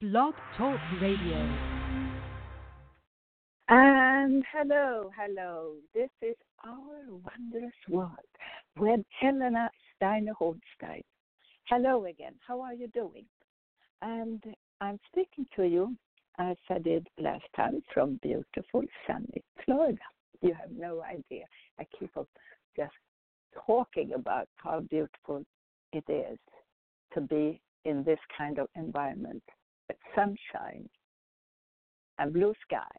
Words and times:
Blog 0.00 0.32
Talk 0.56 0.80
Radio. 1.02 1.36
And 3.68 4.42
hello, 4.50 5.10
hello. 5.14 5.74
This 5.94 6.08
is 6.22 6.36
our 6.64 7.04
wondrous 7.06 7.74
world 7.86 8.10
with 8.78 9.00
Helena 9.20 9.70
Steiner 9.94 10.32
Hornstein. 10.40 11.02
Hello 11.64 12.06
again. 12.06 12.32
How 12.48 12.62
are 12.62 12.72
you 12.72 12.88
doing? 12.94 13.26
And 14.00 14.42
I'm 14.80 14.98
speaking 15.12 15.44
to 15.56 15.64
you 15.64 15.94
as 16.38 16.56
I 16.70 16.78
did 16.78 17.06
last 17.18 17.44
time 17.54 17.82
from 17.92 18.18
beautiful 18.22 18.82
sunny 19.06 19.44
Florida. 19.66 19.98
You 20.40 20.54
have 20.58 20.70
no 20.74 21.02
idea. 21.02 21.44
I 21.78 21.84
keep 21.98 22.16
on 22.16 22.24
just 22.74 22.94
talking 23.66 24.14
about 24.14 24.48
how 24.56 24.80
beautiful 24.80 25.44
it 25.92 26.04
is 26.08 26.38
to 27.12 27.20
be 27.20 27.60
in 27.84 28.02
this 28.02 28.18
kind 28.38 28.58
of 28.58 28.68
environment 28.76 29.42
sunshine 30.14 30.88
and 32.18 32.32
blue 32.32 32.54
sky, 32.66 32.90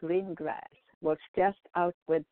green 0.00 0.34
grass. 0.34 0.62
Was 1.00 1.18
just 1.36 1.58
out 1.76 1.94
with 2.08 2.24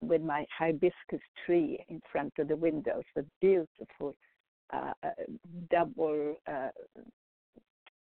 with 0.00 0.22
my 0.22 0.44
hibiscus 0.56 1.20
tree 1.44 1.84
in 1.88 2.00
front 2.12 2.32
of 2.38 2.48
the 2.48 2.56
windows 2.56 3.04
with 3.16 3.26
beautiful 3.40 4.14
uh, 4.72 4.92
uh, 5.02 5.08
double, 5.70 6.36
uh, 6.46 6.68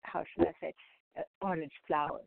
how 0.02 0.24
should 0.24 0.48
I 0.48 0.52
say, 0.60 0.74
uh, 1.18 1.23
orange 1.42 1.73
flowers. 1.87 2.23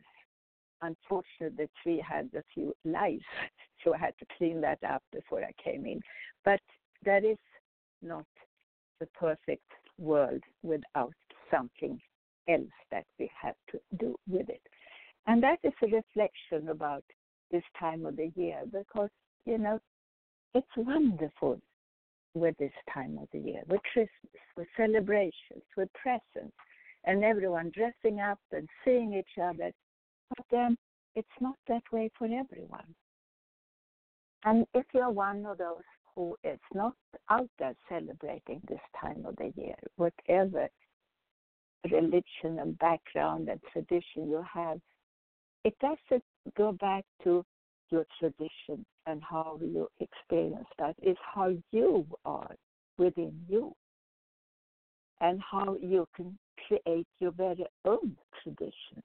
Unfortunately, 0.82 1.66
the 1.66 1.70
tree 1.82 2.04
had 2.08 2.30
a 2.36 2.44
few 2.54 2.74
lice, 2.86 3.20
so 3.84 3.94
I 3.94 3.98
had 3.98 4.14
to 4.20 4.26
clean 4.38 4.62
that 4.62 4.80
up 4.88 5.04
before 5.12 5.44
I 5.44 5.52
came 5.62 5.86
in. 5.86 6.00
But 6.46 6.62
that 7.04 7.26
is 7.26 7.38
not 8.02 8.26
the 9.00 9.08
perfect 9.08 9.72
world 9.98 10.42
without 10.64 11.14
something 11.52 12.00
else 12.50 12.68
that 12.92 13.06
we 13.20 13.30
have 13.42 13.56
to 13.72 13.80
do 14.00 14.16
with 14.28 14.50
it. 14.50 14.62
And 15.28 15.44
that 15.44 15.60
is 15.64 15.74
a 15.84 15.88
reflection 15.88 16.70
about 16.70 17.04
this 17.52 17.64
time 17.80 18.06
of 18.06 18.16
the 18.16 18.32
year 18.36 18.62
because, 18.72 19.10
you 19.46 19.58
know, 19.58 19.80
it's 20.54 20.68
wonderful 20.76 21.60
with 22.34 22.56
this 22.58 22.72
time 22.94 23.18
of 23.22 23.28
the 23.32 23.40
year, 23.40 23.62
with 23.68 23.82
Christmas, 23.94 24.44
with 24.56 24.68
celebrations, 24.78 25.64
with 25.78 25.90
presents, 25.94 26.56
and 27.06 27.24
everyone 27.24 27.72
dressing 27.74 28.20
up 28.20 28.40
and 28.52 28.68
seeing 28.84 29.14
each 29.14 29.42
other. 29.42 29.72
But 30.30 30.58
um, 30.58 30.78
it's 31.16 31.28
not 31.42 31.56
that 31.68 31.84
way 31.92 32.10
for 32.18 32.26
everyone. 32.26 32.96
And 34.46 34.66
if 34.74 34.86
you're 34.94 35.10
one 35.10 35.46
of 35.46 35.58
those 35.58 35.84
who 36.16 36.36
is 36.44 36.60
not 36.74 36.94
out 37.30 37.50
there 37.60 37.76
celebrating 37.88 38.62
this 38.68 38.80
time 39.00 39.26
of 39.26 39.36
the 39.38 39.52
year, 39.56 39.76
whatever 39.98 40.70
religion 41.92 42.60
and 42.60 42.78
background 42.80 43.50
and 43.50 43.60
tradition 43.72 44.30
you 44.30 44.44
have, 44.52 44.80
it 45.64 45.76
doesn't 45.80 46.24
go 46.58 46.72
back 46.74 47.06
to 47.24 47.46
your 47.90 48.06
tradition 48.20 48.86
and 49.08 49.22
how 49.24 49.60
you 49.62 49.88
experience 50.00 50.68
that. 50.78 50.96
It's 51.02 51.20
how 51.34 51.56
you 51.72 52.06
are 52.26 52.56
within 52.98 53.34
you 53.48 53.74
and 55.22 55.42
how 55.42 55.76
you 55.82 56.08
can 56.16 56.38
create 56.68 57.08
your 57.20 57.32
very 57.32 57.66
own 57.86 58.16
tradition. 58.44 59.02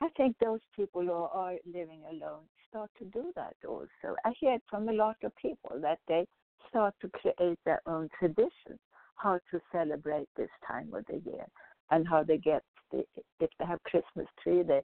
I 0.00 0.08
think 0.16 0.36
those 0.40 0.60
people 0.74 1.02
who 1.02 1.12
are 1.12 1.54
living 1.66 2.00
alone 2.10 2.42
start 2.68 2.90
to 2.98 3.04
do 3.06 3.32
that 3.36 3.54
also. 3.68 4.16
I 4.24 4.32
hear 4.40 4.58
from 4.68 4.88
a 4.88 4.92
lot 4.92 5.16
of 5.22 5.32
people 5.36 5.78
that 5.80 5.98
they 6.08 6.26
start 6.68 6.94
to 7.02 7.08
create 7.08 7.58
their 7.64 7.80
own 7.86 8.08
traditions 8.18 8.80
how 9.22 9.38
to 9.50 9.60
celebrate 9.70 10.28
this 10.36 10.50
time 10.66 10.92
of 10.94 11.04
the 11.06 11.20
year 11.30 11.46
and 11.90 12.08
how 12.08 12.22
they 12.22 12.38
get 12.38 12.62
the, 12.90 13.04
if 13.40 13.50
they 13.58 13.64
have 13.64 13.82
Christmas 13.84 14.26
tree, 14.42 14.62
they 14.62 14.80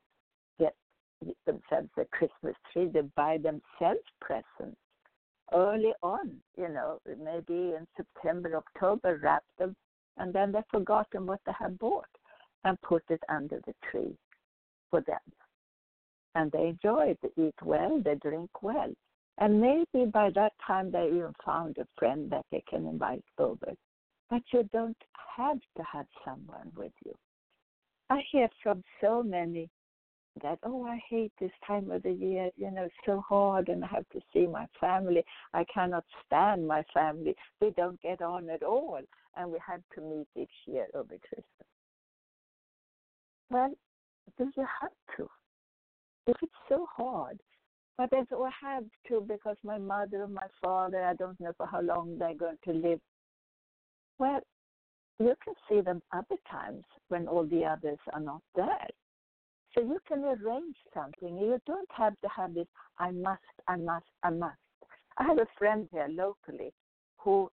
get 0.58 0.74
themselves 1.46 1.90
a 1.98 2.04
Christmas 2.06 2.54
tree. 2.72 2.88
They 2.92 3.02
buy 3.16 3.38
themselves 3.38 4.04
presents 4.20 4.76
early 5.52 5.92
on, 6.02 6.36
you 6.56 6.68
know, 6.68 7.00
maybe 7.06 7.74
in 7.74 7.86
September, 7.96 8.56
October, 8.56 9.18
wrap 9.22 9.42
them, 9.58 9.74
and 10.18 10.32
then 10.32 10.52
they've 10.52 10.62
forgotten 10.70 11.26
what 11.26 11.40
they 11.46 11.52
have 11.58 11.78
bought 11.78 12.04
and 12.64 12.80
put 12.82 13.02
it 13.08 13.22
under 13.28 13.60
the 13.66 13.74
tree 13.90 14.14
for 14.90 15.00
them. 15.02 15.18
And 16.34 16.52
they 16.52 16.68
enjoy 16.68 17.08
it, 17.08 17.18
they 17.22 17.42
eat 17.42 17.54
well, 17.62 18.00
they 18.04 18.14
drink 18.16 18.50
well. 18.62 18.92
And 19.38 19.60
maybe 19.60 20.10
by 20.10 20.30
that 20.34 20.52
time 20.66 20.90
they 20.90 21.06
even 21.06 21.32
found 21.44 21.78
a 21.78 21.86
friend 21.96 22.30
that 22.30 22.44
they 22.50 22.62
can 22.68 22.86
invite 22.86 23.24
over 23.38 23.74
but 24.30 24.42
you 24.52 24.68
don't 24.72 24.96
have 25.36 25.58
to 25.76 25.82
have 25.90 26.06
someone 26.24 26.70
with 26.76 26.92
you. 27.04 27.14
I 28.10 28.22
hear 28.30 28.48
from 28.62 28.82
so 29.00 29.22
many 29.22 29.68
that, 30.42 30.58
oh, 30.62 30.84
I 30.86 31.00
hate 31.08 31.32
this 31.40 31.50
time 31.66 31.90
of 31.90 32.02
the 32.02 32.12
year, 32.12 32.50
you 32.56 32.70
know, 32.70 32.88
so 33.04 33.22
hard 33.28 33.68
and 33.68 33.84
I 33.84 33.88
have 33.88 34.08
to 34.12 34.20
see 34.32 34.46
my 34.46 34.66
family. 34.80 35.24
I 35.52 35.64
cannot 35.72 36.04
stand 36.26 36.66
my 36.66 36.84
family. 36.94 37.34
We 37.60 37.70
don't 37.76 38.00
get 38.00 38.22
on 38.22 38.48
at 38.50 38.62
all. 38.62 39.00
And 39.36 39.50
we 39.50 39.58
have 39.66 39.82
to 39.94 40.00
meet 40.00 40.26
each 40.36 40.50
year 40.66 40.86
over 40.94 41.14
Christmas. 41.28 41.68
Well, 43.50 43.72
do 44.36 44.50
you 44.56 44.66
have 44.80 44.90
to? 45.16 45.28
If 46.26 46.36
it's 46.42 46.52
so 46.68 46.86
hard, 46.94 47.38
but 47.96 48.10
I 48.12 48.22
have 48.62 48.84
to 49.08 49.20
because 49.26 49.56
my 49.64 49.78
mother 49.78 50.24
and 50.24 50.34
my 50.34 50.46
father, 50.62 51.02
I 51.02 51.14
don't 51.14 51.38
know 51.40 51.52
for 51.56 51.66
how 51.66 51.80
long 51.80 52.18
they're 52.18 52.34
going 52.34 52.58
to 52.64 52.72
live, 52.72 53.00
well, 54.18 54.40
you 55.18 55.34
can 55.44 55.54
see 55.68 55.80
them 55.80 56.02
other 56.12 56.36
times 56.50 56.84
when 57.08 57.26
all 57.26 57.44
the 57.44 57.64
others 57.64 57.98
are 58.12 58.20
not 58.20 58.42
there. 58.54 58.86
So 59.74 59.82
you 59.82 59.98
can 60.06 60.24
arrange 60.24 60.76
something. 60.94 61.36
You 61.36 61.60
don't 61.66 61.88
have 61.96 62.18
to 62.20 62.28
have 62.34 62.54
this, 62.54 62.66
I 62.98 63.10
must, 63.10 63.42
I 63.66 63.76
must, 63.76 64.06
I 64.22 64.30
must. 64.30 64.56
I 65.18 65.24
have 65.24 65.38
a 65.38 65.46
friend 65.58 65.88
here 65.92 66.08
locally 66.10 66.72
who 67.18 67.50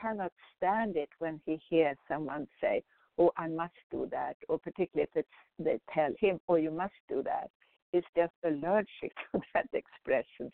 cannot 0.00 0.32
stand 0.56 0.96
it 0.96 1.08
when 1.18 1.40
he 1.44 1.60
hears 1.68 1.96
someone 2.08 2.46
say, 2.60 2.82
Oh, 3.18 3.32
I 3.38 3.48
must 3.48 3.74
do 3.90 4.06
that, 4.10 4.36
or 4.48 4.58
particularly 4.58 5.08
if 5.14 5.24
it's, 5.24 5.28
they 5.58 5.80
tell 5.92 6.12
him, 6.20 6.38
Oh, 6.48 6.56
you 6.56 6.70
must 6.70 6.94
do 7.08 7.22
that. 7.24 7.50
He's 7.92 8.02
just 8.16 8.32
allergic 8.44 9.12
to 9.32 9.40
that 9.54 9.68
expression. 9.72 10.50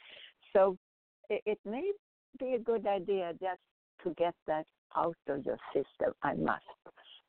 So 0.52 0.76
it, 1.28 1.42
it 1.44 1.58
may 1.64 1.90
be 2.38 2.54
a 2.54 2.58
good 2.58 2.86
idea 2.86 3.32
just 3.40 3.60
to 4.04 4.14
get 4.18 4.34
that 4.46 4.66
out 4.96 5.16
of 5.28 5.44
your 5.44 5.58
system. 5.72 6.12
I 6.22 6.34
must. 6.34 6.64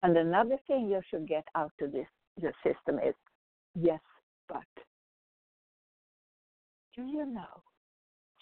And 0.03 0.17
another 0.17 0.57
thing 0.67 0.89
you 0.89 1.01
should 1.09 1.27
get 1.27 1.45
out 1.55 1.71
of 1.81 1.91
this 1.91 2.07
your 2.39 2.53
system 2.63 2.99
is 2.99 3.15
yes, 3.75 3.99
but. 4.47 4.63
Do 6.95 7.03
you 7.03 7.25
know 7.25 7.61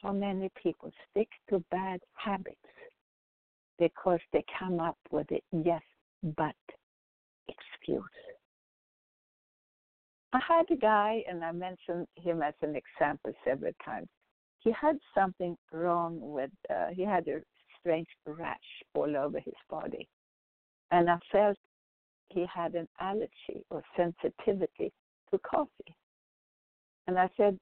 how 0.02 0.12
many 0.12 0.50
people 0.62 0.92
stick 1.10 1.30
to 1.50 1.64
bad 1.72 2.02
habits 2.16 2.58
because 3.80 4.20
they 4.34 4.44
come 4.60 4.80
up 4.80 4.98
with 5.12 5.28
a 5.32 5.42
yes, 5.52 5.82
but 6.36 6.56
excuse? 7.48 8.04
I 10.34 10.40
had 10.48 10.66
a 10.72 10.76
guy, 10.76 11.24
and 11.30 11.44
I 11.44 11.52
mentioned 11.52 12.08
him 12.16 12.42
as 12.42 12.54
an 12.62 12.76
example 12.76 13.34
several 13.46 13.74
times. 13.84 14.08
He 14.60 14.72
had 14.72 14.98
something 15.14 15.58
wrong 15.72 16.20
with, 16.22 16.52
uh, 16.70 16.88
he 16.94 17.04
had 17.04 17.28
a 17.28 17.42
strange 17.82 18.08
rash 18.26 18.58
all 18.94 19.16
over 19.18 19.40
his 19.40 19.54
body. 19.70 20.08
And 20.92 21.10
I 21.10 21.18
felt 21.32 21.58
he 22.30 22.46
had 22.54 22.76
an 22.76 22.88
allergy 23.00 23.66
or 23.70 23.84
sensitivity 23.98 24.92
to 25.32 25.40
coffee. 25.40 25.96
And 27.08 27.18
I 27.20 27.30
said 27.36 27.58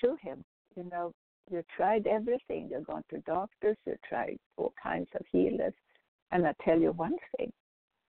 to 0.00 0.16
him, 0.22 0.44
you 0.76 0.84
know, 0.90 1.12
you 1.50 1.62
tried 1.76 2.06
everything. 2.06 2.68
You've 2.70 2.86
gone 2.86 3.04
to 3.10 3.18
doctors, 3.20 3.76
you 3.86 3.96
tried 4.08 4.36
all 4.56 4.72
kinds 4.82 5.08
of 5.14 5.24
healers. 5.32 5.74
And 6.30 6.46
I 6.46 6.54
tell 6.64 6.78
you 6.78 6.92
one 6.92 7.16
thing 7.36 7.52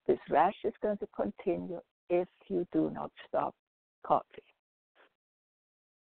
this 0.07 0.19
rash 0.29 0.55
is 0.63 0.73
going 0.81 0.97
to 0.97 1.07
continue 1.15 1.79
if 2.09 2.27
you 2.47 2.67
do 2.73 2.91
not 2.93 3.11
stop 3.27 3.53
coffee. 4.05 4.43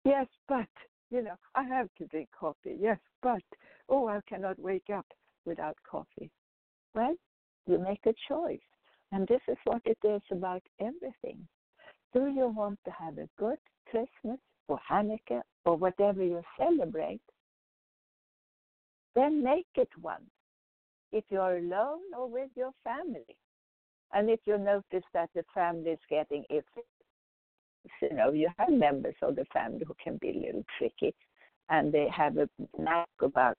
Yes, 0.04 0.26
but, 0.46 0.68
you 1.10 1.22
know, 1.22 1.34
I 1.54 1.64
have 1.64 1.88
to 1.98 2.06
drink 2.06 2.28
coffee. 2.38 2.76
Yes, 2.78 2.98
but, 3.22 3.42
oh, 3.88 4.06
I 4.08 4.20
cannot 4.28 4.58
wake 4.58 4.88
up 4.94 5.06
without 5.46 5.76
coffee? 5.88 6.30
Well, 6.94 7.14
you 7.66 7.78
make 7.78 8.04
a 8.06 8.14
choice. 8.28 8.60
And 9.12 9.26
this 9.28 9.40
is 9.48 9.56
what 9.64 9.82
it 9.84 9.98
is 10.04 10.22
about 10.30 10.62
everything. 10.80 11.46
Do 12.12 12.26
you 12.26 12.48
want 12.48 12.78
to 12.84 12.90
have 12.90 13.18
a 13.18 13.28
good 13.38 13.58
Christmas 13.90 14.38
or 14.68 14.78
Hanukkah 14.90 15.42
or 15.64 15.76
whatever 15.76 16.24
you 16.24 16.42
celebrate? 16.58 17.20
Then 19.14 19.42
make 19.42 19.66
it 19.76 19.88
one. 20.00 20.22
If 21.12 21.24
you're 21.30 21.58
alone 21.58 22.00
or 22.16 22.28
with 22.28 22.50
your 22.56 22.72
family. 22.84 23.36
And 24.12 24.28
if 24.28 24.40
you 24.44 24.58
notice 24.58 25.04
that 25.14 25.30
the 25.34 25.44
family 25.54 25.90
is 25.90 25.98
getting 26.10 26.44
iffy, 26.50 26.82
you 28.02 28.14
know, 28.14 28.32
you 28.32 28.48
have 28.58 28.70
members 28.70 29.14
of 29.22 29.36
the 29.36 29.44
family 29.52 29.84
who 29.86 29.94
can 30.02 30.18
be 30.18 30.30
a 30.30 30.46
little 30.46 30.64
tricky 30.78 31.14
and 31.68 31.92
they 31.92 32.08
have 32.14 32.36
a 32.38 32.48
knack 32.78 33.08
about 33.20 33.56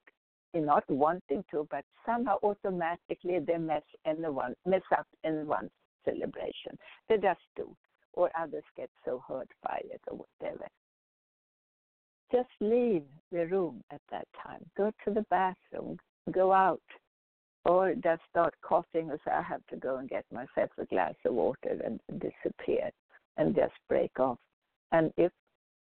not 0.54 0.84
wanting 0.90 1.44
to, 1.52 1.68
but 1.70 1.84
somehow 2.06 2.38
automatically 2.44 3.40
they 3.40 3.58
mess 3.58 3.84
anyone 4.06 4.56
mess 4.66 4.82
up 4.98 5.08
in 5.24 5.48
one 5.48 5.70
celebration. 6.06 6.78
They 7.10 7.18
just 7.18 7.42
do, 7.56 7.76
or 8.14 8.32
others 8.40 8.64
get 8.76 8.90
so 9.06 9.24
hurt 9.28 9.50
by 9.64 9.82
it 9.84 10.02
or 10.08 10.26
whatever. 10.40 10.68
Just 12.32 12.50
leave 12.60 13.04
the 13.32 13.48
room 13.48 13.82
at 13.92 14.02
that 14.12 14.28
time. 14.44 14.66
Go 14.76 14.92
to 15.06 15.14
the 15.14 15.26
bathroom. 15.30 15.98
Go 16.32 16.52
out, 16.52 16.82
or 17.68 17.94
just 17.96 18.22
start 18.30 18.54
coughing 18.62 19.10
or 19.10 19.18
say, 19.26 19.32
I 19.32 19.42
have 19.42 19.66
to 19.70 19.76
go 19.76 19.98
and 19.98 20.10
get 20.10 20.26
myself 20.32 20.70
a 20.78 20.86
glass 20.86 21.14
of 21.26 21.34
water 21.34 21.80
and 21.86 22.00
disappear 22.20 22.90
and 23.38 23.56
just 23.56 23.74
break 23.90 24.18
off. 24.20 24.38
And 24.92 25.12
if 25.18 25.32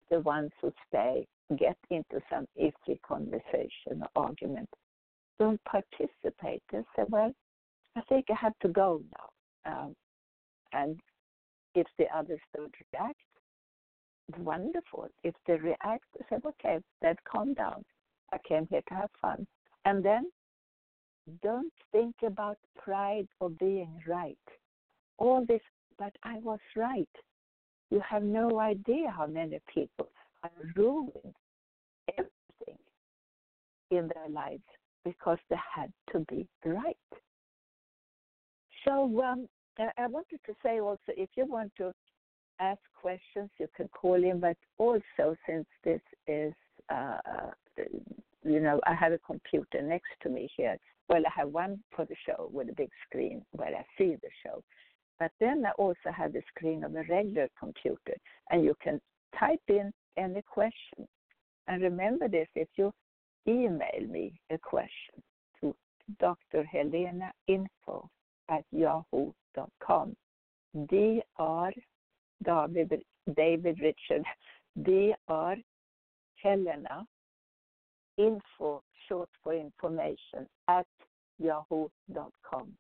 the 0.09 0.19
ones 0.21 0.51
who 0.61 0.71
stay 0.87 1.27
get 1.55 1.77
into 1.89 2.19
some 2.29 2.45
iffy 2.61 2.99
conversation 3.07 4.01
or 4.01 4.09
argument, 4.15 4.69
don't 5.39 5.61
participate 5.63 6.63
and 6.73 6.85
say, 6.95 7.03
Well, 7.09 7.31
I 7.95 8.01
think 8.09 8.25
I 8.29 8.35
have 8.35 8.57
to 8.61 8.67
go 8.67 9.01
now. 9.65 9.71
Um, 9.71 9.95
and 10.73 10.99
if 11.75 11.87
the 11.97 12.05
others 12.15 12.39
don't 12.55 12.73
react, 12.93 13.19
wonderful. 14.39 15.07
If 15.23 15.35
they 15.45 15.53
react, 15.53 16.05
say, 16.29 16.37
Okay, 16.45 16.79
then 17.01 17.15
calm 17.29 17.53
down. 17.53 17.83
I 18.33 18.37
came 18.47 18.67
here 18.69 18.81
to 18.89 18.93
have 18.95 19.09
fun. 19.21 19.47
And 19.85 20.03
then 20.03 20.29
don't 21.43 21.73
think 21.91 22.15
about 22.25 22.57
pride 22.77 23.27
or 23.39 23.49
being 23.49 24.01
right. 24.07 24.37
All 25.17 25.45
this, 25.47 25.61
but 25.97 26.13
I 26.23 26.39
was 26.39 26.59
right. 26.75 27.09
You 27.89 28.01
have 28.07 28.23
no 28.23 28.59
idea 28.59 29.13
how 29.15 29.27
many 29.27 29.59
people 29.73 30.09
are 30.47 30.73
ruined 30.75 31.35
everything 32.09 32.77
in 33.91 34.09
their 34.13 34.29
lives 34.29 34.63
because 35.03 35.37
they 35.49 35.57
had 35.75 35.91
to 36.11 36.19
be 36.29 36.47
right. 36.65 36.97
So 38.85 39.21
um, 39.23 39.47
I 39.79 40.07
wanted 40.07 40.39
to 40.45 40.53
say 40.63 40.79
also, 40.79 40.99
if 41.09 41.29
you 41.35 41.45
want 41.45 41.71
to 41.77 41.91
ask 42.59 42.79
questions, 42.99 43.49
you 43.59 43.67
can 43.75 43.87
call 43.89 44.15
in. 44.15 44.39
But 44.39 44.57
also, 44.77 45.35
since 45.47 45.65
this 45.83 46.01
is, 46.27 46.53
uh, 46.89 47.17
you 48.43 48.59
know, 48.59 48.79
I 48.87 48.93
have 48.93 49.13
a 49.13 49.19
computer 49.19 49.81
next 49.81 50.09
to 50.23 50.29
me 50.29 50.49
here. 50.55 50.77
Well, 51.09 51.23
I 51.25 51.39
have 51.39 51.49
one 51.49 51.81
for 51.95 52.05
the 52.05 52.15
show 52.25 52.49
with 52.51 52.69
a 52.69 52.73
big 52.73 52.89
screen 53.07 53.43
where 53.51 53.69
I 53.69 53.85
see 53.97 54.15
the 54.21 54.29
show. 54.45 54.63
But 55.19 55.31
then 55.39 55.63
I 55.65 55.71
also 55.71 56.11
have 56.15 56.33
the 56.33 56.41
screen 56.55 56.83
of 56.83 56.95
a 56.95 57.03
regular 57.09 57.47
computer, 57.57 58.15
and 58.51 58.63
you 58.63 58.75
can 58.83 59.01
type 59.39 59.61
in 59.67 59.91
any 60.17 60.41
questions. 60.41 61.07
And 61.67 61.81
remember 61.81 62.27
this 62.27 62.47
if 62.55 62.67
you 62.75 62.93
email 63.47 64.07
me 64.09 64.39
a 64.49 64.57
question 64.57 65.21
to 65.61 65.75
Dr. 66.19 66.63
Helena 66.63 67.31
Info 67.47 68.09
at 68.49 68.63
yahoo.com. 68.71 70.15
Dr. 72.43 72.67
David, 72.73 73.03
David 73.35 73.79
Richard, 73.81 74.23
Dr. 74.83 75.61
Helena 76.35 77.05
Info, 78.17 78.83
short 79.07 79.29
for 79.43 79.53
information, 79.53 80.47
at 80.67 80.85
yahoo.com. 81.39 82.73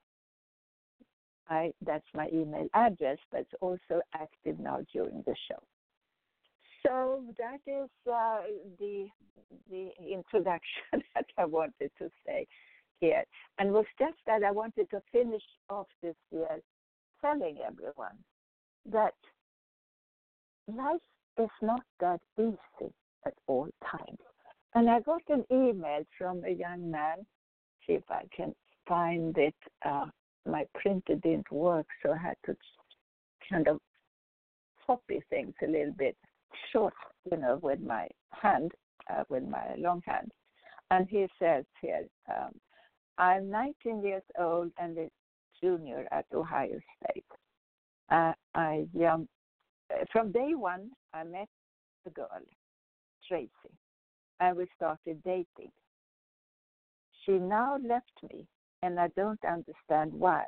I, 1.49 1.71
that's 1.85 2.05
my 2.13 2.27
email 2.33 2.67
address, 2.73 3.17
but 3.31 3.41
it's 3.41 3.53
also 3.61 4.01
active 4.13 4.59
now 4.59 4.79
during 4.91 5.23
the 5.25 5.35
show. 5.47 5.61
So 6.87 7.21
that 7.37 7.59
is 7.67 7.89
uh, 8.11 8.39
the 8.79 9.07
the 9.69 9.89
introduction 9.99 10.83
that 11.15 11.25
I 11.37 11.45
wanted 11.45 11.91
to 11.99 12.09
say 12.25 12.47
here, 13.01 13.23
and 13.59 13.71
was 13.71 13.85
just 13.99 14.17
that 14.25 14.43
I 14.43 14.51
wanted 14.51 14.89
to 14.91 15.01
finish 15.11 15.43
off 15.69 15.87
this 16.01 16.15
year 16.31 16.59
telling 17.21 17.57
everyone 17.65 18.17
that 18.91 19.15
life 20.67 21.01
is 21.37 21.49
not 21.61 21.81
that 21.99 22.21
easy 22.39 22.93
at 23.25 23.33
all 23.47 23.67
times. 23.91 24.19
And 24.73 24.89
I 24.89 25.01
got 25.01 25.21
an 25.27 25.43
email 25.51 26.03
from 26.17 26.43
a 26.45 26.51
young 26.51 26.89
man. 26.89 27.25
See 27.85 27.93
if 27.93 28.09
I 28.09 28.23
can 28.35 28.53
find 28.87 29.37
it. 29.37 29.55
Uh, 29.85 30.05
my 30.45 30.65
printer 30.75 31.15
didn't 31.15 31.51
work, 31.51 31.87
so 32.01 32.13
I 32.13 32.17
had 32.17 32.37
to 32.45 32.55
kind 33.49 33.67
of 33.67 33.79
copy 34.85 35.21
things 35.29 35.53
a 35.61 35.67
little 35.67 35.93
bit 35.97 36.15
short, 36.71 36.93
you 37.29 37.37
know, 37.37 37.59
with 37.61 37.81
my 37.81 38.07
hand, 38.31 38.71
uh, 39.09 39.23
with 39.29 39.43
my 39.43 39.75
long 39.77 40.01
hand. 40.05 40.31
And 40.91 41.07
he 41.09 41.27
says 41.39 41.65
here, 41.81 42.05
um, 42.29 42.51
I'm 43.17 43.49
19 43.49 44.03
years 44.03 44.23
old 44.39 44.71
and 44.77 44.97
a 44.97 45.09
junior 45.61 46.07
at 46.11 46.25
Ohio 46.33 46.79
State. 47.03 47.25
Uh, 48.09 48.33
I 48.55 48.85
um, 49.09 49.27
from 50.11 50.31
day 50.31 50.53
one, 50.53 50.91
I 51.13 51.23
met 51.23 51.47
the 52.05 52.11
girl, 52.11 52.29
Tracy, 53.27 53.49
and 54.39 54.55
we 54.57 54.67
started 54.75 55.21
dating. 55.23 55.71
She 57.25 57.33
now 57.33 57.77
left 57.83 58.11
me 58.31 58.45
and 58.83 58.99
I 58.99 59.07
don't 59.15 59.39
understand 59.43 60.13
why. 60.13 60.45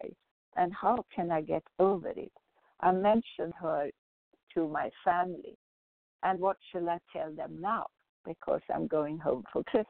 And 0.56 0.74
how 0.74 1.06
can 1.14 1.32
I 1.32 1.42
get 1.42 1.64
over 1.80 2.10
it? 2.10 2.32
I 2.82 2.92
mentioned 2.92 3.54
her 3.62 3.90
to 4.54 4.68
my 4.68 4.90
family. 5.04 5.58
And 6.24 6.40
what 6.40 6.58
shall 6.72 6.90
I 6.90 6.98
tell 7.14 7.32
them 7.34 7.58
now? 7.60 7.88
Because 8.26 8.62
I'm 8.74 8.88
going 8.88 9.18
home 9.18 9.44
for 9.52 9.64
Christmas. 9.64 9.88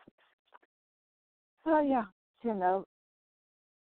Oh, 1.65 1.81
yeah, 1.81 2.05
you 2.43 2.53
know, 2.53 2.85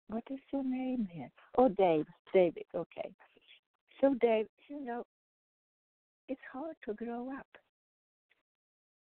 what 0.09 0.23
is 0.31 0.39
your 0.51 0.63
name 0.63 1.07
here? 1.11 1.29
Oh, 1.57 1.69
Dave, 1.69 2.05
David, 2.33 2.65
okay. 2.73 3.11
So, 3.99 4.15
Dave, 4.21 4.47
you 4.69 4.83
know, 4.83 5.03
it's 6.27 6.41
hard 6.51 6.75
to 6.85 6.93
grow 6.93 7.31
up. 7.37 7.47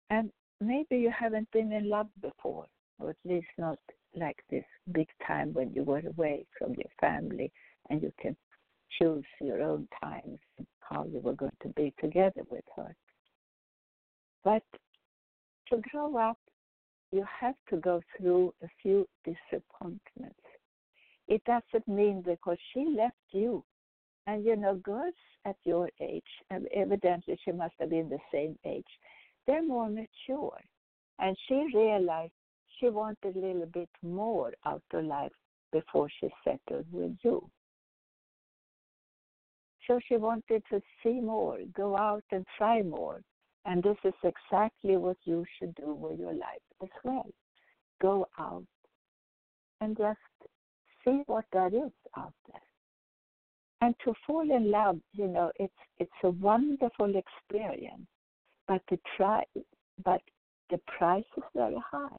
And 0.10 0.31
maybe 0.62 0.98
you 0.98 1.12
haven't 1.18 1.50
been 1.52 1.72
in 1.72 1.90
love 1.90 2.08
before, 2.22 2.66
or 3.00 3.10
at 3.10 3.18
least 3.26 3.48
not 3.58 3.80
like 4.16 4.38
this 4.50 4.64
big 4.92 5.08
time 5.28 5.54
when 5.54 5.74
you 5.74 5.84
were 5.84 6.02
away 6.08 6.46
from 6.58 6.74
your 6.76 6.92
family 7.00 7.52
and 7.90 8.02
you 8.02 8.12
can 8.20 8.36
choose 8.98 9.26
your 9.42 9.62
own 9.62 9.88
times 10.02 10.40
and 10.58 10.68
how 10.80 11.06
you 11.06 11.20
were 11.20 11.34
going 11.34 11.52
to 11.62 11.70
be 11.70 11.94
together 12.00 12.42
with 12.50 12.64
her. 12.76 12.96
But 14.45 14.63
to 15.69 15.81
grow 15.92 16.15
up, 16.18 16.38
you 17.12 17.25
have 17.42 17.56
to 17.69 17.77
go 17.77 18.01
through 18.15 18.53
a 18.63 18.68
few 18.81 19.07
disappointments. 19.25 20.39
It 21.27 21.42
doesn't 21.45 21.88
mean 21.88 22.21
because 22.21 22.57
she 22.71 22.86
left 22.95 23.18
you. 23.31 23.63
And 24.28 24.45
you 24.45 24.56
know, 24.56 24.75
girls 24.75 25.16
at 25.45 25.56
your 25.64 25.90
age, 25.99 26.23
and 26.52 26.68
evidently 26.75 27.37
she 27.44 27.52
must 27.52 27.73
have 27.80 27.90
been 27.90 28.07
the 28.07 28.19
same 28.31 28.57
age, 28.66 28.85
they're 29.47 29.66
more 29.66 29.90
mature. 29.90 30.59
And 31.19 31.35
she 31.47 31.66
realized 31.73 32.33
she 32.80 32.90
wanted 32.90 33.35
a 33.35 33.40
little 33.40 33.68
bit 33.68 33.90
more 34.04 34.54
out 34.66 34.83
of 34.94 35.06
life 35.06 35.31
before 35.71 36.07
she 36.19 36.30
settled 36.44 36.85
with 36.92 37.16
you. 37.23 37.49
So 39.87 39.99
she 40.07 40.18
wanted 40.18 40.64
to 40.71 40.81
see 41.02 41.19
more, 41.19 41.59
go 41.75 41.97
out 41.97 42.23
and 42.31 42.45
try 42.57 42.81
more. 42.81 43.21
And 43.66 43.81
this 43.81 43.98
is 44.04 44.14
exactly 44.24 44.95
what 44.98 45.18
you 45.24 45.44
should 45.57 45.74
do 45.76 45.94
with 45.94 46.19
your 46.19 46.34
life 46.34 46.62
as 46.84 46.90
well. 47.04 47.28
Go 48.02 48.28
out 48.38 48.66
and 49.81 49.98
just 49.98 50.19
see 51.04 51.24
what 51.26 51.45
there 51.52 51.68
is 51.68 51.92
out 52.18 52.34
there. 52.48 52.62
And 53.81 53.95
to 54.06 54.14
fall 54.26 54.42
in 54.42 54.72
love, 54.72 55.00
you 55.14 55.28
know, 55.28 55.52
it's 55.60 55.74
it's 55.98 56.12
a 56.24 56.30
wonderful 56.30 57.14
experience. 57.16 58.07
But 58.68 58.81
the 58.90 59.00
try 59.18 59.44
but 60.04 60.22
the 60.69 60.80
price 60.98 61.24
is 61.38 61.44
very 61.56 61.78
high 61.92 62.16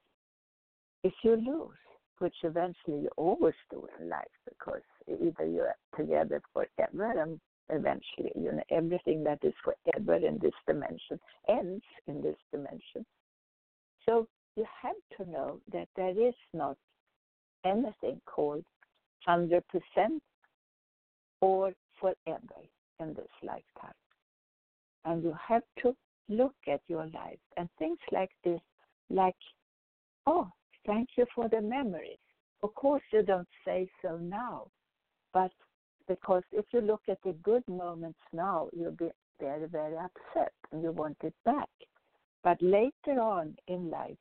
if 1.02 1.12
you 1.22 1.36
lose, 1.36 1.78
which 2.18 2.34
eventually 2.42 3.02
you 3.02 3.10
always 3.16 3.54
do 3.70 3.86
in 4.00 4.08
life, 4.08 4.24
because 4.48 4.82
either 5.08 5.46
you're 5.46 5.74
together 5.96 6.42
forever 6.52 7.20
and 7.20 7.40
eventually, 7.70 8.32
you 8.34 8.52
know, 8.52 8.62
everything 8.70 9.24
that 9.24 9.38
is 9.42 9.54
forever 9.64 10.14
in 10.14 10.38
this 10.40 10.54
dimension 10.66 11.18
ends 11.48 11.84
in 12.06 12.22
this 12.22 12.36
dimension. 12.52 13.04
So 14.04 14.28
you 14.56 14.64
have 14.82 14.96
to 15.16 15.30
know 15.30 15.60
that 15.72 15.88
there 15.96 16.10
is 16.10 16.34
not 16.52 16.76
anything 17.64 18.20
called 18.26 18.64
100% 19.28 19.62
or 21.40 21.72
forever 22.00 22.60
in 23.00 23.14
this 23.14 23.28
lifetime. 23.42 23.94
And 25.04 25.22
you 25.22 25.34
have 25.48 25.62
to 25.82 25.94
look 26.28 26.54
at 26.68 26.80
your 26.88 27.06
life 27.06 27.38
and 27.56 27.68
things 27.78 27.98
like 28.12 28.30
this, 28.44 28.60
like, 29.10 29.36
oh, 30.26 30.50
Thank 30.86 31.10
you 31.16 31.26
for 31.34 31.48
the 31.48 31.60
memories. 31.60 32.18
Of 32.62 32.74
course, 32.74 33.02
you 33.12 33.22
don't 33.22 33.48
say 33.64 33.88
so 34.02 34.16
now, 34.16 34.68
but 35.34 35.50
because 36.08 36.42
if 36.52 36.64
you 36.72 36.80
look 36.80 37.02
at 37.08 37.18
the 37.24 37.32
good 37.42 37.62
moments 37.68 38.18
now, 38.32 38.68
you'll 38.72 38.92
be 38.92 39.10
very, 39.40 39.66
very 39.66 39.96
upset 39.96 40.52
and 40.72 40.82
you 40.82 40.92
want 40.92 41.16
it 41.22 41.34
back. 41.44 41.68
But 42.42 42.60
later 42.62 43.20
on 43.20 43.56
in 43.68 43.90
life, 43.90 44.16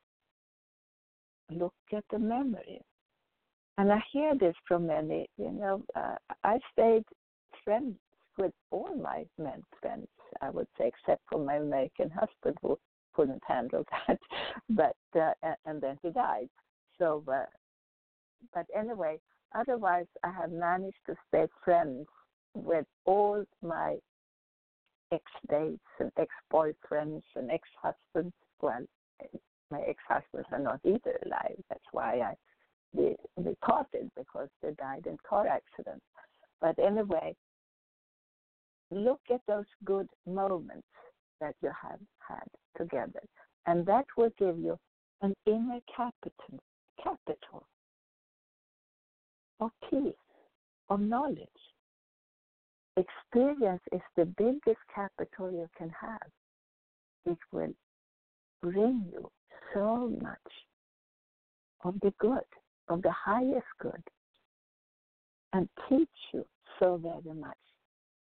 look 1.51 1.74
at 1.94 2.04
the 2.12 2.20
memories. 2.20 2.82
And 3.77 3.92
I 3.92 4.01
hear 4.12 4.36
this 4.39 4.56
from 4.68 4.88
many, 4.88 5.27
you 5.38 5.51
know, 5.51 5.84
uh, 5.96 6.15
I 6.44 6.60
stayed 6.72 7.04
friends 7.63 7.96
with 8.38 8.54
all 8.72 8.96
my 8.96 9.25
men 9.38 9.62
friends, 9.82 10.08
I 10.42 10.50
would 10.50 10.68
say, 10.77 10.88
except 10.88 11.22
for 11.30 11.39
my 11.39 11.56
American 11.56 12.10
husband 12.10 12.58
who 12.62 12.77
couldn't 13.13 13.44
handle 13.48 13.84
that. 14.08 14.20
but 14.70 14.96
uh, 15.20 15.34
and 15.65 15.82
then 15.82 15.98
he 16.01 16.10
died. 16.10 16.50
So, 16.98 17.24
uh, 17.32 17.46
but 18.54 18.65
anyway, 18.77 19.20
otherwise, 19.55 20.07
I 20.24 20.31
have 20.31 20.51
managed 20.51 20.97
to 21.07 21.15
stay 21.27 21.47
friends 21.63 22.07
with 22.53 22.85
all 23.05 23.43
my 23.62 23.97
ex-dates 25.12 25.79
and 26.00 26.12
ex-boyfriends 26.17 27.24
and 27.35 27.51
ex-husbands. 27.51 28.33
Well, 28.62 28.85
my 29.71 29.81
ex-husbands 29.81 30.47
are 30.51 30.59
not 30.59 30.79
either 30.83 31.19
alive. 31.25 31.57
That's 31.69 31.83
why 31.91 32.19
I 32.19 32.35
we, 32.93 33.15
we 33.35 33.55
parted 33.65 34.09
because 34.17 34.50
they 34.62 34.71
died 34.71 35.05
in 35.05 35.17
car 35.27 35.47
accidents. 35.47 36.05
But 36.62 36.79
anyway, 36.79 37.35
look 38.91 39.19
at 39.31 39.41
those 39.47 39.65
good 39.83 40.07
moments 40.25 40.88
that 41.41 41.55
you 41.62 41.69
have 41.81 42.00
had 42.19 42.47
together, 42.77 43.21
and 43.65 43.85
that 43.85 44.05
will 44.17 44.31
give 44.39 44.57
you 44.57 44.77
an 45.21 45.33
inner 45.45 45.79
capital, 45.95 46.59
capital 47.03 47.65
of 49.59 49.71
peace, 49.89 50.13
of 50.89 51.00
knowledge. 51.00 51.39
Experience 52.97 53.81
is 53.91 54.01
the 54.15 54.25
biggest 54.25 54.79
capital 54.93 55.51
you 55.51 55.67
can 55.77 55.89
have. 55.89 56.29
It 57.25 57.38
will 57.51 57.74
bring 58.62 59.05
you 59.12 59.29
so 59.74 60.12
much 60.21 60.38
of 61.83 61.95
the 62.01 62.13
good, 62.19 62.39
of 62.88 63.01
the 63.01 63.12
highest 63.12 63.65
good, 63.79 64.03
and 65.53 65.67
teach 65.89 66.07
you 66.33 66.45
so 66.79 66.97
very 66.97 67.35
much 67.38 67.57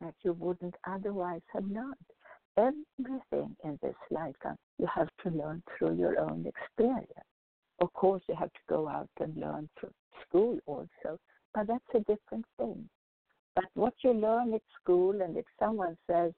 that 0.01 0.13
you 0.23 0.33
wouldn't 0.33 0.75
otherwise 0.87 1.41
have 1.53 1.65
learned. 1.65 1.95
Everything 2.55 3.55
in 3.63 3.79
this 3.81 3.95
lifetime 4.11 4.57
you 4.77 4.87
have 4.93 5.09
to 5.23 5.29
learn 5.29 5.63
through 5.77 5.95
your 5.95 6.19
own 6.19 6.45
experience. 6.45 7.32
Of 7.79 7.91
course, 7.93 8.21
you 8.27 8.35
have 8.35 8.51
to 8.53 8.59
go 8.69 8.87
out 8.87 9.09
and 9.19 9.35
learn 9.35 9.69
through 9.79 9.93
school 10.27 10.59
also, 10.65 11.19
but 11.53 11.67
that's 11.67 11.83
a 11.95 11.99
different 11.99 12.45
thing. 12.57 12.87
But 13.55 13.65
what 13.73 13.93
you 14.03 14.13
learn 14.13 14.53
at 14.53 14.61
school, 14.81 15.21
and 15.21 15.37
if 15.37 15.45
someone 15.59 15.97
says, 16.09 16.31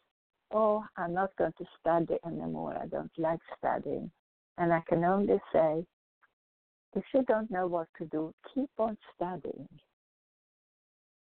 Oh, 0.52 0.86
I'm 0.96 1.14
not 1.14 1.36
going 1.38 1.54
to 1.58 1.66
study 1.80 2.18
anymore, 2.26 2.78
I 2.82 2.88
don't 2.88 3.12
like 3.18 3.40
studying, 3.58 4.12
and 4.58 4.72
I 4.72 4.82
can 4.88 5.04
only 5.04 5.40
say, 5.52 5.86
if 6.96 7.04
you 7.14 7.24
don't 7.24 7.52
know 7.52 7.68
what 7.68 7.88
to 7.98 8.06
do, 8.06 8.34
keep 8.54 8.70
on 8.78 8.98
studying 9.16 9.68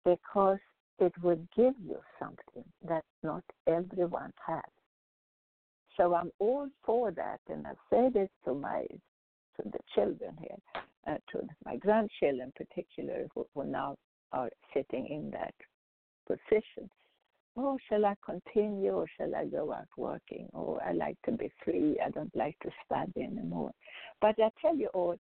because 0.05 0.59
it 0.99 1.13
will 1.23 1.41
give 1.57 1.75
you 1.85 1.99
something 2.19 2.65
that 2.87 3.03
not 3.23 3.43
everyone 3.67 4.33
has. 4.47 4.63
So 5.97 6.15
I'm 6.15 6.31
all 6.39 6.69
for 6.85 7.11
that, 7.13 7.41
and 7.49 7.67
I 7.67 7.73
say 7.91 8.09
this 8.13 8.29
to 8.45 8.55
my 8.55 8.85
to 9.57 9.69
the 9.71 9.79
children 9.95 10.37
here, 10.41 10.83
uh, 11.07 11.19
to 11.33 11.47
my 11.65 11.77
grandchildren 11.77 12.53
in 12.57 12.67
particular, 12.67 13.27
who, 13.35 13.47
who 13.55 13.65
now 13.65 13.97
are 14.33 14.51
sitting 14.73 15.07
in 15.07 15.31
that 15.31 15.55
position. 16.27 16.91
Oh, 17.57 17.79
shall 17.89 18.05
I 18.05 18.15
continue 18.25 18.93
or 18.93 19.07
shall 19.17 19.35
I 19.35 19.45
go 19.45 19.73
out 19.73 19.87
working? 19.97 20.49
Or 20.53 20.83
I 20.83 20.93
like 20.93 21.17
to 21.25 21.33
be 21.33 21.53
free. 21.65 21.97
I 22.05 22.11
don't 22.11 22.35
like 22.35 22.59
to 22.65 22.71
study 22.85 23.23
anymore. 23.23 23.71
But 24.21 24.35
I 24.41 24.51
tell 24.61 24.77
you 24.77 24.89
all, 24.89 25.17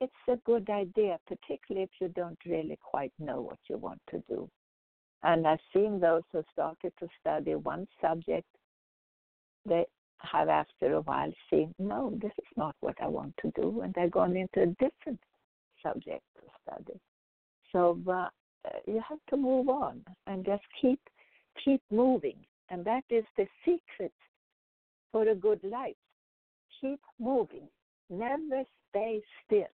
it's 0.00 0.12
a 0.28 0.36
good 0.44 0.68
idea, 0.70 1.18
particularly 1.26 1.84
if 1.84 1.90
you 2.00 2.08
don't 2.08 2.38
really 2.44 2.78
quite 2.82 3.12
know 3.18 3.40
what 3.40 3.58
you 3.68 3.78
want 3.78 4.00
to 4.10 4.22
do. 4.28 4.48
And 5.22 5.46
I've 5.46 5.58
seen 5.72 6.00
those 6.00 6.22
who 6.32 6.42
started 6.52 6.92
to 7.00 7.08
study 7.20 7.54
one 7.54 7.86
subject, 8.00 8.46
they 9.66 9.84
have 10.20 10.48
after 10.48 10.94
a 10.94 11.00
while 11.02 11.32
seen, 11.50 11.74
no, 11.78 12.12
this 12.20 12.32
is 12.38 12.56
not 12.56 12.74
what 12.80 12.96
I 13.00 13.08
want 13.08 13.34
to 13.42 13.52
do, 13.54 13.82
and 13.82 13.94
they've 13.94 14.10
gone 14.10 14.36
into 14.36 14.62
a 14.62 14.66
different 14.66 15.20
subject 15.82 16.22
to 16.36 16.42
study. 16.62 16.98
So 17.72 17.98
uh, 18.10 18.28
you 18.86 19.02
have 19.08 19.18
to 19.30 19.36
move 19.36 19.68
on 19.68 20.02
and 20.26 20.44
just 20.44 20.62
keep 20.80 21.00
keep 21.64 21.82
moving, 21.90 22.36
and 22.70 22.84
that 22.84 23.04
is 23.10 23.24
the 23.36 23.46
secret 23.64 24.12
for 25.12 25.28
a 25.28 25.34
good 25.34 25.60
life. 25.64 25.96
Keep 26.80 27.00
moving. 27.18 27.68
Never 28.10 28.62
stay 28.90 29.20
still. 29.44 29.66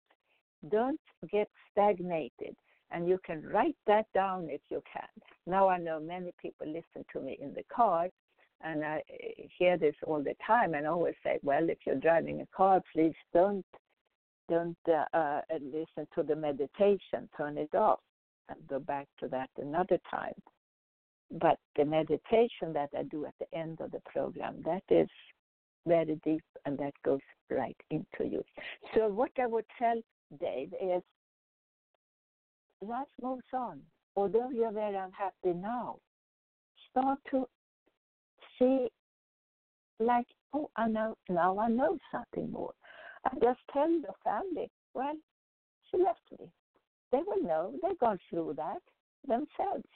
Don't 0.70 1.00
get 1.32 1.50
stagnated. 1.72 2.56
And 2.92 3.08
you 3.08 3.20
can 3.26 3.44
write 3.44 3.76
that 3.88 4.06
down 4.14 4.48
if 4.50 4.62
you 4.70 4.82
can. 4.92 5.10
Now 5.48 5.68
I 5.68 5.78
know 5.80 6.00
many 6.00 6.32
people 6.42 6.68
listen 6.68 7.04
to 7.12 7.20
me 7.20 7.38
in 7.42 7.54
the 7.54 7.64
car, 7.76 8.08
and 8.64 8.84
I 8.84 9.04
hear 9.58 9.78
this 9.78 9.96
all 10.06 10.24
the 10.24 10.36
time, 10.46 10.74
and 10.74 10.88
always 10.88 11.16
say, 11.24 11.40
well, 11.44 11.70
if 11.70 11.80
you're 11.86 11.96
driving 11.96 12.42
a 12.42 12.48
car, 12.56 12.82
please 12.94 13.16
don't 13.34 13.66
don't 14.50 14.78
uh, 14.90 15.06
uh, 15.18 15.42
listen 15.62 16.08
to 16.16 16.24
the 16.24 16.36
meditation. 16.36 17.30
Turn 17.38 17.58
it 17.58 17.74
off 17.74 18.00
and 18.50 18.58
go 18.68 18.80
back 18.80 19.08
to 19.20 19.28
that 19.30 19.50
another 19.58 20.00
time. 20.12 20.34
But 21.32 21.58
the 21.76 21.86
meditation 21.86 22.74
that 22.74 22.90
I 22.98 23.04
do 23.04 23.26
at 23.26 23.34
the 23.40 23.58
end 23.58 23.80
of 23.80 23.92
the 23.92 24.02
program, 24.06 24.62
that 24.66 24.84
is 24.90 25.08
very 25.88 26.20
deep 26.24 26.44
and 26.66 26.78
that 26.78 26.94
goes 27.04 27.22
right 27.50 27.78
into 27.90 28.30
you. 28.30 28.44
So 28.94 29.08
what 29.08 29.32
I 29.40 29.48
would 29.48 29.66
tell 29.80 30.00
Dave 30.40 30.74
is 30.82 31.02
life 32.82 33.08
moves 33.22 33.44
on. 33.54 33.82
Although 34.16 34.50
you're 34.50 34.72
very 34.72 34.96
unhappy 34.96 35.54
now, 35.56 35.98
start 36.92 37.20
to 37.32 37.48
see 38.64 38.88
like, 40.00 40.28
oh, 40.54 40.70
I 40.76 40.88
know 40.88 41.16
now 41.30 41.58
I 41.60 41.70
know 41.70 41.98
something 42.12 42.52
more. 42.52 42.74
And 43.30 43.42
just 43.42 43.60
tell 43.72 43.90
your 43.90 44.16
family, 44.24 44.70
well, 44.94 45.16
she 45.90 45.98
left 45.98 46.22
me. 46.40 46.48
They 47.12 47.20
will 47.26 47.44
know. 47.44 47.74
They've 47.82 48.00
gone 48.00 48.20
through 48.30 48.56
that 48.58 48.82
themselves. 49.28 49.88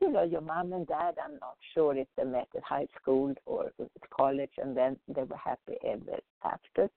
You 0.00 0.10
know, 0.10 0.24
your 0.24 0.40
mom 0.40 0.72
and 0.72 0.86
dad, 0.86 1.14
I'm 1.22 1.38
not 1.40 1.56
sure 1.74 1.96
if 1.96 2.08
they 2.16 2.24
met 2.24 2.48
at 2.56 2.64
high 2.64 2.88
school 3.00 3.32
or 3.46 3.66
at 3.78 4.10
college 4.10 4.50
and 4.58 4.76
then 4.76 4.96
they 5.06 5.22
were 5.22 5.36
happy 5.36 5.74
ever 5.86 6.18
after. 6.44 6.90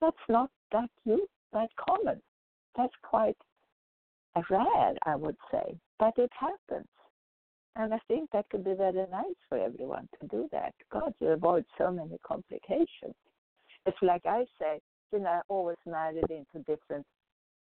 That's 0.00 0.16
not 0.28 0.50
that 0.72 0.90
you 1.04 1.28
that 1.52 1.70
common. 1.76 2.20
That's 2.76 2.92
quite 3.02 3.36
rare, 4.50 4.94
I 5.04 5.16
would 5.16 5.36
say, 5.52 5.78
but 5.98 6.14
it 6.16 6.30
happens. 6.38 6.88
And 7.78 7.94
I 7.94 7.98
think 8.08 8.28
that 8.32 8.50
could 8.50 8.64
be 8.64 8.74
very 8.74 9.06
nice 9.10 9.38
for 9.48 9.56
everyone 9.56 10.08
to 10.20 10.26
do 10.26 10.48
that. 10.50 10.74
God, 10.92 11.14
you 11.20 11.28
avoid 11.28 11.64
so 11.78 11.92
many 11.92 12.18
complications. 12.26 13.14
It's 13.86 13.96
like 14.02 14.22
I 14.26 14.44
say, 14.60 14.80
you 15.12 15.20
know, 15.20 15.40
always 15.48 15.76
married 15.86 16.28
into 16.28 16.64
different 16.66 17.06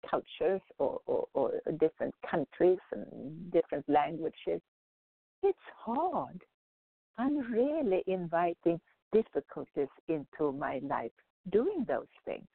cultures 0.08 0.60
or, 0.78 1.00
or, 1.06 1.26
or 1.32 1.52
different 1.80 2.14
countries 2.30 2.78
and 2.92 3.50
different 3.50 3.88
languages. 3.88 4.60
It's 5.42 5.58
hard. 5.74 6.42
I'm 7.16 7.38
really 7.50 8.04
inviting 8.06 8.78
difficulties 9.10 9.88
into 10.08 10.52
my 10.52 10.80
life 10.82 11.12
doing 11.50 11.86
those 11.88 12.12
things. 12.26 12.46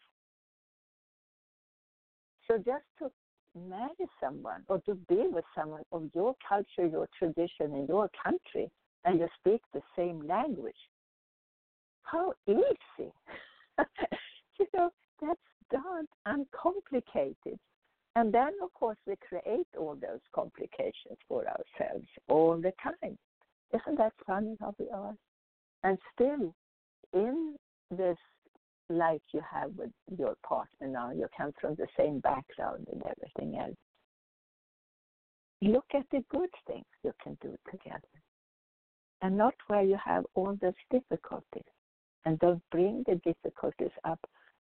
So 2.47 2.57
just 2.57 2.85
to 2.99 3.09
marry 3.55 3.89
someone 4.21 4.63
or 4.67 4.79
to 4.81 4.95
be 4.95 5.23
with 5.27 5.45
someone 5.55 5.83
of 5.91 6.09
your 6.13 6.35
culture, 6.47 6.85
your 6.85 7.07
tradition, 7.17 7.73
in 7.75 7.85
your 7.87 8.09
country, 8.21 8.69
and 9.05 9.19
you 9.19 9.27
speak 9.39 9.61
the 9.73 9.81
same 9.95 10.27
language, 10.27 10.75
how 12.03 12.33
easy! 12.47 13.11
you 14.59 14.65
know, 14.73 14.89
that's 15.21 15.39
done 15.71 16.05
uncomplicated. 16.25 17.59
And 18.15 18.33
then, 18.33 18.53
of 18.63 18.73
course, 18.73 18.97
we 19.05 19.15
create 19.27 19.67
all 19.77 19.95
those 19.95 20.19
complications 20.33 21.17
for 21.27 21.45
ourselves 21.45 22.07
all 22.27 22.57
the 22.57 22.73
time. 22.83 23.17
Isn't 23.73 23.97
that 23.97 24.13
funny 24.25 24.57
how 24.59 24.73
we 24.79 24.89
are? 24.89 25.15
And 25.83 25.97
still, 26.13 26.53
in 27.13 27.55
this 27.91 28.17
life 28.89 29.21
you 29.33 29.41
have 29.51 29.71
with 29.77 29.91
your 30.17 30.35
partner 30.47 30.87
now. 30.87 31.11
You 31.11 31.27
come 31.35 31.51
from 31.59 31.75
the 31.75 31.87
same 31.97 32.19
background 32.19 32.87
and 32.91 33.01
everything 33.03 33.59
else. 33.59 33.75
Look 35.61 35.85
at 35.93 36.05
the 36.11 36.23
good 36.29 36.49
things 36.67 36.85
you 37.03 37.13
can 37.23 37.37
do 37.41 37.55
together 37.69 38.07
and 39.21 39.37
not 39.37 39.53
where 39.67 39.83
you 39.83 39.97
have 40.03 40.25
all 40.35 40.57
those 40.61 40.73
difficulties. 40.91 41.63
And 42.25 42.39
don't 42.39 42.61
bring 42.71 43.03
the 43.07 43.15
difficulties 43.15 43.91
up 44.03 44.19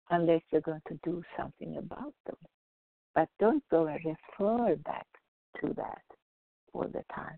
unless 0.10 0.42
you're 0.52 0.62
going 0.62 0.82
to 0.88 1.00
do 1.04 1.22
something 1.38 1.78
about 1.78 2.14
them. 2.26 2.38
But 3.14 3.30
don't 3.40 3.64
go 3.70 3.88
and 3.88 4.00
refer 4.06 4.76
back 4.78 5.08
to 5.62 5.74
that 5.76 6.02
all 6.74 6.88
the 6.88 7.04
time. 7.14 7.38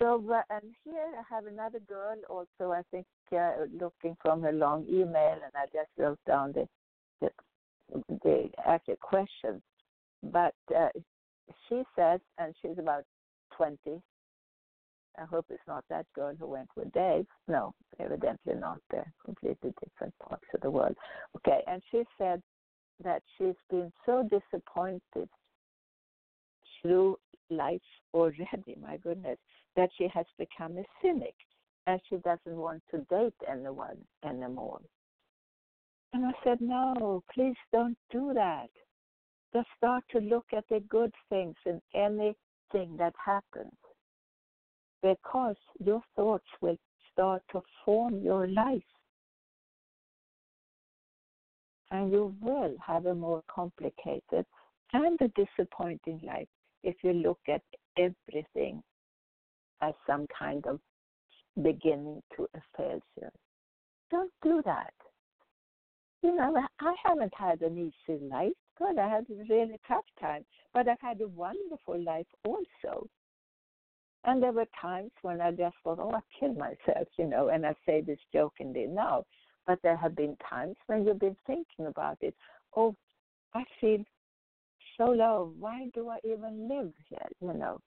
So, 0.00 0.24
and 0.48 0.74
here 0.84 1.12
I 1.18 1.34
have 1.34 1.46
another 1.46 1.80
girl 1.80 2.16
also, 2.28 2.72
I 2.72 2.82
think, 2.90 3.06
uh, 3.36 3.66
looking 3.78 4.16
from 4.22 4.40
her 4.42 4.52
long 4.52 4.86
email, 4.88 5.34
and 5.34 5.52
I 5.54 5.66
just 5.66 5.90
wrote 5.98 6.18
down 6.26 6.52
the, 6.52 6.66
the 7.20 7.30
they 8.24 8.50
ask 8.66 8.88
a 8.88 8.96
question. 8.96 9.60
But 10.22 10.54
uh, 10.74 10.88
she 11.68 11.82
says, 11.96 12.20
and 12.38 12.54
she's 12.62 12.78
about 12.78 13.04
20. 13.56 13.78
I 15.18 15.24
hope 15.24 15.46
it's 15.50 15.60
not 15.68 15.84
that 15.90 16.06
girl 16.14 16.34
who 16.38 16.46
went 16.46 16.70
with 16.76 16.92
Dave. 16.92 17.26
No, 17.46 17.74
evidently 17.98 18.54
not. 18.54 18.78
They're 18.90 19.12
completely 19.24 19.74
different 19.82 20.14
parts 20.18 20.46
of 20.54 20.60
the 20.62 20.70
world. 20.70 20.96
Okay, 21.36 21.60
and 21.66 21.82
she 21.90 22.04
said 22.16 22.40
that 23.04 23.22
she's 23.36 23.56
been 23.70 23.92
so 24.06 24.28
disappointed 24.30 25.28
through 26.80 27.18
life 27.50 27.80
already, 28.14 28.76
my 28.82 28.96
goodness, 28.98 29.38
that 29.76 29.90
she 29.96 30.08
has 30.12 30.26
become 30.38 30.76
a 30.78 30.84
cynic 31.02 31.34
and 31.86 32.00
she 32.08 32.16
doesn't 32.16 32.56
want 32.56 32.82
to 32.90 32.98
date 33.10 33.34
anyone 33.48 33.96
anymore. 34.24 34.80
And 36.12 36.26
I 36.26 36.32
said, 36.44 36.60
No, 36.60 37.22
please 37.32 37.56
don't 37.72 37.96
do 38.10 38.32
that. 38.34 38.70
Just 39.52 39.68
start 39.76 40.04
to 40.10 40.18
look 40.18 40.46
at 40.56 40.64
the 40.68 40.80
good 40.88 41.12
things 41.28 41.56
in 41.66 41.80
anything 41.94 42.96
that 42.98 43.14
happens. 43.24 43.72
Because 45.02 45.56
your 45.78 46.02
thoughts 46.14 46.46
will 46.60 46.76
start 47.12 47.42
to 47.52 47.62
form 47.84 48.20
your 48.22 48.46
life. 48.48 48.82
And 51.90 52.12
you 52.12 52.34
will 52.40 52.76
have 52.86 53.06
a 53.06 53.14
more 53.14 53.42
complicated 53.52 54.46
and 54.92 55.18
a 55.20 55.28
disappointing 55.28 56.20
life 56.24 56.48
if 56.82 56.96
you 57.02 57.12
look 57.12 57.40
at 57.48 57.62
everything 57.96 58.82
as 59.82 59.94
some 60.06 60.26
kind 60.36 60.66
of 60.66 60.80
beginning 61.62 62.22
to 62.36 62.46
a 62.54 62.60
failure. 62.76 63.32
Don't 64.10 64.32
do 64.42 64.62
that. 64.64 64.92
You 66.22 66.34
know, 66.36 66.54
I 66.80 66.94
haven't 67.02 67.32
had 67.34 67.62
an 67.62 67.78
easy 67.78 68.18
life. 68.24 68.52
God, 68.78 68.98
I 68.98 69.08
had 69.08 69.26
a 69.30 69.44
really 69.48 69.78
tough 69.88 70.04
time, 70.20 70.44
but 70.74 70.88
I've 70.88 71.00
had 71.00 71.20
a 71.20 71.28
wonderful 71.28 71.98
life 72.02 72.26
also. 72.44 73.06
And 74.24 74.42
there 74.42 74.52
were 74.52 74.66
times 74.80 75.12
when 75.22 75.40
I 75.40 75.50
just 75.50 75.76
thought, 75.82 75.98
oh, 75.98 76.12
I 76.12 76.20
killed 76.38 76.58
myself, 76.58 77.08
you 77.18 77.26
know, 77.26 77.48
and 77.48 77.64
I 77.64 77.74
say 77.86 78.02
this 78.02 78.18
jokingly 78.32 78.86
now. 78.86 79.24
But 79.66 79.78
there 79.82 79.96
have 79.96 80.14
been 80.14 80.36
times 80.48 80.76
when 80.86 81.06
you've 81.06 81.20
been 81.20 81.36
thinking 81.46 81.86
about 81.86 82.18
it. 82.20 82.34
Oh, 82.76 82.94
I 83.54 83.64
feel 83.80 84.04
so 84.98 85.04
low. 85.04 85.54
Why 85.58 85.88
do 85.94 86.08
I 86.10 86.18
even 86.24 86.68
live 86.68 86.92
here, 87.08 87.28
you 87.40 87.54
know? 87.54 87.78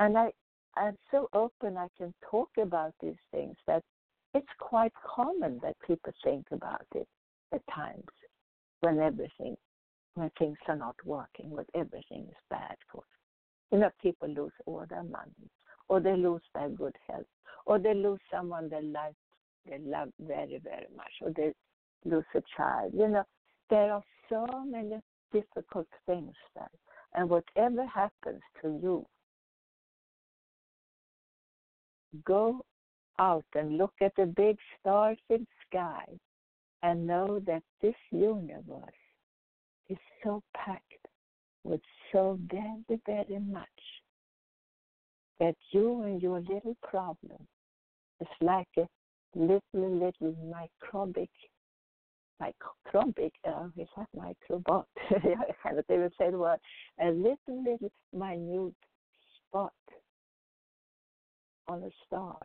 And 0.00 0.16
I, 0.16 0.30
I'm 0.76 0.96
so 1.10 1.28
open 1.32 1.76
I 1.76 1.88
can 1.96 2.14
talk 2.30 2.50
about 2.60 2.94
these 3.02 3.20
things 3.32 3.56
that 3.66 3.82
it's 4.34 4.46
quite 4.58 4.92
common 5.04 5.58
that 5.62 5.76
people 5.86 6.12
think 6.22 6.46
about 6.52 6.86
it 6.94 7.08
at 7.52 7.62
times 7.74 8.04
when 8.80 9.00
everything, 9.00 9.56
when 10.14 10.30
things 10.38 10.58
are 10.68 10.76
not 10.76 10.96
working, 11.04 11.50
when 11.50 11.64
everything 11.74 12.26
is 12.28 12.36
bad 12.50 12.76
for 12.92 13.02
you 13.70 13.78
know, 13.78 13.90
people 14.00 14.28
lose 14.28 14.52
all 14.66 14.84
their 14.88 15.02
money, 15.02 15.50
or 15.88 16.00
they 16.00 16.16
lose 16.16 16.42
their 16.54 16.68
good 16.70 16.96
health, 17.08 17.26
or 17.66 17.78
they 17.78 17.94
lose 17.94 18.20
someone 18.32 18.68
they 18.68 18.82
love, 18.82 19.14
they 19.68 19.78
love 19.78 20.08
very, 20.20 20.60
very 20.62 20.86
much, 20.96 21.12
or 21.20 21.30
they 21.36 21.52
lose 22.04 22.24
a 22.34 22.42
child. 22.56 22.92
You 22.94 23.08
know, 23.08 23.24
there 23.68 23.92
are 23.92 24.02
so 24.28 24.46
many 24.66 25.00
difficult 25.32 25.86
things 26.06 26.32
there. 26.54 26.70
And 27.14 27.28
whatever 27.28 27.84
happens 27.86 28.40
to 28.62 28.78
you, 28.82 29.06
go 32.24 32.60
out 33.18 33.44
and 33.54 33.78
look 33.78 33.92
at 34.00 34.12
the 34.16 34.26
big 34.26 34.56
stars 34.80 35.18
in 35.30 35.46
sky 35.68 36.04
and 36.82 37.06
know 37.06 37.40
that 37.46 37.62
this 37.82 37.94
universe 38.10 38.82
is 39.88 39.98
so 40.22 40.42
packed 40.56 40.84
with 41.64 41.80
so 42.12 42.38
very, 42.50 43.00
very 43.06 43.40
much 43.40 43.66
that 45.40 45.56
you 45.72 46.02
and 46.02 46.22
your 46.22 46.40
little 46.40 46.76
problem 46.82 47.46
is 48.20 48.28
like 48.40 48.68
a 48.76 48.86
little, 49.34 49.60
little 49.74 50.34
microbic, 50.52 51.28
microbic, 52.42 53.30
uh, 53.46 53.68
is 53.76 53.88
that 53.96 54.08
microbot? 54.16 54.84
I 55.10 55.52
cannot 55.62 55.84
even 55.90 56.10
say 56.18 56.30
the 56.30 56.38
word. 56.38 56.58
A 57.00 57.10
little, 57.10 57.38
little 57.48 57.92
minute 58.12 58.74
spot 59.48 59.72
on 61.68 61.82
a 61.82 61.90
star. 62.06 62.36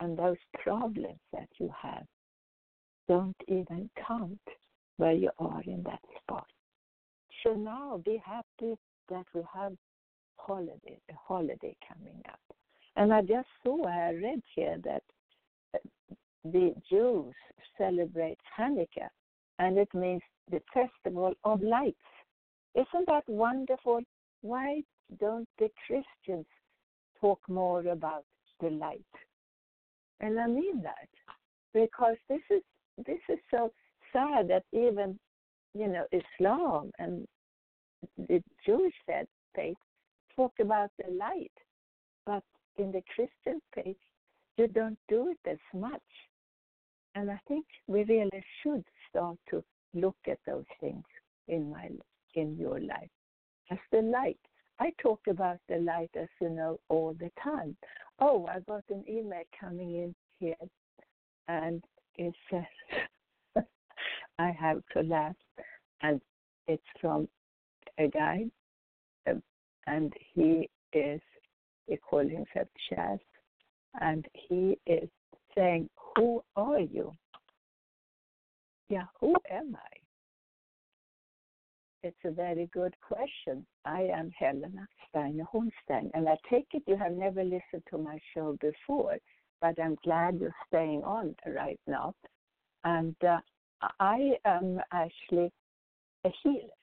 And 0.00 0.16
those 0.16 0.36
problems 0.62 1.20
that 1.32 1.48
you 1.58 1.70
have 1.80 2.04
don't 3.08 3.36
even 3.48 3.90
count 4.06 4.38
where 4.96 5.12
you 5.12 5.30
are 5.38 5.62
in 5.66 5.82
that 5.84 6.00
spot. 6.22 6.46
So 7.42 7.54
now 7.54 8.00
be 8.04 8.22
happy 8.24 8.74
that 9.08 9.26
we 9.34 9.42
have 9.54 9.72
holiday, 10.36 10.98
a 11.10 11.14
holiday 11.26 11.76
coming 11.86 12.22
up. 12.28 12.40
And 12.96 13.12
I 13.12 13.22
just 13.22 13.48
saw, 13.62 13.86
I 13.86 14.12
read 14.12 14.40
here 14.54 14.76
that 14.84 15.02
uh, 15.74 15.78
the 16.44 16.74
Jews 16.90 17.34
celebrate 17.78 18.38
Hanukkah, 18.58 19.08
and 19.58 19.78
it 19.78 19.88
means 19.94 20.22
the 20.50 20.60
festival 20.72 21.34
of 21.44 21.62
lights. 21.62 21.96
Isn't 22.74 23.06
that 23.06 23.24
wonderful? 23.28 24.00
Why 24.42 24.82
don't 25.18 25.48
the 25.58 25.68
Christians 25.86 26.46
talk 27.20 27.40
more 27.48 27.86
about 27.86 28.24
the 28.60 28.70
light? 28.70 29.00
And 30.20 30.38
I 30.38 30.46
mean 30.46 30.82
that 30.82 31.08
because 31.72 32.16
this 32.28 32.42
is 32.50 32.62
this 33.06 33.20
is 33.28 33.38
so 33.50 33.72
sad 34.12 34.48
that 34.48 34.64
even 34.72 35.18
you 35.74 35.88
know, 35.88 36.04
Islam 36.12 36.90
and 36.98 37.26
the 38.16 38.42
Jewish 38.66 38.94
faith 39.54 39.76
talk 40.34 40.52
about 40.60 40.90
the 40.98 41.12
light, 41.12 41.52
but 42.26 42.42
in 42.78 42.90
the 42.92 43.02
Christian 43.14 43.60
faith, 43.74 43.96
you 44.56 44.68
don't 44.68 44.98
do 45.08 45.30
it 45.30 45.50
as 45.50 45.58
much. 45.74 46.00
And 47.14 47.30
I 47.30 47.40
think 47.48 47.66
we 47.86 48.04
really 48.04 48.44
should 48.62 48.84
start 49.08 49.36
to 49.50 49.62
look 49.94 50.16
at 50.28 50.38
those 50.46 50.64
things 50.80 51.04
in 51.48 51.70
my 51.70 51.88
in 52.34 52.56
your 52.56 52.80
life 52.80 53.10
as 53.70 53.78
the 53.90 54.02
light. 54.02 54.38
I 54.80 54.92
talk 55.00 55.20
about 55.28 55.58
the 55.68 55.76
light, 55.76 56.10
as 56.18 56.28
you 56.40 56.48
know, 56.48 56.80
all 56.88 57.14
the 57.18 57.30
time. 57.42 57.76
Oh, 58.18 58.46
I 58.46 58.60
got 58.60 58.84
an 58.88 59.04
email 59.08 59.42
coming 59.58 59.94
in 59.94 60.14
here, 60.38 60.54
and 61.48 61.84
it 62.16 62.34
says, 62.50 63.64
I 64.38 64.50
have 64.58 64.82
laugh 65.04 65.36
and 66.02 66.20
it's 66.66 66.82
from 67.00 67.28
a 67.98 68.08
guy, 68.08 68.44
um, 69.28 69.42
and 69.86 70.12
he 70.34 70.68
is 70.92 71.20
he 71.86 71.96
calls 71.96 72.30
himself 72.30 72.68
Chaz, 72.90 73.18
and 74.00 74.26
he 74.32 74.78
is 74.86 75.08
saying, 75.54 75.88
"Who 76.16 76.42
are 76.56 76.80
you?" 76.80 77.12
Yeah, 78.88 79.06
who 79.20 79.34
am 79.50 79.76
I? 79.76 79.99
It's 82.02 82.24
a 82.24 82.30
very 82.30 82.66
good 82.72 82.94
question. 83.02 83.66
I 83.84 84.02
am 84.02 84.30
Helena 84.38 84.88
Steiner 85.08 85.44
Hornstein, 85.52 86.10
and 86.14 86.28
I 86.28 86.36
take 86.48 86.68
it 86.72 86.82
you 86.86 86.96
have 86.96 87.12
never 87.12 87.44
listened 87.44 87.82
to 87.90 87.98
my 87.98 88.18
show 88.32 88.56
before, 88.60 89.18
but 89.60 89.78
I'm 89.78 89.96
glad 90.02 90.40
you're 90.40 90.54
staying 90.68 91.02
on 91.04 91.34
right 91.46 91.78
now. 91.86 92.14
And 92.84 93.14
uh, 93.22 93.40
I 93.98 94.32
am 94.46 94.80
actually 94.92 95.52
a 96.24 96.30
healer 96.42 96.80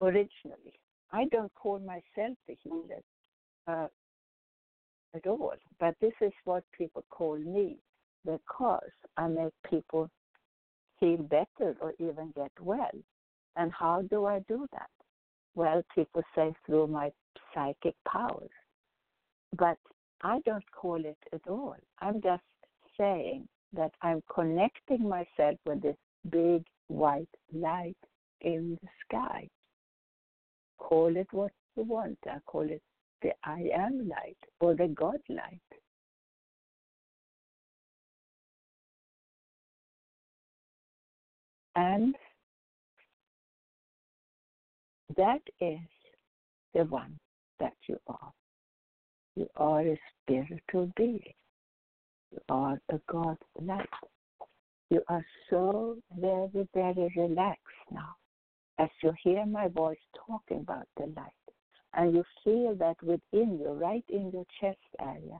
originally. 0.00 0.78
I 1.12 1.26
don't 1.30 1.52
call 1.54 1.78
myself 1.78 2.38
a 2.48 2.56
healer 2.62 3.02
uh, 3.66 3.88
at 5.14 5.26
all, 5.26 5.52
but 5.78 5.94
this 6.00 6.14
is 6.22 6.32
what 6.44 6.64
people 6.76 7.04
call 7.10 7.36
me 7.36 7.76
because 8.24 8.90
I 9.18 9.28
make 9.28 9.52
people 9.68 10.08
feel 10.98 11.18
better 11.18 11.76
or 11.82 11.92
even 11.98 12.32
get 12.34 12.52
well. 12.58 12.90
And 13.56 13.72
how 13.72 14.02
do 14.02 14.26
I 14.26 14.40
do 14.48 14.66
that? 14.72 14.90
Well, 15.54 15.82
people 15.94 16.22
say 16.34 16.54
through 16.66 16.86
my 16.86 17.12
psychic 17.54 17.94
powers. 18.08 18.50
But 19.56 19.78
I 20.22 20.40
don't 20.46 20.64
call 20.72 21.04
it 21.04 21.18
at 21.32 21.46
all. 21.48 21.76
I'm 22.00 22.22
just 22.22 22.42
saying 22.98 23.46
that 23.74 23.92
I'm 24.00 24.22
connecting 24.32 25.08
myself 25.08 25.58
with 25.66 25.82
this 25.82 25.96
big 26.30 26.64
white 26.88 27.28
light 27.52 27.96
in 28.40 28.78
the 28.82 28.88
sky. 29.06 29.48
Call 30.78 31.16
it 31.16 31.28
what 31.32 31.52
you 31.76 31.84
want. 31.84 32.18
I 32.26 32.38
call 32.46 32.62
it 32.62 32.82
the 33.22 33.32
I 33.44 33.68
am 33.74 34.08
light 34.08 34.36
or 34.60 34.74
the 34.74 34.88
God 34.88 35.20
light. 35.28 35.60
And 41.74 42.14
that 45.16 45.42
is 45.60 45.78
the 46.74 46.84
one 46.84 47.18
that 47.60 47.74
you 47.88 47.98
are. 48.06 48.32
You 49.36 49.48
are 49.56 49.80
a 49.80 49.98
spiritual 50.22 50.92
being. 50.96 51.32
You 52.30 52.38
are 52.48 52.78
a 52.90 53.00
God 53.10 53.36
light. 53.60 53.88
You 54.90 55.02
are 55.08 55.24
so 55.48 55.96
very, 56.18 56.68
very 56.74 57.12
relaxed 57.16 57.90
now 57.90 58.14
as 58.78 58.88
you 59.02 59.12
hear 59.22 59.46
my 59.46 59.68
voice 59.68 59.98
talking 60.26 60.60
about 60.60 60.86
the 60.96 61.06
light. 61.16 61.32
And 61.94 62.14
you 62.14 62.24
feel 62.42 62.74
that 62.76 62.96
within 63.02 63.58
you, 63.58 63.72
right 63.72 64.04
in 64.08 64.30
your 64.32 64.46
chest 64.60 64.78
area, 65.00 65.38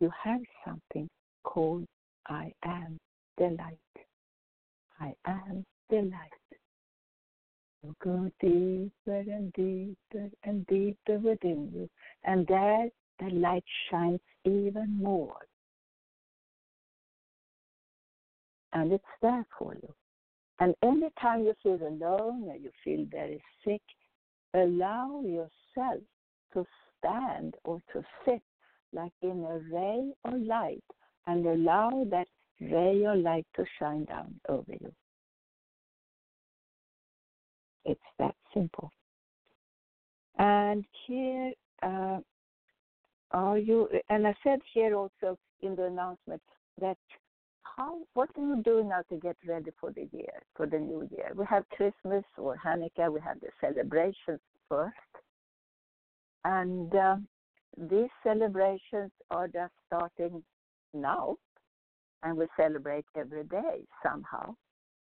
you 0.00 0.10
have 0.22 0.40
something 0.64 1.08
called 1.44 1.86
I 2.28 2.52
am 2.64 2.98
the 3.36 3.56
light. 3.58 3.78
I 5.00 5.14
am 5.26 5.64
the 5.90 6.02
light. 6.02 6.41
Go 8.00 8.30
deeper 8.40 8.92
and 9.06 9.52
deeper 9.54 10.30
and 10.44 10.66
deeper 10.66 11.18
within 11.18 11.70
you, 11.74 11.90
and 12.22 12.46
there 12.46 12.88
the 13.18 13.30
light 13.30 13.64
shines 13.90 14.20
even 14.44 14.98
more. 15.00 15.36
And 18.72 18.92
it's 18.92 19.04
there 19.20 19.44
for 19.58 19.74
you. 19.74 19.94
And 20.60 20.74
anytime 20.82 21.44
you 21.44 21.54
feel 21.62 21.80
alone 21.82 22.48
or 22.48 22.56
you 22.56 22.70
feel 22.84 23.04
very 23.10 23.42
sick, 23.64 23.82
allow 24.54 25.20
yourself 25.22 26.00
to 26.54 26.64
stand 26.98 27.56
or 27.64 27.82
to 27.92 28.04
sit 28.24 28.42
like 28.92 29.12
in 29.22 29.44
a 29.44 29.74
ray 29.74 30.12
of 30.24 30.40
light 30.40 30.84
and 31.26 31.44
allow 31.46 32.06
that 32.10 32.28
ray 32.60 33.04
of 33.06 33.18
light 33.18 33.46
to 33.56 33.64
shine 33.78 34.04
down 34.04 34.38
over 34.48 34.72
you. 34.72 34.92
It's 37.84 38.00
that 38.18 38.34
simple. 38.54 38.90
And 40.38 40.84
here 41.06 41.52
uh, 41.82 42.18
are 43.32 43.58
you, 43.58 43.88
and 44.08 44.26
I 44.26 44.34
said 44.42 44.60
here 44.72 44.94
also 44.94 45.38
in 45.60 45.74
the 45.76 45.84
announcement 45.86 46.42
that 46.80 46.96
how 47.76 47.98
what 48.14 48.32
do 48.34 48.42
you 48.42 48.62
do 48.64 48.84
now 48.84 49.02
to 49.10 49.16
get 49.16 49.36
ready 49.46 49.70
for 49.80 49.92
the 49.92 50.08
year, 50.12 50.42
for 50.54 50.66
the 50.66 50.78
new 50.78 51.08
year? 51.10 51.32
We 51.34 51.44
have 51.48 51.68
Christmas 51.70 52.24
or 52.36 52.56
Hanukkah, 52.64 53.12
we 53.12 53.20
have 53.20 53.40
the 53.40 53.48
celebrations 53.60 54.40
first. 54.68 54.94
And 56.44 56.94
uh, 56.94 57.16
these 57.78 58.10
celebrations 58.22 59.10
are 59.30 59.48
just 59.48 59.72
starting 59.86 60.42
now, 60.92 61.36
and 62.22 62.36
we 62.36 62.46
celebrate 62.56 63.06
every 63.16 63.44
day 63.44 63.86
somehow. 64.02 64.54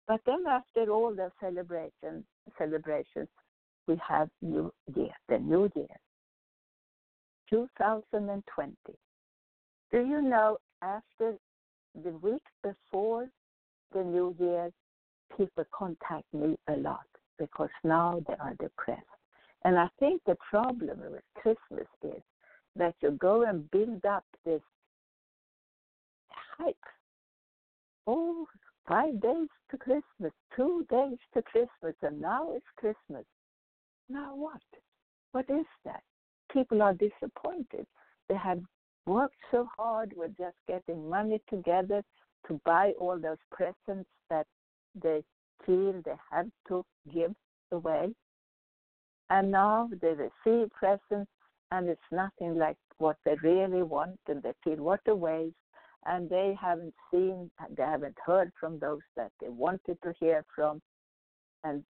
But 0.08 0.22
then 0.26 0.44
after 0.48 0.91
all 0.91 1.15
the 1.15 1.32
celebrations, 1.39 2.26
celebrations, 2.58 3.28
we 3.88 4.00
have 4.08 4.30
New 4.41 4.72
Year, 4.96 5.12
the 5.30 5.39
New 5.39 5.70
Year, 5.76 5.88
2020. 7.50 8.76
Do 9.91 10.00
you 10.00 10.22
know 10.22 10.58
after 10.82 11.36
the 12.04 12.12
week 12.22 12.41
before 12.63 13.28
the 13.94 14.04
New 14.04 14.36
Year, 14.39 14.70
people 15.36 15.63
contact 15.72 16.26
me 16.34 16.58
a 16.68 16.74
lot 16.74 17.06
because 17.39 17.70
now 17.84 18.22
they 18.28 18.36
are 18.36 18.54
depressed. 18.60 19.02
And 19.63 19.78
I 19.78 19.88
think 20.00 20.22
the 20.26 20.38
problem 20.50 21.00
with 21.12 21.24
Christmas 21.36 21.88
is 22.04 22.22
that 22.76 22.94
you 23.02 23.12
go 23.12 23.44
and 23.44 23.70
build 23.72 24.06
up 24.06 24.24
this 24.46 24.62
hype. 26.58 26.76
Five 28.88 29.19
days 29.19 29.48
to 29.71 29.78
Christmas, 29.78 30.32
two 30.56 30.86
days 30.89 31.17
to 31.34 31.41
Christmas, 31.41 31.95
and 32.04 32.21
now 32.21 32.52
it's 32.52 32.65
Christmas. 32.78 33.26
Now 34.10 34.36
what? 34.36 34.62
What 35.32 35.50
is 35.50 35.65
that? 35.86 36.04
People 36.54 36.82
are 36.84 36.93
disappointed. 36.93 37.88
They 38.30 38.36
have 38.36 38.62
worked 39.08 39.36
so 39.52 39.67
hard 39.78 40.13
with 40.15 40.38
just 40.38 40.56
getting 40.67 41.10
money 41.10 41.41
together 41.50 42.04
to 42.48 42.62
buy 42.63 42.93
all 43.00 43.19
those 43.19 43.38
presents 43.52 44.10
that 44.30 44.45
they 45.02 45.24
feel 45.65 46.02
they 46.06 46.15
have 46.32 46.48
to 46.67 46.86
give 47.12 47.34
away. 47.71 48.13
And 49.32 49.52
now 49.52 49.89
they 50.02 50.10
receive 50.13 50.69
presents 50.71 51.32
and 51.71 51.89
it's 51.89 52.02
nothing 52.12 52.56
like 52.58 52.78
what 53.00 53.17
they 53.26 53.36
really 53.41 53.82
want 53.82 54.19
and 54.28 54.43
they 54.43 54.54
feel 54.63 54.84
what 54.84 55.02
a 55.08 55.15
waste 55.15 55.56
and 56.06 56.30
they 56.30 56.56
haven't 56.60 56.94
seen 57.12 57.50
they 57.76 57.84
haven't 57.84 58.18
heard 58.26 58.52
from 58.60 58.80
those 58.80 59.02
that 59.15 59.32
they 59.41 59.50
wanted 59.50 59.98
to 60.04 60.13
hear 60.20 60.46
from 60.56 60.82
and 61.63 61.84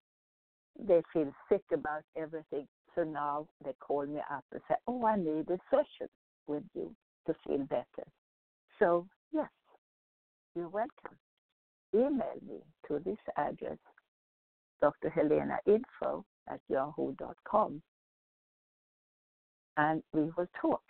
they 0.79 1.01
feel 1.11 1.31
sick 1.49 1.63
about 1.73 2.03
everything. 2.17 2.67
So 2.95 3.03
now 3.03 3.47
they 3.63 3.73
call 3.79 4.05
me 4.05 4.19
up 4.31 4.43
and 4.51 4.61
say, 4.67 4.75
Oh, 4.87 5.05
I 5.05 5.15
need 5.15 5.49
a 5.49 5.57
session 5.69 6.09
with 6.47 6.63
you 6.73 6.95
to 7.27 7.35
feel 7.45 7.65
better. 7.65 8.07
So, 8.79 9.07
yes, 9.31 9.49
you're 10.55 10.69
welcome. 10.69 11.17
Email 11.93 12.39
me 12.47 12.59
to 12.87 12.99
this 13.05 13.17
address, 13.37 13.77
Dr. 14.81 15.09
Helena 15.09 15.57
Info 15.67 16.25
at 16.49 16.59
yahoo.com, 16.69 17.81
and 19.77 20.03
we 20.11 20.23
will 20.35 20.47
talk. 20.59 20.81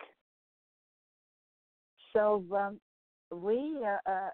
So, 2.12 2.44
um, 2.52 2.80
we 3.34 3.78
uh, 3.84 4.10
uh, 4.10 4.30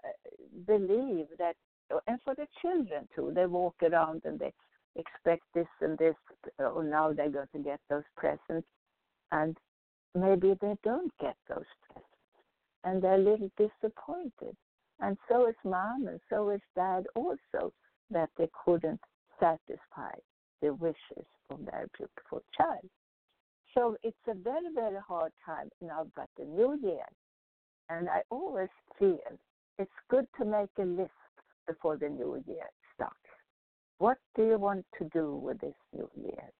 believe 0.65 1.27
that, 1.37 1.55
and 2.07 2.19
for 2.23 2.35
the 2.35 2.47
children 2.61 3.07
too, 3.15 3.31
they 3.33 3.45
walk 3.45 3.75
around 3.83 4.21
and 4.25 4.39
they 4.39 4.53
expect 4.95 5.43
this 5.53 5.67
and 5.81 5.97
this, 5.97 6.15
oh, 6.59 6.81
now 6.81 7.13
they're 7.13 7.29
going 7.29 7.47
to 7.53 7.59
get 7.59 7.79
those 7.89 8.03
presents, 8.15 8.67
and 9.31 9.57
maybe 10.15 10.55
they 10.61 10.75
don't 10.83 11.11
get 11.19 11.35
those 11.47 11.65
presents 11.87 12.11
and 12.83 13.01
they're 13.01 13.15
a 13.15 13.17
little 13.17 13.51
disappointed. 13.57 14.55
And 14.99 15.17
so 15.29 15.47
is 15.47 15.55
mom 15.63 16.07
and 16.07 16.19
so 16.29 16.49
is 16.49 16.61
dad 16.75 17.05
also 17.15 17.73
that 18.11 18.29
they 18.37 18.49
couldn't 18.65 18.99
satisfy 19.39 20.13
the 20.61 20.73
wishes 20.73 21.25
of 21.49 21.65
their 21.65 21.87
beautiful 21.97 22.43
child. 22.55 22.87
So 23.75 23.97
it's 24.03 24.17
a 24.27 24.33
very, 24.35 24.73
very 24.73 24.99
hard 25.07 25.31
time 25.45 25.69
now, 25.81 26.05
but 26.15 26.27
the 26.37 26.45
new 26.45 26.77
year. 26.83 27.05
And 27.91 28.07
I 28.09 28.21
always 28.29 28.69
feel 28.97 29.19
it's 29.77 29.91
good 30.09 30.25
to 30.39 30.45
make 30.45 30.69
a 30.79 30.83
list 30.83 31.11
before 31.67 31.97
the 31.97 32.07
new 32.07 32.41
year 32.47 32.69
starts. 32.95 33.15
What 33.97 34.17
do 34.35 34.45
you 34.45 34.57
want 34.57 34.85
to 34.97 35.09
do 35.13 35.35
with 35.35 35.59
this 35.59 35.75
new 35.93 36.09
year? 36.15 36.51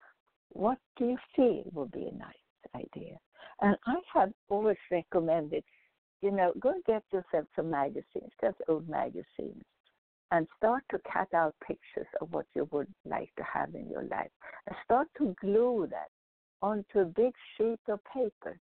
What 0.49 0.77
do 0.97 1.05
you 1.05 1.17
feel 1.33 1.63
would 1.73 1.91
be 1.91 2.07
a 2.07 2.17
nice 2.17 2.35
idea? 2.75 3.17
And 3.61 3.77
I 3.87 3.95
have 4.13 4.33
always 4.49 4.77
recommended, 4.91 5.63
you 6.21 6.31
know, 6.31 6.51
go 6.59 6.71
and 6.71 6.83
get 6.83 7.03
yourself 7.13 7.45
some 7.55 7.69
magazines, 7.69 8.31
just 8.41 8.57
old 8.67 8.89
magazines, 8.89 9.63
and 10.31 10.47
start 10.57 10.83
to 10.91 10.99
cut 11.11 11.33
out 11.33 11.55
pictures 11.65 12.07
of 12.19 12.33
what 12.33 12.45
you 12.55 12.67
would 12.71 12.93
like 13.05 13.31
to 13.37 13.43
have 13.43 13.73
in 13.73 13.89
your 13.89 14.03
life. 14.03 14.31
And 14.67 14.75
start 14.83 15.07
to 15.17 15.33
glue 15.39 15.87
that 15.91 16.09
onto 16.61 16.99
a 16.99 17.05
big 17.05 17.33
sheet 17.55 17.79
of 17.87 17.99
paper. 18.13 18.59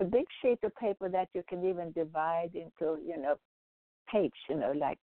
A 0.00 0.04
big 0.04 0.24
sheet 0.40 0.58
of 0.62 0.74
paper 0.76 1.08
that 1.08 1.28
you 1.34 1.42
can 1.48 1.64
even 1.64 1.92
divide 1.92 2.50
into, 2.54 2.98
you 3.06 3.18
know, 3.20 3.36
page, 4.10 4.32
you 4.48 4.56
know, 4.56 4.72
like 4.72 4.98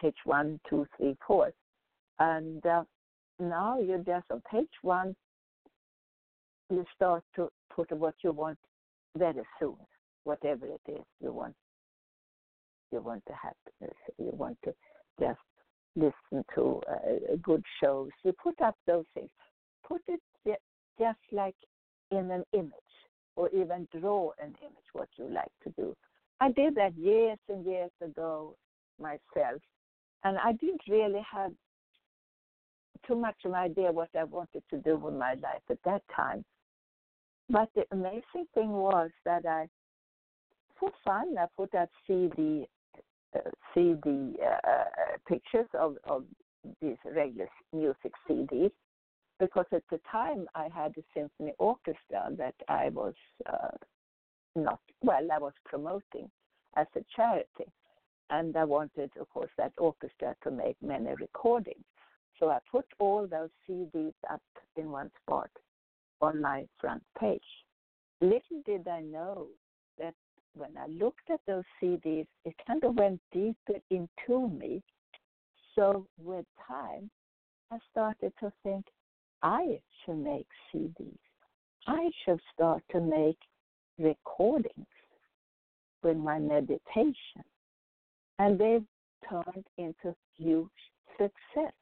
page 0.00 0.16
one, 0.24 0.60
two, 0.68 0.86
three, 0.96 1.16
four. 1.26 1.52
And 2.18 2.64
uh, 2.64 2.84
now 3.40 3.80
you're 3.80 3.98
just 3.98 4.26
on 4.30 4.42
page 4.50 4.68
one, 4.82 5.14
you 6.70 6.84
start 6.94 7.24
to 7.36 7.48
put 7.74 7.90
what 7.92 8.14
you 8.22 8.32
want 8.32 8.58
very 9.16 9.42
soon, 9.58 9.76
whatever 10.24 10.66
it 10.66 10.80
is 10.88 11.04
you 11.20 11.32
want. 11.32 11.54
You 12.92 13.00
want 13.00 13.24
to 13.26 13.32
happiness. 13.32 13.96
You 14.18 14.30
want 14.32 14.58
to 14.64 14.74
just 15.18 15.40
listen 15.96 16.44
to 16.54 16.80
uh, 16.88 17.36
good 17.42 17.62
shows. 17.82 18.10
You 18.24 18.32
put 18.42 18.60
up 18.60 18.76
those 18.86 19.04
things. 19.14 19.30
Put 19.86 20.02
it 20.06 20.20
just 20.98 21.18
like 21.32 21.56
in 22.10 22.30
an 22.30 22.44
image, 22.52 22.72
or 23.36 23.48
even 23.50 23.88
draw 23.98 24.30
an 24.38 24.54
image 24.60 24.90
what 24.92 25.08
you 25.16 25.28
like 25.28 25.50
to 25.64 25.70
do. 25.76 25.94
I 26.40 26.50
did 26.52 26.74
that 26.74 26.96
years 26.96 27.38
and 27.48 27.64
years 27.64 27.90
ago 28.02 28.56
myself, 29.00 29.62
and 30.24 30.38
I 30.38 30.52
didn't 30.52 30.82
really 30.88 31.24
have 31.30 31.52
too 33.06 33.16
much 33.16 33.36
of 33.44 33.52
an 33.52 33.56
idea 33.56 33.90
what 33.92 34.10
I 34.18 34.24
wanted 34.24 34.62
to 34.70 34.78
do 34.78 34.96
with 34.96 35.14
my 35.14 35.34
life 35.34 35.62
at 35.70 35.78
that 35.84 36.02
time. 36.14 36.44
But 37.48 37.68
the 37.74 37.84
amazing 37.92 38.46
thing 38.54 38.70
was 38.70 39.10
that 39.24 39.44
I, 39.46 39.68
for 40.78 40.90
fun, 41.04 41.34
I 41.38 41.46
put 41.56 41.74
out 41.74 41.88
CD, 42.06 42.66
uh, 43.34 43.50
CD 43.74 44.36
uh, 44.40 44.68
uh, 44.68 44.84
pictures 45.28 45.66
of, 45.78 45.96
of 46.04 46.24
these 46.80 46.96
regular 47.04 47.48
music 47.72 48.12
CDs, 48.28 48.70
because 49.42 49.66
at 49.72 49.82
the 49.90 49.98
time 50.10 50.46
I 50.54 50.68
had 50.72 50.94
a 50.96 51.02
symphony 51.12 51.52
orchestra 51.58 52.30
that 52.38 52.54
I 52.68 52.90
was 52.90 53.14
uh, 53.52 53.76
not 54.54 54.78
well, 55.02 55.26
I 55.32 55.38
was 55.38 55.52
promoting 55.64 56.30
as 56.76 56.86
a 56.94 57.00
charity, 57.16 57.66
and 58.30 58.56
I 58.56 58.62
wanted, 58.62 59.10
of 59.20 59.28
course, 59.30 59.50
that 59.58 59.72
orchestra 59.78 60.36
to 60.44 60.50
make 60.52 60.76
many 60.80 61.10
recordings. 61.18 61.84
So 62.38 62.50
I 62.50 62.58
put 62.70 62.84
all 63.00 63.26
those 63.26 63.50
CDs 63.68 64.14
up 64.30 64.42
in 64.76 64.92
one 64.92 65.10
spot 65.20 65.50
on 66.20 66.40
my 66.40 66.64
front 66.80 67.02
page. 67.18 67.40
Little 68.20 68.62
did 68.64 68.86
I 68.86 69.00
know 69.00 69.48
that 69.98 70.14
when 70.54 70.70
I 70.78 70.86
looked 70.86 71.30
at 71.32 71.40
those 71.48 71.64
CDs, 71.82 72.28
it 72.44 72.54
kind 72.64 72.84
of 72.84 72.94
went 72.94 73.20
deeper 73.32 73.80
into 73.90 74.48
me. 74.48 74.84
So 75.74 76.06
with 76.16 76.46
time, 76.68 77.10
I 77.72 77.78
started 77.90 78.32
to 78.38 78.52
think 78.62 78.84
I 79.42 79.80
should 80.04 80.18
make 80.18 80.46
CDs. 80.72 81.18
I 81.86 82.10
should 82.24 82.40
start 82.54 82.82
to 82.92 83.00
make 83.00 83.38
recordings 83.98 84.86
with 86.02 86.16
my 86.16 86.38
meditation. 86.38 87.44
And 88.38 88.58
they've 88.58 88.84
turned 89.28 89.66
into 89.78 90.14
huge 90.36 90.68
success. 91.16 91.72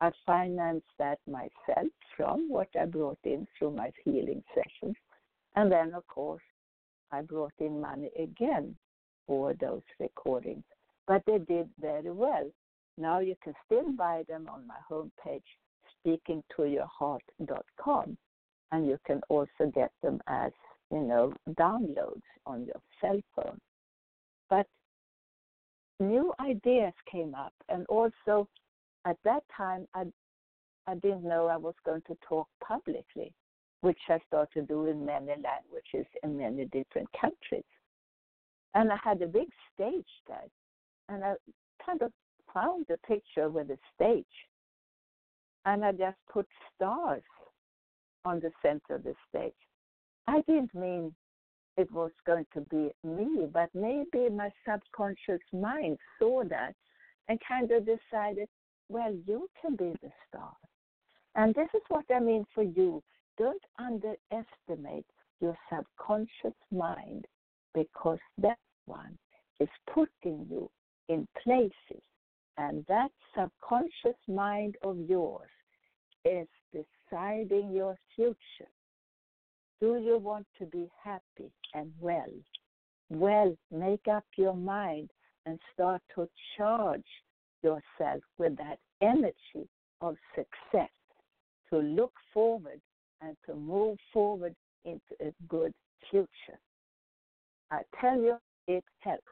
I 0.00 0.10
financed 0.26 0.86
that 0.98 1.18
myself 1.26 1.88
from 2.16 2.48
what 2.48 2.68
I 2.80 2.84
brought 2.86 3.18
in 3.24 3.46
through 3.58 3.72
my 3.72 3.90
healing 4.04 4.42
sessions. 4.54 4.96
And 5.56 5.70
then, 5.70 5.94
of 5.94 6.06
course, 6.06 6.42
I 7.12 7.22
brought 7.22 7.54
in 7.58 7.80
money 7.80 8.10
again 8.20 8.76
for 9.26 9.54
those 9.54 9.82
recordings. 10.00 10.64
But 11.06 11.22
they 11.26 11.38
did 11.38 11.68
very 11.80 12.10
well. 12.10 12.50
Now 12.98 13.20
you 13.20 13.34
can 13.42 13.54
still 13.66 13.90
buy 13.92 14.24
them 14.28 14.48
on 14.52 14.66
my 14.66 14.76
homepage, 14.90 15.42
speakingtoyourheart.com, 16.06 18.18
and 18.72 18.86
you 18.86 18.98
can 19.06 19.20
also 19.28 19.70
get 19.74 19.92
them 20.02 20.20
as, 20.26 20.52
you 20.90 21.00
know, 21.00 21.32
downloads 21.50 22.22
on 22.46 22.66
your 22.66 22.80
cell 23.00 23.20
phone. 23.36 23.58
But 24.50 24.66
new 26.00 26.34
ideas 26.40 26.92
came 27.10 27.34
up, 27.34 27.54
and 27.68 27.86
also 27.86 28.48
at 29.04 29.16
that 29.24 29.42
time, 29.56 29.86
I 29.94 30.04
I 30.86 30.94
didn't 30.96 31.24
know 31.24 31.46
I 31.46 31.56
was 31.56 31.74
going 31.86 32.02
to 32.08 32.16
talk 32.28 32.46
publicly, 32.62 33.32
which 33.80 33.98
I 34.08 34.18
started 34.26 34.52
to 34.54 34.66
do 34.66 34.86
in 34.86 35.04
many 35.04 35.28
languages 35.28 36.06
in 36.22 36.36
many 36.36 36.66
different 36.66 37.08
countries. 37.18 37.64
And 38.74 38.92
I 38.92 38.96
had 39.02 39.22
a 39.22 39.26
big 39.26 39.48
stage 39.72 40.04
there, 40.26 40.50
and 41.08 41.24
I 41.24 41.34
kind 41.84 42.02
of 42.02 42.12
found 42.52 42.86
a 42.90 42.98
picture 43.06 43.48
with 43.48 43.70
a 43.70 43.78
stage, 43.94 44.26
and 45.66 45.84
I 45.84 45.92
just 45.92 46.16
put 46.30 46.46
stars 46.74 47.22
on 48.24 48.40
the 48.40 48.50
center 48.62 48.96
of 48.96 49.04
the 49.04 49.14
stage. 49.28 49.52
I 50.26 50.40
didn't 50.42 50.74
mean 50.74 51.14
it 51.76 51.90
was 51.90 52.10
going 52.26 52.46
to 52.54 52.60
be 52.62 52.90
me, 53.02 53.46
but 53.52 53.68
maybe 53.74 54.28
my 54.30 54.50
subconscious 54.68 55.42
mind 55.52 55.98
saw 56.18 56.44
that 56.44 56.74
and 57.28 57.38
kind 57.46 57.70
of 57.70 57.86
decided, 57.86 58.48
well, 58.88 59.14
you 59.26 59.48
can 59.60 59.76
be 59.76 59.92
the 60.02 60.10
star. 60.28 60.52
And 61.34 61.54
this 61.54 61.68
is 61.74 61.82
what 61.88 62.04
I 62.14 62.20
mean 62.20 62.44
for 62.54 62.62
you. 62.62 63.02
Don't 63.38 63.62
underestimate 63.78 65.06
your 65.40 65.56
subconscious 65.68 66.56
mind 66.70 67.24
because 67.74 68.20
that 68.38 68.58
one 68.86 69.18
is 69.58 69.68
putting 69.92 70.46
you 70.48 70.70
in 71.08 71.26
places. 71.42 72.02
And 72.56 72.84
that 72.86 73.10
subconscious 73.36 74.18
mind 74.28 74.76
of 74.84 74.96
yours 75.08 75.50
is 76.24 76.48
deciding 76.72 77.72
your 77.72 77.96
future. 78.14 78.70
Do 79.80 79.98
you 79.98 80.18
want 80.18 80.46
to 80.58 80.66
be 80.66 80.88
happy 81.02 81.50
and 81.74 81.92
well? 82.00 82.32
Well, 83.10 83.56
make 83.70 84.08
up 84.10 84.24
your 84.36 84.54
mind 84.54 85.10
and 85.46 85.58
start 85.72 86.00
to 86.14 86.28
charge 86.56 87.04
yourself 87.62 88.22
with 88.38 88.56
that 88.56 88.78
energy 89.02 89.68
of 90.00 90.16
success 90.34 90.90
to 91.70 91.78
look 91.78 92.12
forward 92.32 92.80
and 93.20 93.36
to 93.46 93.54
move 93.54 93.98
forward 94.12 94.54
into 94.84 95.00
a 95.20 95.32
good 95.48 95.72
future. 96.10 96.58
I 97.70 97.80
tell 98.00 98.18
you, 98.20 98.36
it 98.68 98.84
helps. 99.00 99.22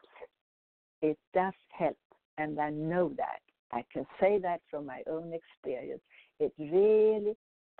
It 1.01 1.17
does 1.33 1.53
help, 1.69 1.97
and 2.37 2.59
I 2.59 2.69
know 2.69 3.11
that. 3.17 3.39
I 3.71 3.83
can 3.91 4.05
say 4.19 4.39
that 4.39 4.61
from 4.69 4.85
my 4.85 5.01
own 5.09 5.33
experience. 5.33 6.01
It 6.43 6.53
really 6.59 7.35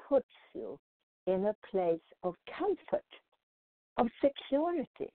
puts 0.07 0.25
you 0.53 0.79
in 1.27 1.45
a 1.45 1.55
place 1.69 1.99
of 2.23 2.35
comfort, 2.57 3.03
of 3.97 4.07
security. 4.23 5.11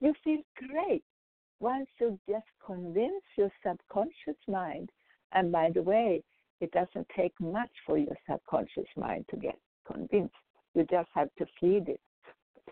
You 0.00 0.12
feel 0.24 0.42
great 0.68 1.04
once 1.60 1.88
you 2.00 2.18
just 2.28 2.46
convince 2.64 3.22
your 3.36 3.50
subconscious 3.64 4.40
mind. 4.48 4.90
And 5.32 5.52
by 5.52 5.70
the 5.72 5.82
way, 5.82 6.22
it 6.60 6.70
doesn't 6.72 7.06
take 7.16 7.34
much 7.40 7.70
for 7.86 7.98
your 7.98 8.16
subconscious 8.28 8.88
mind 8.96 9.24
to 9.30 9.36
get 9.36 9.58
convinced. 9.90 10.34
You 10.74 10.84
just 10.90 11.08
have 11.14 11.28
to 11.38 11.46
feed 11.60 11.88
it 11.88 12.00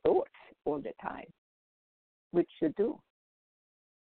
thoughts 0.03 0.31
all 0.65 0.81
the 0.81 0.93
time, 1.01 1.27
which 2.33 2.51
you 2.61 2.75
do. 2.77 2.99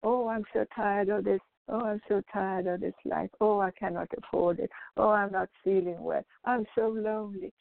Oh, 0.04 0.28
I'm 0.28 0.44
so 0.54 0.66
tired 0.76 1.10
of 1.10 1.24
this. 1.24 1.40
Oh, 1.70 1.82
I'm 1.86 2.02
so 2.08 2.22
tired 2.32 2.68
of 2.68 2.80
this 2.80 2.94
life. 3.04 3.30
Oh, 3.42 3.60
I 3.60 3.72
cannot 3.72 4.08
afford 4.18 4.60
it. 4.60 4.70
Oh, 4.96 5.10
I'm 5.10 5.32
not 5.32 5.50
feeling 5.64 6.02
well. 6.02 6.24
I'm 6.46 6.66
so 6.76 6.88
lonely. 6.88 7.52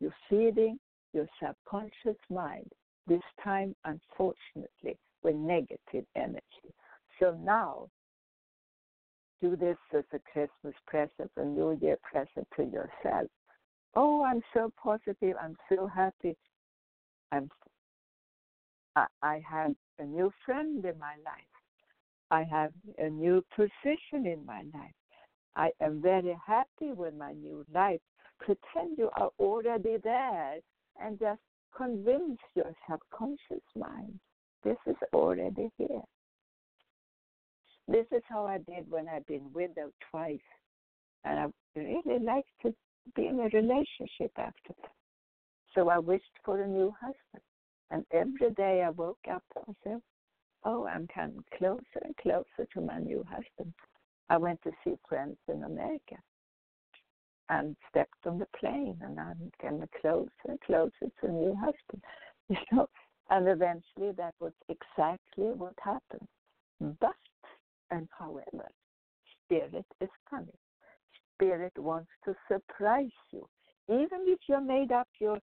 You're 0.00 0.14
feeding 0.30 0.78
your 1.12 1.26
subconscious 1.42 2.20
mind, 2.30 2.70
this 3.06 3.22
time, 3.42 3.74
unfortunately, 3.84 4.98
with 5.22 5.34
negative 5.34 6.04
energy. 6.14 6.72
So 7.18 7.36
now, 7.42 7.88
do 9.40 9.56
this 9.56 9.76
as 9.96 10.04
a 10.12 10.20
Christmas 10.32 10.74
present, 10.86 11.30
a 11.36 11.44
New 11.44 11.78
Year 11.80 11.96
present 12.02 12.46
to 12.56 12.64
yourself. 12.64 13.28
Oh, 13.94 14.22
I'm 14.24 14.42
so 14.54 14.72
positive. 14.80 15.36
I'm 15.42 15.56
so 15.68 15.86
happy. 15.86 16.36
I'm. 17.32 17.50
I, 18.94 19.06
I 19.22 19.42
have 19.48 19.74
a 19.98 20.04
new 20.04 20.30
friend 20.44 20.84
in 20.84 20.98
my 20.98 21.14
life. 21.24 21.55
I 22.30 22.42
have 22.44 22.72
a 22.98 23.08
new 23.08 23.44
position 23.54 24.26
in 24.26 24.44
my 24.44 24.62
life. 24.74 24.94
I 25.54 25.70
am 25.80 26.02
very 26.02 26.36
happy 26.46 26.92
with 26.92 27.14
my 27.14 27.32
new 27.32 27.64
life. 27.72 28.00
Pretend 28.40 28.98
you 28.98 29.10
are 29.16 29.30
already 29.38 29.96
there 30.02 30.56
and 31.00 31.18
just 31.18 31.40
convince 31.76 32.38
your 32.54 32.72
subconscious 32.88 33.64
mind 33.74 34.18
this 34.66 34.76
is 34.88 34.96
already 35.12 35.70
here. 35.78 36.02
This 37.86 38.06
is 38.10 38.22
how 38.28 38.46
I 38.46 38.58
did 38.58 38.90
when 38.90 39.06
I've 39.08 39.26
been 39.26 39.52
widowed 39.52 39.92
twice. 40.10 40.40
And 41.24 41.38
I 41.38 41.78
really 41.78 42.18
like 42.18 42.46
to 42.62 42.74
be 43.14 43.28
in 43.28 43.38
a 43.38 43.44
relationship 43.56 44.32
after 44.36 44.74
that. 44.82 44.90
So 45.72 45.88
I 45.88 45.98
wished 45.98 46.24
for 46.44 46.60
a 46.60 46.66
new 46.66 46.92
husband. 47.00 47.44
And 47.92 48.04
every 48.10 48.52
day 48.56 48.82
I 48.84 48.90
woke 48.90 49.24
up 49.32 49.44
and 49.54 49.76
said, 49.84 50.00
oh, 50.66 50.86
I'm 50.86 51.06
coming 51.14 51.42
closer 51.56 52.02
and 52.02 52.16
closer 52.16 52.68
to 52.74 52.80
my 52.80 52.98
new 52.98 53.24
husband. 53.28 53.72
I 54.28 54.36
went 54.36 54.60
to 54.64 54.72
see 54.84 54.94
friends 55.08 55.38
in 55.48 55.62
America 55.62 56.16
and 57.48 57.76
stepped 57.88 58.26
on 58.26 58.38
the 58.38 58.48
plane 58.58 58.98
and 59.00 59.18
I'm 59.18 59.50
getting 59.62 59.88
closer 60.00 60.30
and 60.48 60.60
closer 60.62 60.90
to 61.20 61.26
a 61.26 61.30
new 61.30 61.54
husband. 61.54 62.02
You 62.48 62.58
know, 62.70 62.86
and 63.28 63.48
eventually 63.48 64.12
that 64.16 64.34
was 64.38 64.52
exactly 64.68 65.46
what 65.46 65.74
happened. 65.82 66.28
But 67.00 67.16
and 67.90 68.06
however, 68.16 68.68
spirit 69.44 69.84
is 70.00 70.08
coming. 70.30 70.56
Spirit 71.34 71.72
wants 71.76 72.10
to 72.24 72.36
surprise 72.46 73.10
you. 73.32 73.48
Even 73.88 74.26
if 74.26 74.38
you 74.48 74.60
made 74.60 74.92
up 74.92 75.08
your 75.18 75.40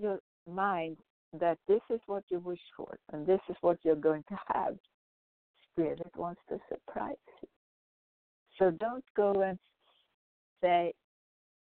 your 0.00 0.18
mind 0.52 0.96
that 1.38 1.58
this 1.68 1.80
is 1.90 2.00
what 2.06 2.24
you 2.28 2.40
wish 2.40 2.60
for 2.76 2.98
and 3.12 3.26
this 3.26 3.40
is 3.48 3.56
what 3.60 3.78
you're 3.82 3.94
going 3.94 4.24
to 4.28 4.38
have. 4.48 4.76
Spirit 5.72 6.02
wants 6.16 6.40
to 6.48 6.58
surprise 6.68 7.14
you. 7.42 7.48
So 8.58 8.70
don't 8.72 9.04
go 9.16 9.40
and 9.42 9.58
say 10.60 10.92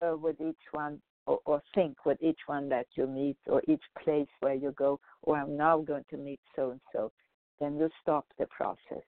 uh, 0.02 0.16
with 0.16 0.40
each 0.40 0.56
one 0.72 1.00
or, 1.26 1.38
or 1.46 1.62
think 1.74 2.04
with 2.04 2.18
each 2.22 2.40
one 2.46 2.68
that 2.68 2.86
you 2.94 3.06
meet 3.06 3.36
or 3.46 3.62
each 3.66 3.82
place 4.02 4.28
where 4.40 4.54
you 4.54 4.72
go, 4.72 5.00
or 5.22 5.36
oh, 5.36 5.40
I'm 5.40 5.56
now 5.56 5.78
going 5.78 6.04
to 6.10 6.16
meet 6.16 6.40
so 6.54 6.72
and 6.72 6.80
so. 6.92 7.10
Then 7.60 7.78
you 7.78 7.88
stop 8.02 8.26
the 8.38 8.46
process. 8.46 9.04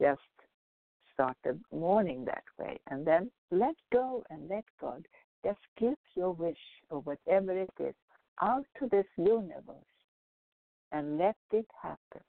Just 0.00 0.20
start 1.14 1.36
the 1.44 1.58
morning 1.72 2.24
that 2.26 2.44
way 2.58 2.78
and 2.90 3.06
then 3.06 3.30
let 3.50 3.74
go 3.92 4.22
and 4.28 4.48
let 4.50 4.64
God. 4.80 5.06
Just 5.44 5.60
give 5.78 5.94
your 6.14 6.32
wish 6.32 6.58
or 6.90 7.00
whatever 7.00 7.52
it 7.52 7.70
is 7.78 7.94
out 8.42 8.64
to 8.78 8.88
this 8.90 9.06
universe 9.16 9.76
and 10.92 11.18
let 11.18 11.36
it 11.52 11.66
happen 11.82 12.22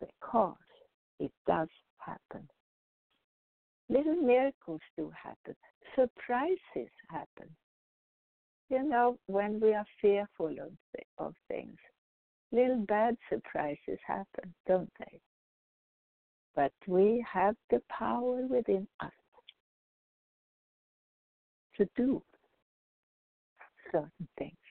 because 0.00 0.56
it 1.18 1.32
does 1.46 1.68
happen. 1.98 2.48
Little 3.88 4.16
miracles 4.16 4.80
do 4.96 5.10
happen, 5.10 5.54
surprises 5.94 6.90
happen. 7.10 7.50
You 8.70 8.82
know, 8.82 9.18
when 9.26 9.60
we 9.60 9.74
are 9.74 9.84
fearful 10.00 10.48
of, 10.48 10.72
of 11.18 11.34
things, 11.48 11.76
little 12.50 12.84
bad 12.86 13.16
surprises 13.28 13.98
happen, 14.06 14.54
don't 14.66 14.90
they? 14.98 15.20
But 16.56 16.72
we 16.86 17.24
have 17.30 17.56
the 17.70 17.82
power 17.90 18.46
within 18.46 18.86
us 19.00 19.10
to 21.76 21.88
do 21.96 22.22
certain 23.92 24.28
things 24.38 24.63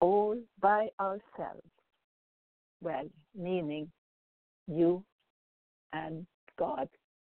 all 0.00 0.36
by 0.60 0.88
ourselves. 1.00 1.62
well, 2.80 3.08
meaning 3.34 3.90
you 4.66 5.02
and 5.92 6.26
God, 6.58 6.88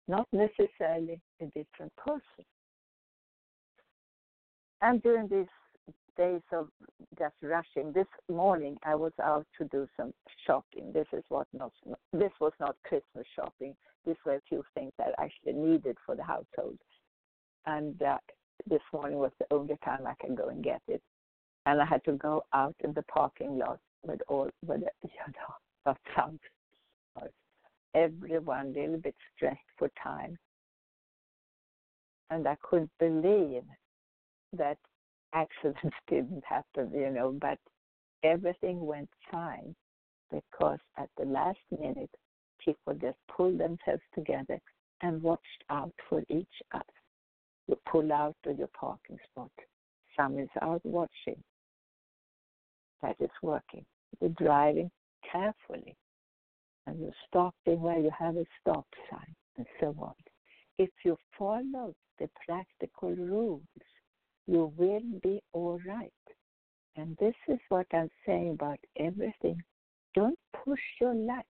not 0.08 0.28
necessarily 0.32 1.20
a 1.42 1.46
different 1.46 1.96
person. 1.96 2.46
And 4.82 5.02
during 5.02 5.28
these 5.28 5.48
days 6.18 6.42
of 6.52 6.68
just 7.18 7.36
rushing, 7.42 7.92
this 7.94 8.08
morning 8.30 8.78
I 8.84 8.96
was 8.96 9.14
out 9.22 9.46
to 9.58 9.66
do 9.66 9.88
some 9.98 10.14
shopping. 10.46 10.92
This 10.94 11.08
is 11.14 11.24
what 11.30 11.48
not 11.54 11.72
this 12.14 12.32
was 12.40 12.54
not 12.60 12.76
Christmas 12.84 13.26
shopping. 13.36 13.76
These 14.06 14.16
were 14.26 14.36
a 14.36 14.42
few 14.48 14.64
things 14.74 14.92
that 14.98 15.14
I 15.18 15.26
actually 15.26 15.54
needed 15.54 15.98
for 16.06 16.16
the 16.16 16.24
household. 16.24 16.78
And 17.66 18.02
uh, 18.02 18.18
this 18.70 18.82
morning 18.94 19.18
was 19.18 19.32
the 19.40 19.54
only 19.54 19.78
time 19.84 20.08
I 20.08 20.14
can 20.24 20.36
go 20.36 20.48
and 20.48 20.64
get 20.64 20.82
it. 20.88 21.02
And 21.68 21.82
I 21.82 21.86
had 21.86 22.04
to 22.06 22.14
go 22.14 22.44
out 22.54 22.76
in 22.84 22.94
the 22.94 23.04
parking 23.04 23.58
lot 23.58 23.80
with 24.04 24.22
all 24.30 24.50
with 24.66 24.82
you 25.04 25.10
know 25.28 25.54
that 25.86 25.98
sounds 26.16 26.40
everyone 27.98 28.68
a 28.76 28.80
little 28.80 28.98
bit 28.98 29.16
stressed 29.36 29.60
for 29.78 29.90
time. 30.02 30.38
And 32.30 32.48
I 32.48 32.56
couldn't 32.62 32.92
believe 33.00 33.64
that 34.54 34.78
accidents 35.34 35.96
didn't 36.08 36.44
happen, 36.48 36.92
you 36.94 37.10
know, 37.10 37.36
but 37.40 37.58
everything 38.24 38.86
went 38.86 39.10
fine 39.32 39.76
because 40.32 40.80
at 40.98 41.10
the 41.18 41.26
last 41.26 41.60
minute 41.72 42.10
people 42.64 42.94
just 42.94 43.18
pulled 43.36 43.60
themselves 43.60 44.04
together 44.14 44.60
and 45.02 45.22
watched 45.22 45.64
out 45.70 45.94
for 46.10 46.22
each 46.30 46.48
other. 46.74 46.84
You 47.68 47.78
pull 47.90 48.12
out 48.12 48.36
of 48.46 48.58
your 48.58 48.70
parking 48.80 49.18
spot. 49.30 49.52
Some 50.18 50.40
is 50.40 50.50
out 50.62 50.82
watching. 50.84 51.42
That 53.02 53.16
is 53.20 53.30
working. 53.42 53.86
You're 54.20 54.32
driving 54.32 54.90
carefully 55.32 55.96
and 56.86 57.00
you're 57.00 57.12
stopping 57.28 57.82
where 57.82 58.00
you 58.00 58.12
have 58.18 58.38
a 58.38 58.46
stop 58.62 58.88
sign 59.10 59.36
and 59.58 59.66
so 59.80 59.96
on. 60.00 60.14
If 60.78 60.90
you 61.04 61.18
follow 61.38 61.94
the 62.20 62.30
practical 62.46 63.12
rules, 63.16 63.62
you 64.48 64.72
will 64.78 65.02
be 65.22 65.42
all 65.54 65.80
right. 65.86 66.12
And 66.96 67.16
this 67.20 67.36
is 67.48 67.60
what 67.70 67.86
I'm 67.94 68.10
saying 68.26 68.52
about 68.52 68.80
everything. 68.98 69.62
Don't 70.16 70.40
push 70.66 70.80
your 71.00 71.14
luck 71.14 71.46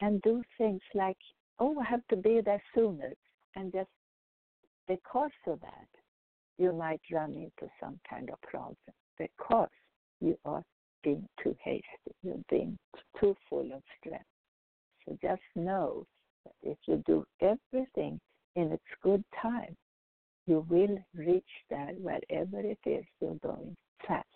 and 0.00 0.20
do 0.22 0.42
things 0.58 0.82
like, 0.94 1.16
oh, 1.58 1.78
I 1.80 1.84
have 1.84 2.06
to 2.08 2.16
be 2.16 2.40
there 2.44 2.62
sooner. 2.74 3.12
And 3.54 3.72
just 3.72 3.88
because 4.88 5.30
of 5.46 5.60
that, 5.60 5.88
you 6.58 6.72
might 6.72 7.00
run 7.12 7.32
into 7.32 7.72
some 7.80 7.98
kind 8.08 8.28
of 8.30 8.40
problem 8.42 8.76
because 9.18 9.68
you 10.20 10.38
are 10.44 10.62
being 11.02 11.26
too 11.42 11.56
hasty. 11.62 11.84
You're 12.22 12.36
being 12.50 12.78
too 13.20 13.36
full 13.48 13.72
of 13.72 13.82
stress. 13.98 14.24
So 15.04 15.16
just 15.22 15.42
know 15.54 16.04
that 16.44 16.54
if 16.62 16.78
you 16.86 17.02
do 17.06 17.24
everything 17.40 18.20
in 18.56 18.72
its 18.72 18.84
good 19.02 19.24
time, 19.40 19.76
you 20.46 20.64
will 20.68 20.98
reach 21.14 21.44
that 21.70 21.98
wherever 22.00 22.60
it 22.60 22.78
is 22.86 23.04
you're 23.20 23.38
going 23.42 23.76
fast. 24.06 24.26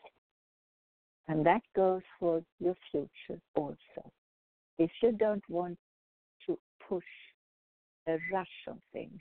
And 1.29 1.47
that 1.47 1.63
goes 1.77 2.03
for 2.19 2.43
your 2.59 2.75
future 2.91 3.41
also. 3.55 3.79
If 4.79 4.91
you 5.03 5.13
don't 5.13 5.45
want 5.49 5.79
to 6.47 6.59
push 6.89 7.05
a 8.09 8.19
rush 8.33 8.49
on 8.69 8.81
things, 8.93 9.21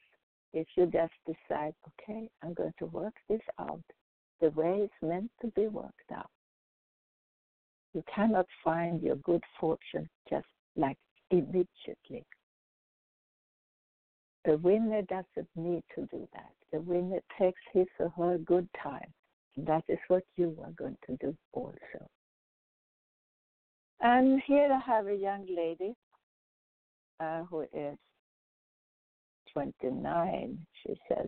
if 0.54 0.67
you 0.76 0.88
just 0.88 1.13
decide, 1.28 1.76
okay, 1.88 2.28
I'm 2.43 2.54
going 2.54 2.74
to 2.80 2.86
work 2.88 3.13
this 3.30 3.41
out 3.60 3.84
the 4.41 4.50
way 4.52 4.80
it's 4.84 4.93
meant 5.02 5.30
to 5.41 5.48
be 5.52 5.67
worked 5.67 6.12
out, 6.15 6.30
you 7.93 8.04
cannot 8.13 8.45
find 8.63 9.02
your 9.02 9.15
good 9.17 9.43
fortune 9.60 10.08
just 10.30 10.45
like 10.75 10.97
immediately. 11.32 12.25
The 14.45 14.58
winner 14.58 15.02
doesn't 15.04 15.49
need 15.56 15.84
to 15.95 16.08
do 16.12 16.28
that. 16.34 16.52
The 16.71 16.80
winner 16.82 17.19
takes 17.38 17.62
his 17.73 17.88
or 17.99 18.10
her 18.10 18.38
good 18.38 18.67
time. 18.82 19.13
That 19.58 19.84
is 19.88 19.99
what 20.08 20.23
you 20.38 20.58
are 20.63 20.71
going 20.71 20.97
to 21.08 21.17
do 21.17 21.36
also. 21.52 22.08
And 24.02 24.41
here 24.45 24.69
I 24.71 24.80
have 24.89 25.08
a 25.08 25.15
young 25.15 25.45
lady 25.54 25.93
uh, 27.19 27.43
who 27.43 27.62
is 27.73 27.97
29, 29.54 30.58
she 30.84 30.93
says. 31.10 31.28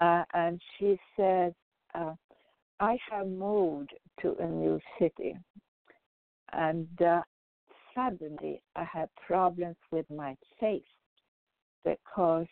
Uh, 0.00 0.24
and 0.34 0.60
she 0.78 0.98
says, 1.16 1.52
uh, 1.94 2.14
I 2.80 2.98
have 3.10 3.26
moved 3.26 3.94
to 4.22 4.36
a 4.40 4.46
new 4.46 4.80
city. 4.98 5.36
And 6.52 6.88
uh, 7.02 7.22
suddenly 7.94 8.62
I 8.76 8.84
had 8.84 9.08
problems 9.26 9.76
with 9.90 10.06
my 10.10 10.36
faith 10.60 10.82
because 11.84 12.46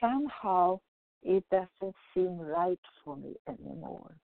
somehow 0.00 0.80
it 1.22 1.44
doesn't 1.50 1.94
seem 2.12 2.38
right 2.38 2.78
for 3.04 3.16
me 3.16 3.34
anymore. 3.48 4.14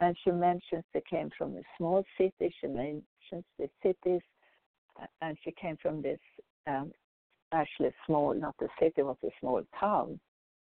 And 0.00 0.16
she 0.22 0.30
mentions 0.30 0.84
they 0.92 1.02
came 1.08 1.30
from 1.38 1.56
a 1.56 1.62
small 1.78 2.04
city. 2.18 2.54
She 2.60 2.66
mentions 2.66 3.44
the 3.58 3.68
cities, 3.82 4.20
and 5.22 5.36
she 5.42 5.52
came 5.52 5.76
from 5.80 6.02
this 6.02 6.18
um, 6.66 6.92
actually 7.52 7.92
small, 8.04 8.34
not 8.34 8.54
a 8.60 8.66
city, 8.78 9.02
was 9.02 9.16
a 9.24 9.30
small 9.40 9.62
town, 9.78 10.20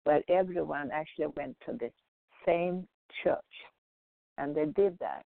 where 0.04 0.22
everyone 0.28 0.90
actually 0.92 1.26
went 1.36 1.56
to 1.66 1.72
the 1.72 1.90
same 2.46 2.86
church, 3.24 3.38
and 4.38 4.54
they 4.54 4.66
did 4.66 4.98
that, 5.00 5.24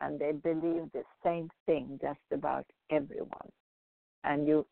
and 0.00 0.18
they 0.18 0.32
believed 0.32 0.92
the 0.92 1.02
same 1.22 1.50
thing 1.66 1.98
just 2.00 2.20
about 2.32 2.64
everyone. 2.90 3.50
And 4.22 4.46
you 4.46 4.66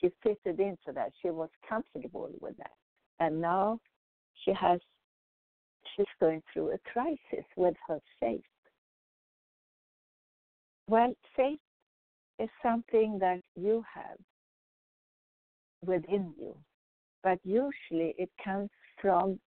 she 0.00 0.10
fitted 0.22 0.60
into 0.60 0.92
that. 0.94 1.12
She 1.22 1.30
was 1.30 1.48
comfortable 1.68 2.28
with 2.40 2.56
that. 2.58 2.72
And 3.20 3.40
now 3.40 3.80
she 4.44 4.52
has 4.52 4.80
she's 5.96 6.06
going 6.20 6.42
through 6.52 6.72
a 6.72 6.78
crisis 6.92 7.46
with 7.56 7.74
her 7.88 8.00
faith. 8.20 8.42
Well, 10.88 11.14
faith 11.36 11.58
is 12.38 12.48
something 12.62 13.18
that 13.20 13.40
you 13.56 13.84
have 13.94 14.18
within 15.86 16.34
you, 16.38 16.54
but 17.22 17.38
usually 17.44 18.14
it 18.18 18.30
comes 18.42 18.70
from 19.00 19.38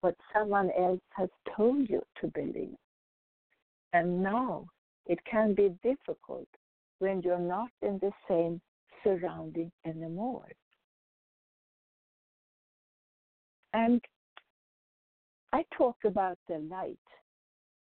what 0.00 0.14
someone 0.34 0.70
else 0.78 1.00
has 1.10 1.28
told 1.56 1.88
you 1.88 2.02
to 2.20 2.26
believe. 2.28 2.76
And 3.92 4.22
now 4.22 4.66
it 5.06 5.18
can 5.24 5.54
be 5.54 5.74
difficult 5.82 6.48
when 6.98 7.22
you're 7.22 7.38
not 7.38 7.70
in 7.82 7.98
the 8.00 8.12
same 8.28 8.60
surrounding 9.02 9.70
anymore. 9.86 10.48
And 13.72 14.00
I 15.52 15.64
talk 15.76 15.96
about 16.04 16.38
the 16.48 16.58
light, 16.58 16.98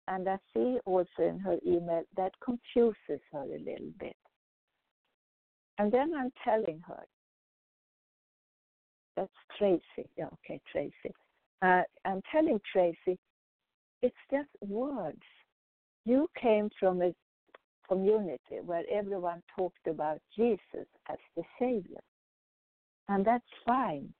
and 0.07 0.27
I 0.27 0.37
see 0.53 0.77
also 0.85 1.07
in 1.19 1.39
her 1.39 1.57
email 1.65 2.03
that 2.15 2.33
confuses 2.43 3.21
her 3.31 3.43
a 3.43 3.59
little 3.59 3.93
bit. 3.99 4.15
And 5.79 5.91
then 5.91 6.13
I'm 6.15 6.31
telling 6.43 6.81
her, 6.87 7.03
that's 9.15 9.31
Tracy. 9.57 10.09
Yeah, 10.17 10.27
okay, 10.45 10.59
Tracy. 10.71 11.13
Uh, 11.61 11.81
I'm 12.05 12.21
telling 12.31 12.59
Tracy, 12.71 13.17
it's 14.01 14.15
just 14.31 14.49
words. 14.61 15.21
You 16.07 16.29
came 16.41 16.69
from 16.79 17.01
a 17.01 17.13
community 17.89 18.61
where 18.65 18.83
everyone 18.89 19.43
talked 19.57 19.87
about 19.87 20.19
Jesus 20.33 20.87
as 21.09 21.17
the 21.35 21.43
Savior. 21.59 21.99
And 23.09 23.25
that's 23.25 23.43
fine. 23.65 24.13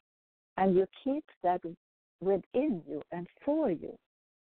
And 0.57 0.75
you 0.75 0.85
keep 1.01 1.23
that 1.43 1.61
within 2.19 2.83
you 2.85 3.01
and 3.13 3.25
for 3.45 3.71
you. 3.71 3.95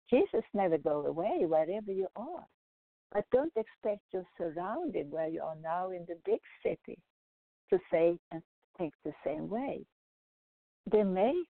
Jesus 0.09 0.43
never 0.53 0.77
go 0.77 1.05
away 1.05 1.45
wherever 1.45 1.93
you 1.93 2.07
are. 2.17 2.45
But 3.13 3.23
don't 3.31 3.53
expect 3.55 4.01
you're 4.11 4.25
surrounded 4.37 5.09
where 5.09 5.29
you 5.29 5.41
are 5.41 5.55
now 5.63 5.91
in 5.91 6.05
the 6.09 6.17
big 6.25 6.41
city 6.61 6.99
to 7.69 7.79
say 7.89 8.17
and 8.33 8.41
think 8.77 8.91
the 9.05 9.13
same 9.25 9.47
way. 9.47 9.85
They 10.91 11.03
may 11.03 11.41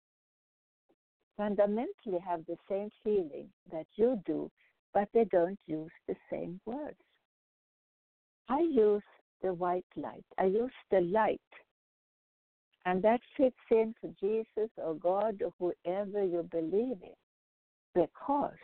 fundamentally 1.38 2.18
have 2.26 2.44
the 2.46 2.58
same 2.68 2.90
feeling 3.02 3.48
that 3.72 3.86
you 3.96 4.20
do, 4.26 4.50
but 4.94 5.08
they 5.12 5.24
don't 5.30 5.58
use 5.66 5.90
the 6.06 6.16
same 6.30 6.60
words. 6.64 6.96
I 8.48 8.60
use 8.60 9.02
the 9.42 9.52
white 9.52 9.84
light. 9.96 10.24
I 10.38 10.44
use 10.44 10.72
the 10.90 11.00
light. 11.00 11.40
And 12.86 13.02
that 13.02 13.20
fits 13.36 13.56
in 13.70 13.94
into 14.02 14.14
Jesus 14.18 14.70
or 14.78 14.94
God 14.94 15.42
or 15.42 15.52
whoever 15.58 16.24
you 16.24 16.48
believe 16.50 16.96
in. 17.02 17.14
Because 17.94 18.56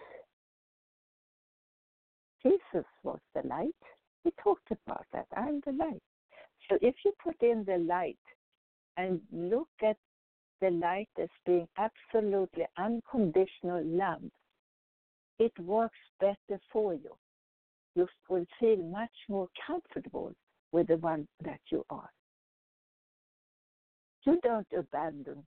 Jesus 2.42 2.86
was 3.02 3.18
the 3.34 3.46
light. 3.46 3.74
He 4.22 4.32
talked 4.42 4.70
about 4.70 5.04
that. 5.12 5.26
I'm 5.36 5.60
the 5.66 5.72
light. 5.72 6.02
So 6.70 6.78
if 6.80 6.94
you 7.04 7.12
put 7.22 7.40
in 7.42 7.64
the 7.66 7.78
light 7.78 8.16
and 8.96 9.20
look 9.32 9.68
at 9.82 9.96
the 10.60 10.70
light 10.70 11.08
as 11.20 11.28
being 11.44 11.68
absolutely 11.76 12.64
unconditional 12.78 13.84
love, 13.84 14.22
it 15.38 15.52
works 15.58 15.98
better 16.20 16.60
for 16.72 16.94
you. 16.94 17.16
you 17.94 18.08
will 18.28 18.46
feel 18.58 18.76
much 18.76 19.14
more 19.28 19.48
comfortable 19.66 20.32
with 20.72 20.88
the 20.88 20.96
one 20.96 21.28
that 21.44 21.60
you 21.70 21.84
are. 21.90 22.10
You 24.24 24.40
don't 24.42 24.66
abandon 24.76 25.44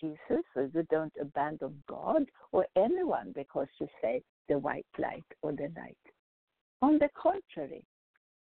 Jesus 0.00 0.44
or 0.54 0.70
you 0.74 0.86
don't 0.90 1.12
abandon 1.20 1.82
God 1.88 2.26
or 2.52 2.66
anyone 2.76 3.32
because 3.34 3.68
you 3.80 3.88
say 4.00 4.22
the 4.48 4.58
white 4.58 4.86
light 4.98 5.24
or 5.42 5.52
the 5.52 5.72
light. 5.76 5.96
On 6.82 6.98
the 6.98 7.08
contrary, 7.20 7.84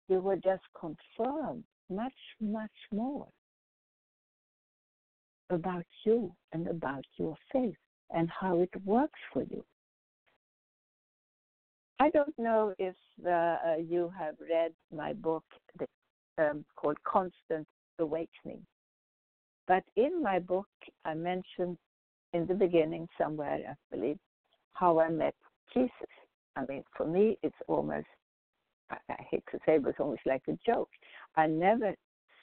you 0.07 0.19
will 0.19 0.39
just 0.43 0.63
confirm 0.79 1.63
much, 1.89 2.13
much 2.39 2.69
more 2.91 3.27
about 5.49 5.85
you 6.05 6.33
and 6.53 6.67
about 6.67 7.05
your 7.17 7.35
faith 7.51 7.75
and 8.11 8.29
how 8.29 8.59
it 8.59 8.69
works 8.83 9.19
for 9.31 9.43
you. 9.43 9.63
I 11.99 12.09
don't 12.09 12.37
know 12.37 12.73
if 12.77 12.95
uh, 13.25 13.29
uh, 13.29 13.57
you 13.77 14.11
have 14.17 14.35
read 14.49 14.73
my 14.93 15.13
book 15.13 15.43
um, 16.37 16.65
called 16.75 16.97
Constant 17.05 17.67
Awakening. 17.99 18.65
But 19.67 19.83
in 19.95 20.21
my 20.21 20.39
book, 20.39 20.67
I 21.05 21.13
mentioned 21.13 21.77
in 22.33 22.45
the 22.47 22.53
beginning 22.53 23.07
somewhere, 23.17 23.59
I 23.69 23.95
believe, 23.95 24.17
how 24.73 24.99
I 24.99 25.09
met 25.09 25.35
Jesus. 25.73 25.91
I 26.57 26.65
mean, 26.67 26.83
for 26.95 27.07
me, 27.07 27.37
it's 27.43 27.55
almost, 27.67 28.07
I 28.91 29.15
hate 29.31 29.43
to 29.51 29.57
say, 29.65 29.75
it 29.75 29.83
was 29.83 29.95
almost 29.99 30.21
like 30.25 30.43
a 30.49 30.57
joke. 30.65 30.89
I 31.37 31.47
never 31.47 31.95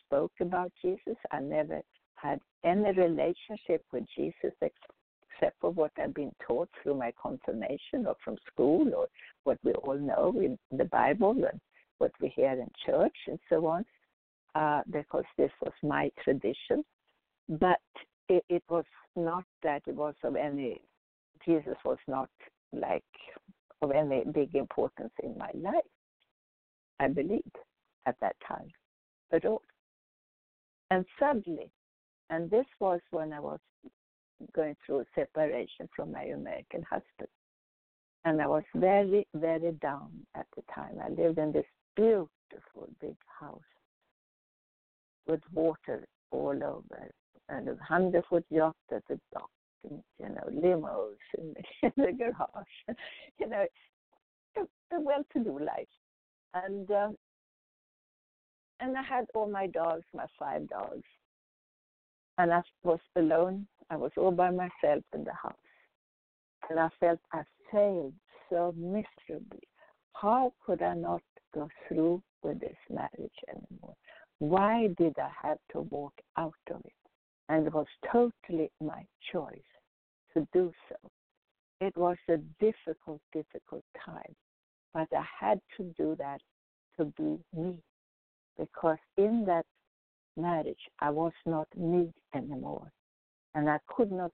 spoke 0.04 0.32
about 0.40 0.72
Jesus. 0.82 1.16
I 1.30 1.40
never 1.40 1.82
had 2.16 2.40
any 2.64 2.92
relationship 2.92 3.84
with 3.92 4.04
Jesus 4.16 4.52
except 4.60 4.76
for 5.60 5.70
what 5.70 5.92
I've 5.98 6.14
been 6.14 6.32
taught 6.46 6.68
through 6.82 6.94
my 6.94 7.12
confirmation 7.20 8.06
or 8.06 8.16
from 8.24 8.36
school 8.52 8.94
or 8.94 9.06
what 9.44 9.58
we 9.64 9.72
all 9.72 9.98
know 9.98 10.34
in 10.40 10.58
the 10.76 10.84
Bible 10.84 11.30
and 11.30 11.60
what 11.98 12.12
we 12.20 12.28
hear 12.28 12.52
in 12.52 12.68
church 12.86 13.16
and 13.26 13.38
so 13.48 13.66
on, 13.66 13.84
uh, 14.54 14.82
because 14.90 15.24
this 15.38 15.50
was 15.60 15.72
my 15.82 16.10
tradition. 16.22 16.84
But 17.48 17.80
it, 18.28 18.44
it 18.48 18.62
was 18.68 18.84
not 19.16 19.44
that 19.62 19.82
it 19.86 19.94
was 19.94 20.14
of 20.24 20.36
any, 20.36 20.80
Jesus 21.44 21.76
was 21.84 21.98
not 22.08 22.30
like 22.72 23.02
of 23.82 23.90
any 23.90 24.24
big 24.32 24.54
importance 24.54 25.12
in 25.22 25.36
my 25.36 25.50
life, 25.54 25.84
I 27.00 27.08
believed 27.08 27.56
at 28.06 28.16
that 28.20 28.36
time 28.46 28.68
at 29.32 29.44
all. 29.44 29.62
And 30.90 31.04
suddenly, 31.18 31.70
and 32.30 32.50
this 32.50 32.66
was 32.80 33.00
when 33.10 33.32
I 33.32 33.40
was 33.40 33.58
going 34.54 34.76
through 34.84 35.04
separation 35.14 35.88
from 35.94 36.12
my 36.12 36.24
American 36.24 36.82
husband. 36.82 37.28
And 38.24 38.40
I 38.40 38.46
was 38.46 38.62
very, 38.74 39.26
very 39.34 39.72
down 39.80 40.10
at 40.36 40.46
the 40.56 40.62
time. 40.74 40.96
I 41.02 41.08
lived 41.08 41.38
in 41.38 41.52
this 41.52 41.66
beautiful 41.96 42.88
big 43.00 43.16
house 43.40 43.60
with 45.26 45.40
water 45.52 46.06
all 46.30 46.58
over 46.62 47.10
and 47.48 47.68
a 47.68 47.76
hundred 47.82 48.24
foot 48.28 48.44
yacht 48.50 48.76
at 48.92 49.02
the 49.08 49.18
dock 49.32 49.50
and 49.88 50.02
you 50.18 50.28
know, 50.28 50.48
limos 50.50 51.16
in 51.38 51.54
the, 51.54 51.62
in 51.82 51.92
the 51.96 52.12
garage. 52.12 52.96
you 53.40 53.48
know, 53.48 53.66
a, 54.56 54.60
a 54.96 55.00
well 55.00 55.24
to 55.32 55.42
do 55.42 55.58
life. 55.58 55.86
And 56.54 56.90
um, 56.90 57.16
and 58.80 58.96
I 58.96 59.02
had 59.02 59.26
all 59.34 59.48
my 59.48 59.66
dogs, 59.68 60.04
my 60.14 60.26
five 60.38 60.68
dogs. 60.68 61.04
And 62.38 62.52
I 62.52 62.62
was 62.82 62.98
alone. 63.16 63.66
I 63.92 63.96
was 63.96 64.10
all 64.16 64.30
by 64.30 64.50
myself 64.50 65.04
in 65.14 65.22
the 65.22 65.34
house. 65.34 65.52
And 66.70 66.80
I 66.80 66.88
felt 66.98 67.20
I 67.34 67.42
failed 67.70 68.14
so 68.48 68.74
miserably. 68.74 69.68
How 70.14 70.54
could 70.64 70.80
I 70.80 70.94
not 70.94 71.20
go 71.54 71.68
through 71.86 72.22
with 72.42 72.58
this 72.60 72.76
marriage 72.88 73.38
anymore? 73.48 73.94
Why 74.38 74.88
did 74.96 75.14
I 75.18 75.28
have 75.46 75.58
to 75.72 75.82
walk 75.82 76.14
out 76.38 76.54
of 76.70 76.80
it? 76.86 76.92
And 77.50 77.66
it 77.66 77.74
was 77.74 77.86
totally 78.10 78.70
my 78.80 79.04
choice 79.30 79.60
to 80.32 80.48
do 80.54 80.72
so. 80.88 81.10
It 81.82 81.94
was 81.94 82.16
a 82.30 82.38
difficult, 82.60 83.20
difficult 83.34 83.84
time, 84.06 84.34
but 84.94 85.08
I 85.14 85.24
had 85.38 85.60
to 85.76 85.92
do 85.98 86.16
that 86.18 86.40
to 86.96 87.12
be 87.18 87.38
me 87.54 87.76
because 88.58 88.98
in 89.18 89.44
that 89.48 89.66
marriage 90.38 90.88
I 91.00 91.10
was 91.10 91.32
not 91.44 91.68
me 91.76 92.10
anymore. 92.34 92.90
And 93.54 93.68
I 93.68 93.78
could 93.86 94.10
not 94.10 94.30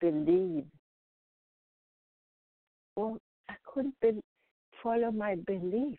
believe, 0.00 0.64
well, 2.96 3.18
I 3.48 3.54
couldn't 3.64 3.94
be, 4.00 4.20
follow 4.82 5.10
my 5.10 5.36
belief. 5.46 5.98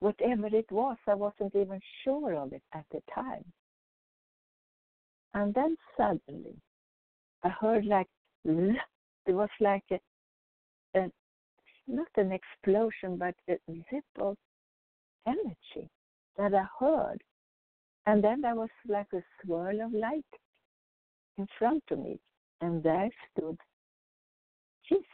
Whatever 0.00 0.46
it 0.46 0.70
was, 0.70 0.96
I 1.06 1.14
wasn't 1.14 1.54
even 1.54 1.80
sure 2.04 2.34
of 2.34 2.52
it 2.52 2.62
at 2.74 2.84
the 2.90 3.00
time. 3.14 3.44
And 5.34 5.54
then 5.54 5.76
suddenly, 5.96 6.56
I 7.44 7.50
heard 7.50 7.84
like, 7.84 8.08
it 8.44 8.78
was 9.26 9.50
like 9.60 9.84
a, 9.90 10.00
a 10.98 11.10
not 11.86 12.08
an 12.16 12.32
explosion, 12.32 13.16
but 13.16 13.34
a 13.48 13.58
zip 13.90 14.04
of 14.18 14.36
energy 15.26 15.88
that 16.36 16.54
I 16.54 16.66
heard. 16.78 17.22
And 18.06 18.24
then 18.24 18.40
there 18.40 18.54
was 18.54 18.70
like 18.88 19.12
a 19.12 19.22
swirl 19.42 19.80
of 19.82 19.92
light 19.92 20.24
in 21.38 21.46
front 21.58 21.82
of 21.90 21.98
me, 21.98 22.18
and 22.60 22.82
there 22.82 23.08
stood 23.30 23.56
Jesus. 24.88 25.04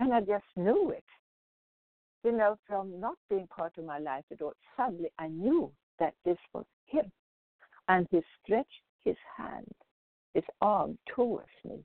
And 0.00 0.12
I 0.12 0.20
just 0.20 0.44
knew 0.56 0.90
it. 0.90 1.04
You 2.24 2.32
know, 2.32 2.56
from 2.66 2.98
not 3.00 3.16
being 3.30 3.46
part 3.46 3.78
of 3.78 3.84
my 3.84 3.98
life 3.98 4.24
at 4.32 4.42
all, 4.42 4.52
suddenly 4.76 5.10
I 5.18 5.28
knew 5.28 5.70
that 5.98 6.14
this 6.24 6.38
was 6.52 6.64
Him. 6.86 7.10
And 7.88 8.06
He 8.10 8.20
stretched 8.42 8.68
His 9.04 9.16
hand, 9.36 9.70
His 10.34 10.44
arm 10.60 10.98
towards 11.14 11.48
me. 11.64 11.84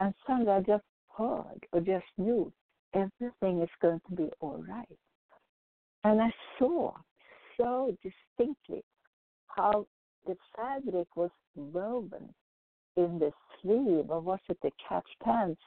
And 0.00 0.14
suddenly 0.26 0.52
I 0.52 0.60
just 0.60 0.84
heard 1.16 1.66
or 1.72 1.80
just 1.80 2.06
knew 2.18 2.52
everything 2.94 3.62
is 3.62 3.68
going 3.80 4.00
to 4.08 4.14
be 4.14 4.30
all 4.40 4.64
right. 4.68 4.98
And 6.04 6.20
I 6.20 6.32
saw 6.58 6.92
so 7.56 7.96
distinctly 8.02 8.82
how 9.54 9.86
the 10.26 10.36
fabric 10.56 11.08
was 11.16 11.30
woven 11.54 12.34
in 12.96 13.18
the 13.18 13.32
sleeve, 13.60 14.10
or 14.10 14.20
was 14.20 14.40
it 14.48 14.58
the 14.62 14.70
catch 14.88 15.08
pants? 15.22 15.60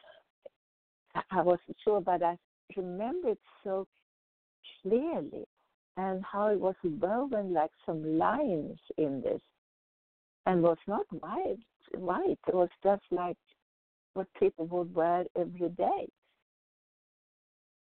I 1.31 1.41
wasn't 1.41 1.77
sure, 1.83 2.01
but 2.01 2.23
I 2.23 2.37
remember 2.75 3.29
it 3.29 3.39
so 3.63 3.87
clearly, 4.81 5.45
and 5.97 6.23
how 6.23 6.47
it 6.47 6.59
was 6.59 6.75
woven 6.83 7.53
like 7.53 7.71
some 7.85 8.17
lines 8.17 8.79
in 8.97 9.21
this, 9.21 9.41
and 10.45 10.61
was 10.61 10.77
not 10.87 11.05
white. 11.11 11.57
White. 11.95 12.39
It 12.47 12.53
was 12.53 12.69
just 12.83 13.03
like 13.11 13.37
what 14.13 14.27
people 14.39 14.65
would 14.67 14.93
wear 14.93 15.25
every 15.39 15.69
day. 15.69 16.07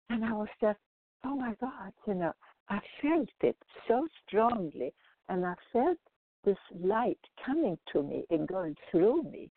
And 0.10 0.26
I 0.26 0.34
was 0.34 0.50
just, 0.60 0.80
oh 1.24 1.36
my 1.36 1.56
God, 1.62 1.94
you 2.06 2.16
know, 2.16 2.34
I 2.70 2.80
felt 3.02 3.30
it 3.42 3.56
so 3.88 4.08
strongly, 4.28 4.94
and 5.34 5.44
I 5.48 5.56
felt 5.72 5.98
this 6.46 6.58
light 6.80 7.18
coming 7.44 7.76
to 7.92 8.04
me 8.04 8.24
and 8.30 8.48
going 8.48 8.76
through 8.92 9.24
me 9.24 9.50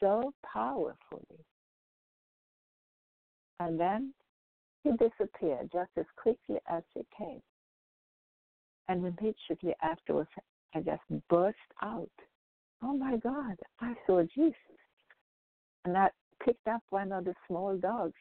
so 0.00 0.32
powerfully. 0.52 1.38
And 3.60 3.78
then 3.78 4.12
he 4.82 4.90
disappeared 4.90 5.70
just 5.72 5.90
as 5.96 6.04
quickly 6.16 6.56
as 6.68 6.82
he 6.94 7.02
came. 7.16 7.40
And 8.88 9.06
immediately 9.06 9.76
afterwards, 9.82 10.30
I 10.74 10.80
just 10.80 11.02
burst 11.30 11.56
out. 11.80 12.10
Oh 12.82 12.96
my 12.96 13.18
God, 13.18 13.56
I 13.80 13.94
saw 14.04 14.24
Jesus. 14.34 14.56
And 15.84 15.96
I 15.96 16.08
picked 16.44 16.66
up 16.66 16.82
one 16.90 17.12
of 17.12 17.24
the 17.24 17.34
small 17.46 17.76
dogs 17.76 18.18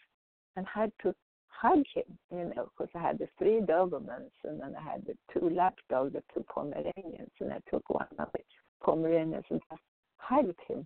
and 0.56 0.68
had 0.68 0.92
to 1.02 1.16
hug 1.60 1.84
him, 1.94 2.18
you 2.32 2.52
know, 2.56 2.70
because 2.78 2.90
I 2.96 3.02
had 3.02 3.20
the 3.20 3.28
three 3.38 3.62
Dobermans 3.62 4.32
and 4.44 4.62
then 4.62 4.76
I 4.78 4.92
had 4.92 5.06
the 5.06 5.16
two 5.34 5.50
lapdogs, 5.50 6.14
the 6.14 6.24
two 6.34 6.46
Pomeranians, 6.54 7.32
and 7.40 7.52
I 7.52 7.60
took 7.70 7.90
one 7.90 8.08
of 8.20 8.30
the 8.34 8.40
Pomeranians 8.84 9.46
and 9.50 9.62
just 9.70 9.82
hugged 10.18 10.60
him. 10.68 10.86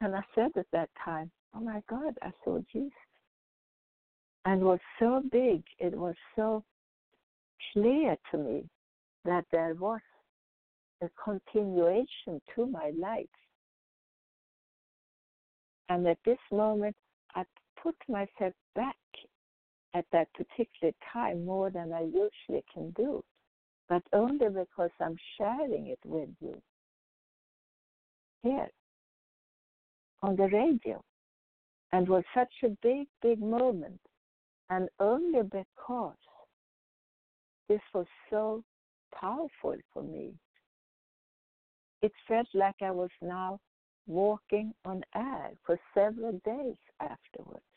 And 0.00 0.16
I 0.16 0.22
said 0.34 0.50
at 0.56 0.66
that 0.72 0.90
time, 1.04 1.30
Oh 1.54 1.60
my 1.60 1.82
God, 1.88 2.16
I 2.22 2.30
saw 2.44 2.58
Jesus. 2.72 2.92
And 4.44 4.62
it 4.62 4.64
was 4.64 4.80
so 4.98 5.22
big, 5.30 5.62
it 5.78 5.96
was 5.96 6.14
so 6.34 6.64
clear 7.72 8.16
to 8.30 8.38
me 8.38 8.64
that 9.24 9.44
there 9.52 9.74
was 9.74 10.00
a 11.02 11.08
continuation 11.22 12.40
to 12.54 12.66
my 12.66 12.92
life. 12.98 13.26
And 15.88 16.06
at 16.06 16.18
this 16.24 16.38
moment, 16.50 16.96
I 17.34 17.44
put 17.82 17.96
myself 18.08 18.54
back 18.74 18.96
at 19.94 20.06
that 20.12 20.28
particular 20.34 20.92
time 21.12 21.44
more 21.44 21.70
than 21.70 21.92
I 21.92 22.02
usually 22.02 22.64
can 22.72 22.90
do, 22.92 23.22
but 23.88 24.02
only 24.12 24.48
because 24.48 24.90
I'm 25.00 25.16
sharing 25.38 25.88
it 25.88 25.98
with 26.04 26.30
you 26.40 26.60
here 28.42 28.68
on 30.22 30.36
the 30.36 30.48
radio. 30.48 31.02
and 31.92 32.08
was 32.08 32.24
such 32.34 32.52
a 32.64 32.70
big, 32.82 33.06
big 33.22 33.40
moment. 33.40 34.00
And 34.70 34.88
only 35.00 35.42
because 35.42 36.16
this 37.68 37.80
was 37.94 38.06
so 38.30 38.64
powerful 39.14 39.76
for 39.92 40.02
me, 40.02 40.32
it 42.02 42.12
felt 42.26 42.48
like 42.54 42.76
I 42.82 42.90
was 42.90 43.10
now 43.20 43.60
walking 44.06 44.72
on 44.84 45.04
air 45.14 45.50
for 45.64 45.78
several 45.94 46.40
days 46.44 46.76
afterwards. 47.00 47.71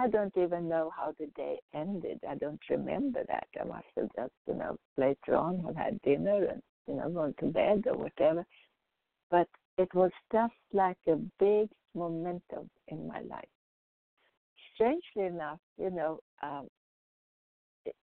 I 0.00 0.06
don't 0.08 0.36
even 0.36 0.68
know 0.68 0.92
how 0.96 1.12
the 1.18 1.26
day 1.34 1.58
ended. 1.74 2.20
I 2.28 2.36
don't 2.36 2.60
remember 2.70 3.24
that. 3.26 3.48
I 3.60 3.64
must 3.64 3.86
have 3.96 4.08
just, 4.14 4.32
you 4.46 4.54
know, 4.54 4.76
later 4.96 5.34
on 5.34 5.64
have 5.64 5.74
had 5.74 6.00
dinner 6.02 6.44
and, 6.44 6.62
you 6.86 6.94
know, 6.94 7.08
gone 7.08 7.34
to 7.40 7.46
bed 7.46 7.84
or 7.86 7.96
whatever. 7.96 8.46
But 9.30 9.48
it 9.76 9.92
was 9.94 10.12
just 10.32 10.54
like 10.72 10.98
a 11.08 11.16
big 11.40 11.68
momentum 11.94 12.70
in 12.88 13.08
my 13.08 13.20
life. 13.22 13.48
Strangely 14.74 15.24
enough, 15.24 15.58
you 15.76 15.90
know, 15.90 16.20
um, 16.42 16.68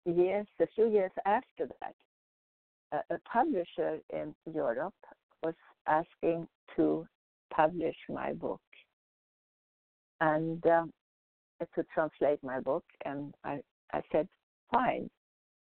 years, 0.07 0.47
a 0.61 0.66
few 0.74 0.88
years 0.88 1.12
after 1.26 1.68
that, 1.80 1.95
a, 2.93 3.14
a 3.14 3.18
publisher 3.30 3.99
in 4.11 4.34
Europe 4.55 4.95
was 5.43 5.55
asking 5.86 6.49
to 6.76 7.07
publish 7.55 7.97
my 8.09 8.32
book. 8.32 8.61
And 10.22 10.64
um, 10.66 10.93
to 11.74 11.84
translate 11.94 12.42
my 12.42 12.60
book, 12.60 12.84
and 13.04 13.34
I, 13.44 13.60
I 13.92 14.02
said, 14.10 14.28
fine. 14.70 15.08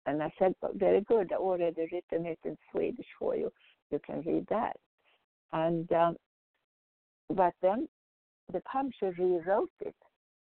And 0.06 0.22
I 0.22 0.34
said, 0.40 0.56
very 0.76 1.02
good. 1.02 1.32
I 1.32 1.36
already 1.36 1.88
written 1.92 2.26
it 2.26 2.40
in 2.44 2.58
Swedish 2.72 3.06
for 3.20 3.36
you. 3.36 3.52
You 3.92 4.00
can 4.06 4.22
read 4.22 4.48
that. 4.50 4.78
And 5.54 5.92
um, 5.92 6.16
but 7.30 7.54
then 7.62 7.88
the 8.52 8.62
publisher 8.62 9.14
rewrote 9.18 9.70
it, 9.82 9.96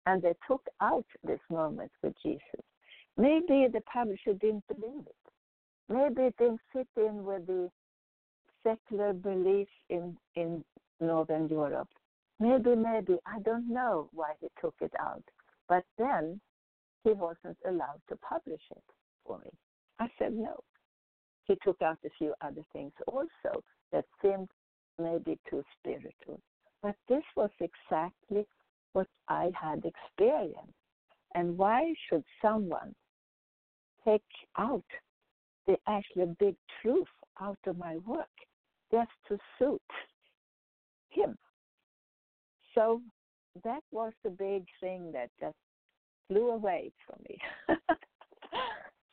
and 0.06 0.22
they 0.22 0.34
took 0.48 0.62
out 0.80 1.06
this 1.22 1.40
moment 1.50 1.90
with 2.02 2.14
Jesus. 2.22 2.64
Maybe 3.16 3.66
the 3.72 3.82
publisher 3.90 4.34
didn't 4.34 4.64
believe 4.68 5.06
it. 5.06 5.32
Maybe 5.88 6.28
it 6.28 6.36
didn't 6.38 6.60
fit 6.72 6.88
in 6.96 7.24
with 7.24 7.46
the 7.46 7.70
secular 8.62 9.12
beliefs 9.12 9.70
in 9.88 10.16
in 10.34 10.64
Northern 11.00 11.48
Europe. 11.48 11.88
Maybe, 12.40 12.74
maybe, 12.74 13.18
I 13.26 13.38
don't 13.40 13.72
know 13.72 14.08
why 14.12 14.32
he 14.40 14.48
took 14.60 14.74
it 14.80 14.92
out. 15.00 15.22
But 15.68 15.84
then 15.98 16.40
he 17.04 17.12
wasn't 17.12 17.58
allowed 17.66 18.00
to 18.08 18.16
publish 18.16 18.62
it 18.70 18.82
for 19.24 19.38
me. 19.38 19.50
I 19.98 20.08
said 20.18 20.34
no. 20.34 20.60
He 21.46 21.56
took 21.62 21.80
out 21.82 21.98
a 22.04 22.10
few 22.18 22.34
other 22.40 22.62
things 22.72 22.92
also 23.06 23.62
that 23.92 24.04
seemed 24.20 24.48
maybe 24.98 25.38
too 25.48 25.62
spiritual. 25.78 26.40
But 26.82 26.96
this 27.08 27.22
was 27.36 27.50
exactly 27.60 28.46
what 28.92 29.08
I 29.28 29.50
had 29.60 29.84
experienced. 29.84 30.72
And 31.34 31.56
why 31.56 31.94
should 32.08 32.24
someone 32.40 32.94
take 34.04 34.22
out 34.58 34.84
the 35.66 35.76
actual 35.88 36.34
big 36.38 36.56
truth 36.80 37.08
out 37.40 37.58
of 37.66 37.78
my 37.78 37.96
work 38.06 38.28
just 38.92 39.10
to 39.28 39.38
suit? 39.58 39.80
So 42.74 43.00
that 43.62 43.82
was 43.92 44.12
the 44.24 44.30
big 44.30 44.64
thing 44.80 45.12
that 45.12 45.30
just 45.40 45.56
flew 46.28 46.50
away 46.50 46.92
from 47.06 47.18
me. 47.28 47.38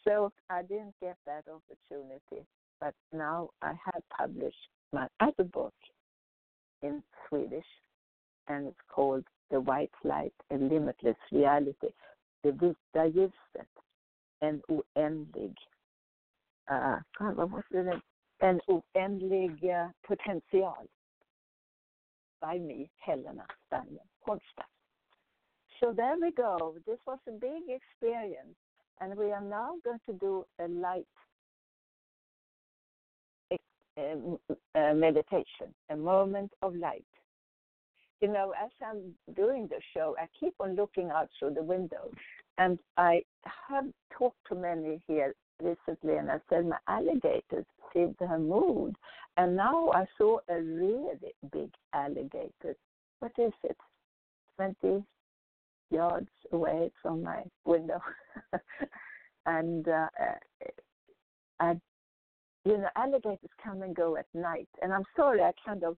so 0.04 0.32
I 0.50 0.64
didn't 0.64 0.96
get 1.02 1.18
that 1.26 1.44
opportunity. 1.48 2.48
But 2.80 2.96
now 3.14 3.50
I 3.62 3.74
have 3.86 4.02
published 4.18 4.58
my 4.92 5.08
other 5.20 5.44
book 5.44 5.74
in 6.82 7.04
Swedish, 7.28 7.66
and 8.48 8.68
it's 8.68 8.78
called 8.90 9.24
The 9.52 9.60
White 9.60 9.92
Light 10.04 10.34
and 10.50 10.70
Limitless 10.70 11.18
Reality. 11.32 11.90
Det 12.44 12.52
vita 12.52 13.06
ljuset, 13.06 13.70
en 14.40 14.62
oändlig, 14.68 15.56
uh, 16.72 16.98
vad 17.20 17.50
måste 17.50 17.84
det, 17.84 18.02
en 18.40 18.62
oändlig 18.68 19.64
uh, 19.64 19.90
potential 20.08 20.88
by 22.42 22.58
me, 22.58 22.90
Helena 23.00 23.46
Steiner 23.68 24.06
Hornstein. 24.28 24.66
So 25.80 25.94
there 25.96 26.16
we 26.22 26.32
go. 26.32 26.76
This 26.86 27.00
was 27.08 27.20
a 27.28 27.32
big 27.32 27.64
experience, 27.70 28.56
and 29.00 29.18
we 29.18 29.32
are 29.32 29.42
now 29.42 29.76
going 29.84 30.00
to 30.08 30.14
do 30.14 30.46
a 30.60 30.68
light 30.68 31.08
uh, 33.98 34.94
meditation, 34.94 35.74
a 35.90 35.96
moment 35.96 36.52
of 36.62 36.76
light. 36.76 37.06
You 38.22 38.28
know, 38.28 38.54
as 38.62 38.70
I'm 38.88 39.16
doing 39.36 39.68
the 39.68 39.82
show, 39.94 40.16
I 40.20 40.28
keep 40.40 40.54
on 40.60 40.76
looking 40.76 41.10
out 41.10 41.30
through 41.40 41.56
the 41.56 41.64
window, 41.64 42.12
and 42.58 42.78
I 42.98 43.24
have 43.68 43.86
talked 44.18 44.38
to 44.50 44.56
many 44.56 45.02
here 45.08 45.34
recently, 45.60 46.18
and 46.18 46.30
I 46.30 46.40
said 46.50 46.66
my 46.66 46.78
alligators 46.88 47.66
to 47.94 48.16
have 48.28 48.40
moved, 48.40 48.96
and 49.38 49.56
now 49.56 49.92
I 49.92 50.06
saw 50.18 50.40
a 50.50 50.62
really 50.62 51.14
big 51.52 51.72
alligator. 51.94 52.76
What 53.20 53.32
is 53.38 53.54
it? 53.64 53.78
20 54.58 55.04
yards 55.90 56.30
away 56.52 56.92
from 57.02 57.24
my 57.24 57.44
window. 57.66 58.02
and 59.46 59.88
uh, 59.88 60.08
I, 61.60 61.74
you 62.66 62.78
know, 62.78 62.88
alligators 62.96 63.50
come 63.64 63.82
and 63.82 63.96
go 63.96 64.18
at 64.18 64.26
night. 64.34 64.70
And 64.82 64.94
I'm 64.94 65.06
sorry, 65.16 65.42
I 65.42 65.52
kind 65.66 65.84
of 65.84 65.98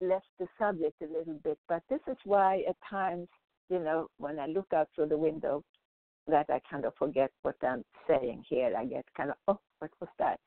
left 0.00 0.26
the 0.38 0.46
subject 0.58 1.02
a 1.02 1.18
little 1.18 1.38
bit, 1.44 1.58
but 1.68 1.82
this 1.90 2.00
is 2.08 2.16
why 2.24 2.62
at 2.68 2.76
times, 2.88 3.28
you 3.68 3.78
know, 3.78 4.08
when 4.18 4.38
I 4.38 4.46
look 4.46 4.72
out 4.74 4.88
through 4.94 5.08
the 5.08 5.18
window, 5.18 5.62
that 6.26 6.46
I 6.48 6.60
kind 6.70 6.84
of 6.84 6.92
forget 6.98 7.30
what 7.42 7.56
I'm 7.62 7.84
saying 8.08 8.44
here. 8.48 8.74
I 8.76 8.84
get 8.84 9.04
kind 9.16 9.30
of, 9.30 9.36
oh, 9.48 9.58
what 9.78 9.90
was 10.00 10.10
that? 10.18 10.38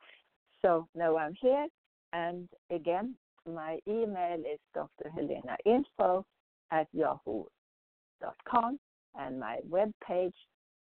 So 0.62 0.88
now 0.96 1.18
I'm 1.18 1.34
here, 1.40 1.68
and 2.14 2.48
again, 2.72 3.16
my 3.46 3.80
email 3.88 4.40
is 4.40 4.60
drhelenainfo 4.76 6.24
at 6.72 6.88
yahoo.com 6.94 8.80
and 9.16 9.40
my 9.40 9.60
web 9.70 9.92
page, 10.08 10.34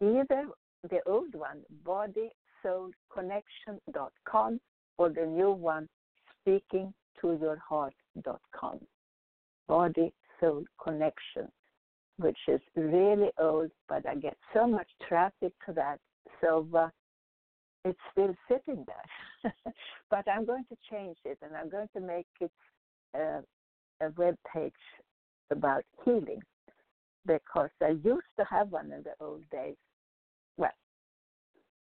either 0.02 0.48
the 0.90 1.00
old 1.06 1.36
one, 1.36 1.62
bodysoulconnection.com, 1.86 4.60
or 4.98 5.10
the 5.10 5.26
new 5.26 5.52
one, 5.52 5.88
speakingtoyourheart.com. 6.48 8.80
Body 9.68 10.14
Soul 10.40 10.64
Connection, 10.84 11.52
which 12.20 12.38
is 12.50 12.60
really 12.76 13.30
old, 13.40 13.72
but 13.88 14.06
I 14.08 14.16
get 14.16 14.38
so 14.54 14.68
much 14.68 14.88
traffic 15.08 15.54
to 15.66 15.74
that. 15.74 16.00
So 16.42 16.68
uh, 16.78 16.90
it's 17.86 18.00
still 18.12 18.36
sitting 18.50 18.86
there. 18.86 19.54
but 20.12 20.26
I'm 20.30 20.46
going 20.46 20.66
to 20.70 20.78
change 20.92 21.18
it 21.24 21.38
and 21.42 21.56
I'm 21.56 21.70
going 21.70 21.88
to 21.96 22.02
make 22.02 22.28
it 22.42 22.52
uh, 23.16 23.42
a 24.06 24.12
web 24.18 24.36
page 24.54 24.74
about 25.50 25.84
healing 26.04 26.42
because 27.26 27.70
I 27.82 27.90
used 28.04 28.34
to 28.38 28.46
have 28.50 28.70
one 28.70 28.92
in 28.92 29.04
the 29.04 29.14
old 29.22 29.50
days. 29.50 29.76
Well, 30.58 30.72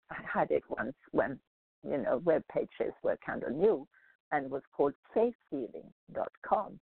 I 0.10 0.16
had 0.32 0.50
it 0.50 0.64
once 0.68 0.96
when, 1.12 1.40
you 1.88 1.98
know, 1.98 2.22
web 2.24 2.44
pages 2.52 2.94
were 3.04 3.20
kind 3.24 3.44
of 3.44 3.54
new 3.54 3.88
and 4.32 4.50
was 4.50 4.64
called 4.76 4.94
faithhealing.com. 5.16 6.80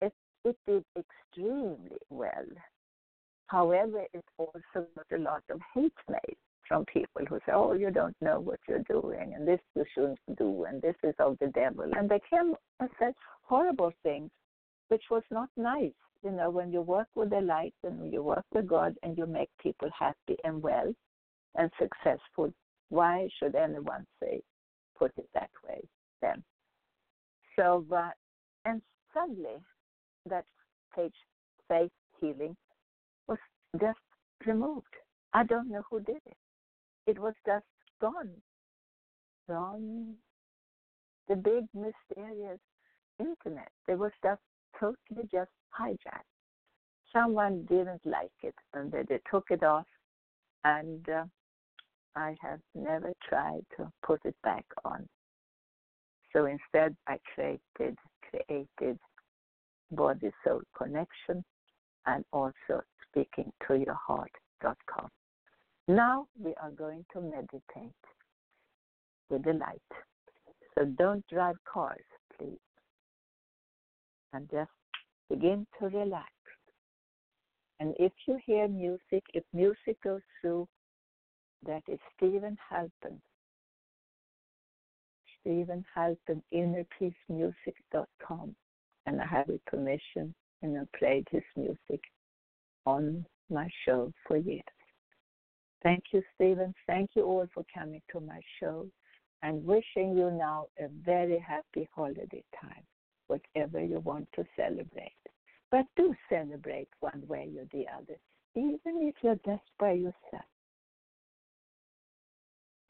It, 0.00 0.12
it 0.44 0.56
did 0.66 0.84
extremely 0.96 1.96
well. 2.10 2.46
However, 3.48 4.04
it 4.12 4.24
also 4.36 4.60
got 4.74 5.06
a 5.12 5.18
lot 5.18 5.42
of 5.50 5.60
hate 5.74 5.92
mail 6.08 6.36
from 6.68 6.84
people 6.84 7.24
who 7.26 7.38
say, 7.46 7.52
"Oh, 7.52 7.72
you 7.72 7.90
don't 7.90 8.16
know 8.20 8.40
what 8.40 8.60
you're 8.68 8.80
doing, 8.90 9.34
and 9.34 9.48
this 9.48 9.60
you 9.74 9.84
shouldn't 9.94 10.36
do, 10.36 10.64
and 10.64 10.82
this 10.82 10.96
is 11.02 11.14
of 11.18 11.38
the 11.38 11.48
devil," 11.48 11.90
and 11.96 12.10
they 12.10 12.20
came 12.28 12.54
and 12.78 12.90
said 12.98 13.14
horrible 13.42 13.90
things, 14.02 14.30
which 14.88 15.04
was 15.10 15.22
not 15.30 15.48
nice. 15.56 15.94
You 16.22 16.32
know, 16.32 16.50
when 16.50 16.72
you 16.72 16.82
work 16.82 17.08
with 17.14 17.30
the 17.30 17.40
light 17.40 17.74
and 17.84 18.12
you 18.12 18.22
work 18.22 18.44
with 18.52 18.66
God 18.66 18.98
and 19.02 19.16
you 19.16 19.24
make 19.24 19.50
people 19.58 19.88
happy 19.98 20.36
and 20.44 20.62
well 20.62 20.92
and 21.54 21.70
successful, 21.78 22.52
why 22.90 23.28
should 23.38 23.54
anyone 23.54 24.06
say 24.20 24.42
put 24.98 25.12
it 25.16 25.28
that 25.32 25.50
way 25.66 25.80
then? 26.20 26.44
So, 27.56 27.86
uh, 27.92 28.10
and 28.66 28.82
suddenly 29.14 29.56
that 30.26 30.44
page, 30.94 31.14
faith 31.68 31.92
healing, 32.20 32.56
just 33.80 33.98
removed. 34.46 34.94
I 35.32 35.44
don't 35.44 35.70
know 35.70 35.82
who 35.90 36.00
did 36.00 36.20
it 36.26 36.36
it 37.08 37.18
was 37.18 37.32
just 37.46 37.64
gone. 38.00 38.30
Gone. 39.48 40.14
The 41.26 41.36
big 41.36 41.64
mysterious 41.74 42.60
internet. 43.18 43.70
There 43.86 43.96
was 43.96 44.12
just 44.22 44.42
totally 44.78 45.26
just 45.32 45.50
hijacked. 45.78 46.28
Someone 47.12 47.64
didn't 47.66 48.02
like 48.04 48.38
it 48.42 48.54
and 48.74 48.92
they, 48.92 49.02
they 49.08 49.20
took 49.30 49.46
it 49.50 49.62
off 49.62 49.86
and 50.64 51.08
uh, 51.08 51.24
I 52.14 52.36
have 52.42 52.60
never 52.74 53.14
tried 53.26 53.64
to 53.78 53.90
put 54.06 54.20
it 54.26 54.36
back 54.44 54.66
on. 54.84 55.08
So 56.34 56.44
instead 56.44 56.94
I 57.06 57.16
created 57.34 57.96
created 58.28 58.98
body 59.90 60.30
soul 60.44 60.60
connection 60.76 61.42
and 62.04 62.22
also 62.34 62.82
speakingtoyourheart.com. 63.16 65.08
Now 65.88 66.26
we 66.38 66.54
are 66.62 66.70
going 66.70 67.04
to 67.12 67.20
meditate 67.20 68.04
with 69.30 69.42
the 69.44 69.54
light. 69.54 69.80
So 70.74 70.84
don't 70.84 71.26
drive 71.28 71.56
cars, 71.70 72.04
please. 72.38 72.58
And 74.32 74.48
just 74.50 74.70
begin 75.30 75.66
to 75.80 75.86
relax. 75.86 76.30
And 77.80 77.94
if 77.98 78.12
you 78.26 78.38
hear 78.44 78.68
music, 78.68 79.22
if 79.34 79.44
music 79.52 80.00
goes 80.02 80.20
through, 80.40 80.66
that 81.66 81.82
is 81.88 81.98
Steven 82.16 82.56
Halpern. 82.70 83.18
Steven 85.40 85.84
Halpern, 85.96 86.42
innerpeacemusic.com. 86.52 88.54
And 89.06 89.22
I 89.22 89.26
have 89.26 89.46
his 89.46 89.60
permission 89.66 90.34
and 90.62 90.76
I 90.76 90.98
played 90.98 91.26
his 91.30 91.44
music 91.56 92.02
on 92.88 93.24
my 93.50 93.68
show 93.84 94.10
for 94.26 94.38
years. 94.38 94.62
Thank 95.82 96.04
you, 96.12 96.22
Steven. 96.34 96.74
Thank 96.86 97.10
you 97.14 97.24
all 97.24 97.46
for 97.52 97.64
coming 97.72 98.00
to 98.12 98.20
my 98.20 98.40
show 98.58 98.86
and 99.42 99.64
wishing 99.64 100.16
you 100.16 100.30
now 100.30 100.66
a 100.78 100.88
very 101.04 101.38
happy 101.38 101.88
holiday 101.94 102.42
time, 102.60 102.84
whatever 103.28 103.84
you 103.84 104.00
want 104.00 104.26
to 104.34 104.44
celebrate. 104.56 105.12
But 105.70 105.84
do 105.96 106.14
celebrate 106.30 106.88
one 107.00 107.22
way 107.28 107.50
or 107.58 107.66
the 107.72 107.84
other, 107.94 108.18
even 108.56 108.94
if 109.08 109.14
you're 109.22 109.44
just 109.46 109.68
by 109.78 109.92
yourself. 109.92 110.50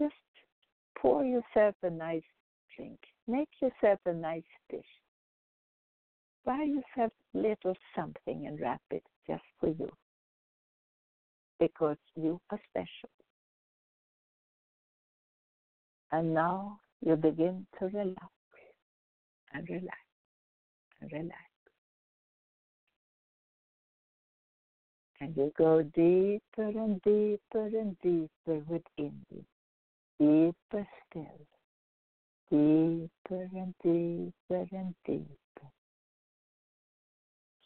Just 0.00 0.14
pour 0.96 1.24
yourself 1.24 1.74
a 1.82 1.90
nice 1.90 2.30
drink. 2.76 3.00
Make 3.26 3.50
yourself 3.60 3.98
a 4.06 4.12
nice 4.12 4.52
dish. 4.70 4.92
Buy 6.46 6.62
yourself 6.62 7.12
a 7.34 7.38
little 7.38 7.76
something 7.96 8.46
and 8.46 8.58
wrap 8.60 8.80
it 8.90 9.02
just 9.28 9.42
for 9.60 9.68
you. 9.68 9.90
Because 11.60 11.96
you 12.16 12.40
are 12.50 12.60
special. 12.70 13.10
And 16.10 16.32
now 16.32 16.78
you 17.04 17.16
begin 17.16 17.66
to 17.78 17.86
relax 17.86 18.32
and 19.52 19.68
relax 19.68 19.98
and 21.00 21.12
relax. 21.12 21.34
And 25.20 25.36
you 25.36 25.52
go 25.58 25.82
deeper 25.82 26.40
and 26.58 27.02
deeper 27.02 27.66
and 27.66 27.96
deeper 28.02 28.62
within 28.68 29.12
you. 29.30 29.44
Deeper 30.20 30.86
still. 31.10 31.46
Deeper 32.50 33.48
and 33.52 33.74
deeper 33.82 34.66
and 34.72 34.94
deeper. 35.04 35.28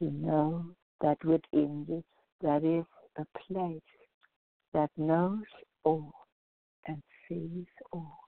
You 0.00 0.10
know 0.10 0.64
that 1.02 1.22
within 1.24 1.84
you 1.88 2.02
there 2.40 2.64
is 2.64 2.84
a 3.18 3.26
place 3.46 3.80
that 4.72 4.90
knows 4.96 5.44
all 5.84 6.12
and 6.86 7.02
sees 7.28 7.66
all. 7.92 8.18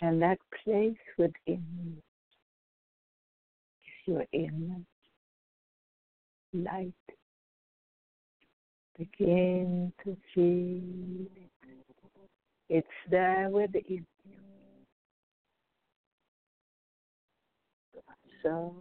And 0.00 0.20
that 0.22 0.38
place 0.64 0.96
within 1.16 1.64
you 1.84 2.02
is 3.84 4.06
your 4.06 4.24
inner 4.32 4.80
light. 6.52 6.92
Begin 8.98 9.92
to 10.04 10.16
feel 10.34 11.26
it. 11.36 11.50
It's 12.68 12.88
there 13.10 13.48
within 13.50 13.82
you. 13.88 14.40
So. 18.42 18.74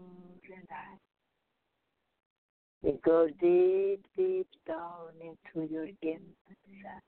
You 2.83 2.99
go 3.05 3.27
deep, 3.39 4.05
deep 4.17 4.47
down 4.67 5.13
into 5.21 5.71
your 5.71 5.87
inner 6.01 6.19
self. 6.81 7.01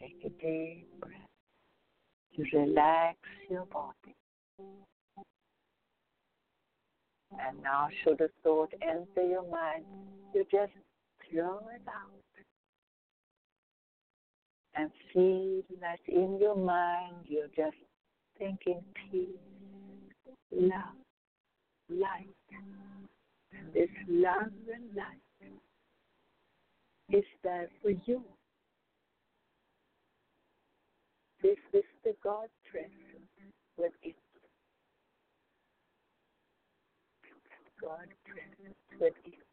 Take 0.00 0.24
a 0.24 0.28
deep 0.42 0.88
breath 1.00 1.12
to 2.36 2.58
relax 2.58 3.18
your 3.50 3.66
body. 3.66 4.14
And 7.38 7.62
now, 7.62 7.88
should 8.02 8.22
a 8.22 8.28
thought 8.42 8.72
enter 8.80 9.28
your 9.28 9.48
mind, 9.50 9.84
you 10.34 10.44
just 10.50 10.72
throw 11.30 11.58
it 11.58 11.82
out 11.86 12.20
and 14.74 14.90
feel 15.12 15.62
that 15.80 15.98
in 16.08 16.38
your 16.40 16.56
mind 16.56 17.16
you're 17.26 17.48
just 17.48 17.76
thinking 18.38 18.82
peace, 19.10 19.26
love, 20.50 20.96
light. 21.90 22.28
This 23.74 23.88
love 24.08 24.52
and 24.72 24.96
light 24.96 25.52
is 27.10 27.24
there 27.42 27.68
for 27.82 27.90
you. 27.90 28.22
This 31.42 31.58
is 31.72 31.84
the 32.04 32.14
God 32.22 32.48
presence 32.70 32.92
within. 33.76 34.14
You. 37.24 37.34
God 37.80 38.08
presence 38.24 38.76
within. 39.00 39.32
You. 39.32 39.44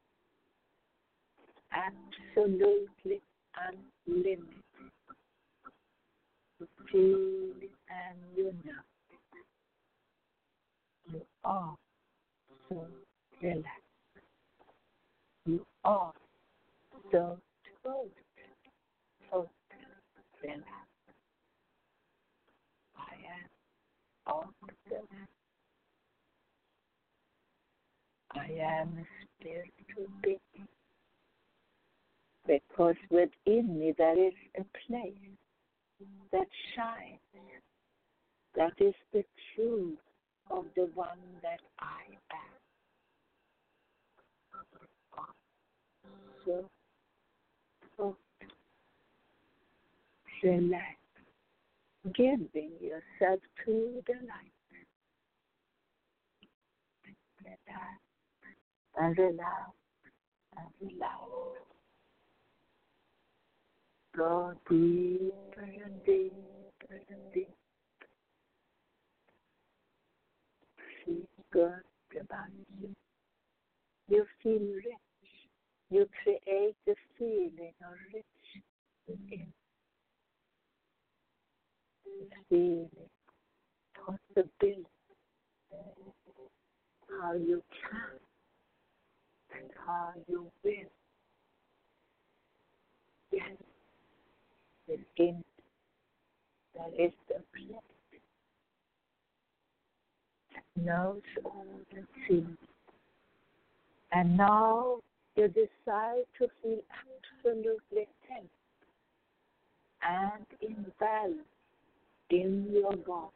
Absolutely 1.72 3.22
unlimited. 3.56 4.54
Feel 6.92 7.54
and 7.90 8.18
you 8.36 8.54
know. 8.66 8.84
You 11.12 11.22
are 11.44 11.76
so 12.70 12.88
relaxed. 13.42 13.87
You 15.48 15.66
are 15.86 16.12
so 17.10 17.38
total, 17.84 18.10
total 19.32 19.50
relaxed. 20.44 20.66
awesome. 24.26 25.08
I 28.32 28.46
am 28.62 28.90
a 29.00 29.06
spiritual 29.40 30.12
being 30.22 30.68
because 32.46 32.96
within 33.10 33.80
me 33.80 33.94
there 33.98 34.20
is 34.20 34.34
a 34.60 34.66
place 34.86 35.14
that 36.34 36.48
shines. 36.76 37.22
That 38.56 38.74
is 38.80 38.96
the 39.14 39.24
truth 39.56 39.98
of 40.52 40.66
the 40.76 40.90
one 40.94 41.20
that 41.42 41.62
I 41.80 42.04
am. 42.34 42.57
So, 46.48 46.64
so 47.98 48.16
relax 50.42 50.96
giving 52.16 52.72
yourself 52.80 53.42
to 53.66 54.02
the 54.08 54.14
light. 54.14 54.54
And 59.00 59.18
relax 59.18 59.72
and 60.58 60.68
relax. 60.82 61.22
Go 64.16 64.54
deeper 64.70 65.34
and 65.58 66.04
deeper 66.06 67.02
and 67.10 67.34
deeper. 67.34 67.52
Feel 71.06 71.16
good 71.52 72.22
about 72.22 72.50
you. 72.82 72.96
You 74.08 74.26
feel 74.42 74.60
rich. 74.60 75.07
You 75.90 76.08
create 76.24 76.76
the 76.86 76.96
feeling 77.18 77.74
of 77.82 77.94
rich 78.14 78.26
within 79.08 79.48
feeling, 82.50 82.90
possibility, 83.94 84.86
how 87.22 87.34
you 87.34 87.64
can 87.82 88.20
and 89.60 89.70
how 89.86 90.10
you 90.28 90.52
will. 90.64 90.74
Yes, 93.32 93.52
within 94.88 95.44
that 96.76 96.92
is 97.02 97.12
the 97.28 97.42
place 97.54 97.82
that 100.54 100.84
knows 100.84 101.22
all 101.44 101.66
the 101.94 102.04
things. 102.28 102.58
And 104.12 104.38
now 104.38 104.98
you 105.38 105.48
decide 105.48 106.24
to 106.40 106.48
feel 106.62 106.80
absolutely 107.46 108.08
tense 108.28 108.50
and 110.02 110.46
in 110.62 110.86
balance 111.00 111.36
in 112.32 112.68
your 112.72 112.96
God. 113.06 113.30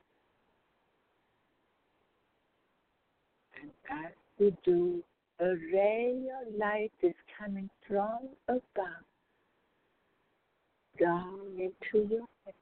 And 3.61 3.71
as 4.05 4.11
you 4.39 4.57
do, 4.65 5.03
a 5.39 5.49
ray 5.73 6.23
of 6.41 6.59
light 6.59 6.91
is 7.03 7.13
coming 7.39 7.69
from 7.87 8.29
above 8.47 9.05
down 10.99 11.39
into 11.57 12.07
your 12.07 12.27
head, 12.45 12.53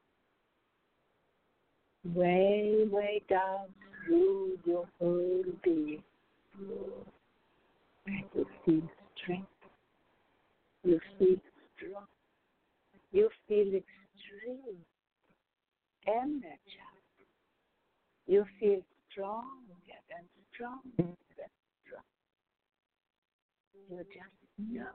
way, 2.13 2.85
way 2.91 3.21
down 3.29 3.67
through 4.05 4.57
your 4.65 4.85
whole 4.99 5.43
being. 5.63 6.03
feel 8.65 8.81
strength. 9.22 9.47
You 10.84 10.99
feel 11.17 11.38
strong. 11.76 12.05
You 13.11 13.30
feel 13.47 13.67
extreme 13.67 14.86
energy. 16.07 16.80
You 18.28 18.45
feel 18.59 18.82
stronger 19.11 19.45
and 20.17 20.28
stronger 20.53 20.82
and 20.99 21.15
stronger. 21.84 22.03
You 23.89 23.97
just 23.97 24.72
know 24.72 24.86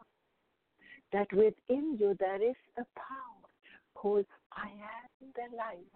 that 1.12 1.33
within 1.33 1.97
you 1.99 2.16
there 2.18 2.43
is 2.43 2.57
a 2.79 2.85
power 2.95 3.49
called 3.95 4.27
I 4.53 4.68
am 4.68 5.33
the 5.35 5.57
light. 5.57 5.87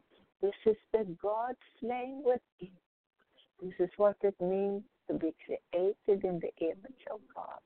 This 0.43 0.55
is 0.67 0.77
the 0.93 1.07
God 1.21 1.55
flame 1.81 2.23
within. 2.25 2.73
This 3.63 3.75
is 3.81 3.91
what 3.97 4.17
it 4.23 4.35
means 4.41 4.83
to 5.09 5.15
be 5.15 5.35
created 5.45 6.25
in 6.25 6.41
the 6.41 6.53
image 6.61 7.05
of 7.11 7.21
God. 7.35 7.61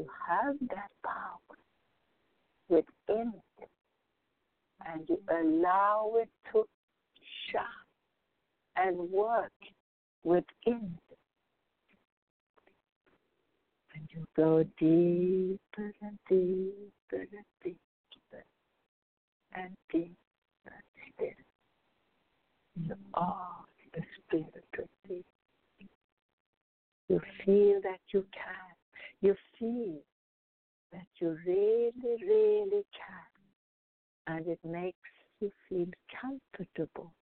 You 0.00 0.06
have 0.26 0.56
that 0.70 0.90
power 1.04 1.58
within 2.70 3.34
you, 3.58 3.66
and 4.86 5.06
you 5.06 5.18
allow 5.30 6.12
it 6.14 6.30
to 6.52 6.66
shine 7.52 7.62
and 8.76 8.96
work 9.10 9.52
within 10.24 10.46
you. 10.64 11.16
And 13.94 14.08
you 14.08 14.24
go 14.34 14.64
deeper 14.78 15.92
and 16.00 16.18
deeper 16.30 17.26
and 17.36 17.44
deeper 17.62 18.44
and 19.52 19.76
deeper 19.92 20.14
still. 21.14 21.28
You 22.86 22.96
are 23.12 23.66
the 23.92 24.00
spirit 24.16 24.64
within. 24.72 25.24
You 27.10 27.20
feel 27.44 27.80
that 27.82 28.00
you 28.14 28.24
can. 28.32 28.69
You 29.20 29.34
feel 29.58 30.00
that 30.92 31.06
you 31.20 31.36
really, 31.46 31.92
really 32.26 32.84
can. 32.94 33.30
And 34.26 34.46
it 34.46 34.58
makes 34.64 34.96
you 35.40 35.50
feel 35.68 35.86
comfortable 36.20 37.12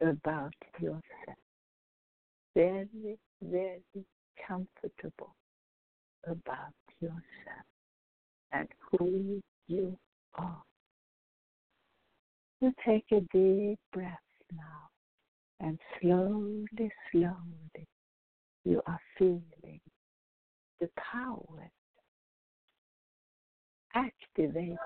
about 0.00 0.54
yourself. 0.80 1.38
Very, 2.54 3.18
very 3.42 4.04
comfortable 4.46 5.34
about 6.26 6.74
yourself 7.00 7.66
and 8.52 8.68
who 8.90 9.40
you 9.68 9.96
are. 10.34 10.62
You 12.60 12.72
take 12.84 13.06
a 13.12 13.20
deep 13.32 13.78
breath 13.92 14.18
now 14.52 14.88
and 15.60 15.78
slowly, 16.00 16.90
slowly 17.10 17.86
you 18.64 18.82
are 18.86 19.00
feeling 19.18 19.80
the 20.80 20.88
power 20.96 21.70
activated 23.94 24.78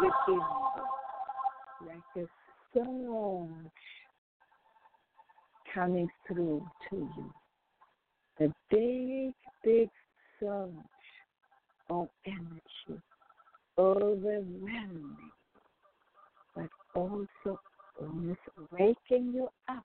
within 0.00 0.12
you 0.28 1.86
like 1.86 1.98
a 2.16 2.26
surge 2.72 3.72
coming 5.74 6.08
through 6.26 6.66
to 6.88 6.96
you. 6.96 7.32
A 8.40 8.48
big, 8.70 9.34
big 9.64 9.88
surge 10.40 10.70
of 11.90 12.08
energy, 12.26 13.02
overwhelming, 13.78 15.16
but 16.54 16.68
also 16.94 17.60
almost 18.00 18.40
waking 18.70 19.32
you 19.34 19.48
up 19.68 19.84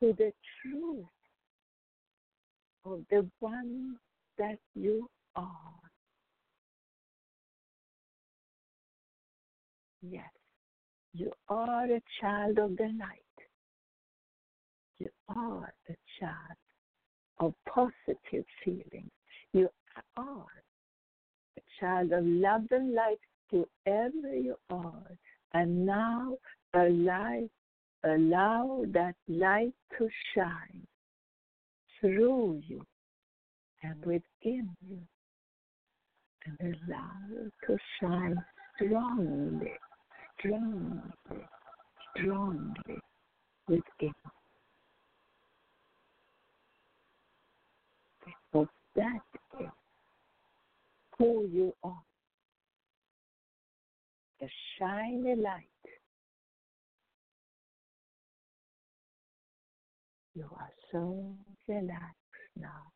to 0.00 0.12
the 0.18 0.32
truth 0.60 1.04
of 2.84 3.00
the 3.10 3.26
one 3.40 3.96
you 4.74 5.08
are. 5.36 5.72
Yes, 10.02 10.30
you 11.14 11.32
are 11.48 11.84
a 11.84 12.02
child 12.20 12.58
of 12.58 12.76
the 12.76 12.90
light. 12.98 13.38
You 14.98 15.08
are 15.28 15.72
a 15.88 15.96
child 16.18 16.58
of 17.38 17.54
positive 17.68 18.44
feelings. 18.64 19.10
You 19.52 19.68
are 20.16 20.46
a 21.56 21.62
child 21.80 22.12
of 22.12 22.24
love 22.24 22.66
and 22.70 22.94
light 22.94 23.20
whoever 23.50 24.34
you 24.34 24.56
are. 24.70 25.16
And 25.54 25.86
now 25.86 26.36
allow, 26.74 27.48
allow 28.04 28.84
that 28.92 29.14
light 29.28 29.74
to 29.98 30.08
shine 30.34 30.86
through 32.00 32.62
you 32.66 32.84
and 33.82 34.04
within 34.04 34.68
you. 34.88 34.98
And 36.44 36.74
allow 36.88 37.44
it 37.46 37.52
to 37.66 37.76
shine 38.00 38.36
strongly, 38.76 39.72
strongly, 40.38 41.46
strongly 42.16 43.00
within. 43.68 44.12
Because 48.24 48.66
that 48.96 49.20
is 49.60 49.68
who 51.16 51.46
you 51.52 51.72
are. 51.84 52.02
A 54.42 54.50
shiny 54.78 55.36
light. 55.36 55.68
You 60.34 60.48
are 60.58 60.70
so 60.90 61.36
relaxed 61.68 62.16
now. 62.58 62.91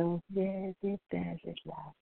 So 0.00 0.22
very, 0.30 0.74
very 0.80 1.38
relaxed. 1.44 1.94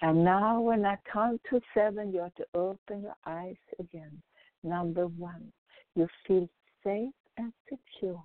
And 0.00 0.24
now, 0.24 0.62
when 0.62 0.86
I 0.86 0.96
count 1.12 1.42
to 1.50 1.60
seven, 1.74 2.10
you 2.10 2.20
have 2.20 2.34
to 2.36 2.46
open 2.54 3.02
your 3.02 3.16
eyes 3.26 3.56
again. 3.78 4.22
Number 4.64 5.08
one, 5.08 5.52
you 5.94 6.08
feel 6.26 6.48
safe 6.82 7.12
and 7.36 7.52
secure 7.68 8.22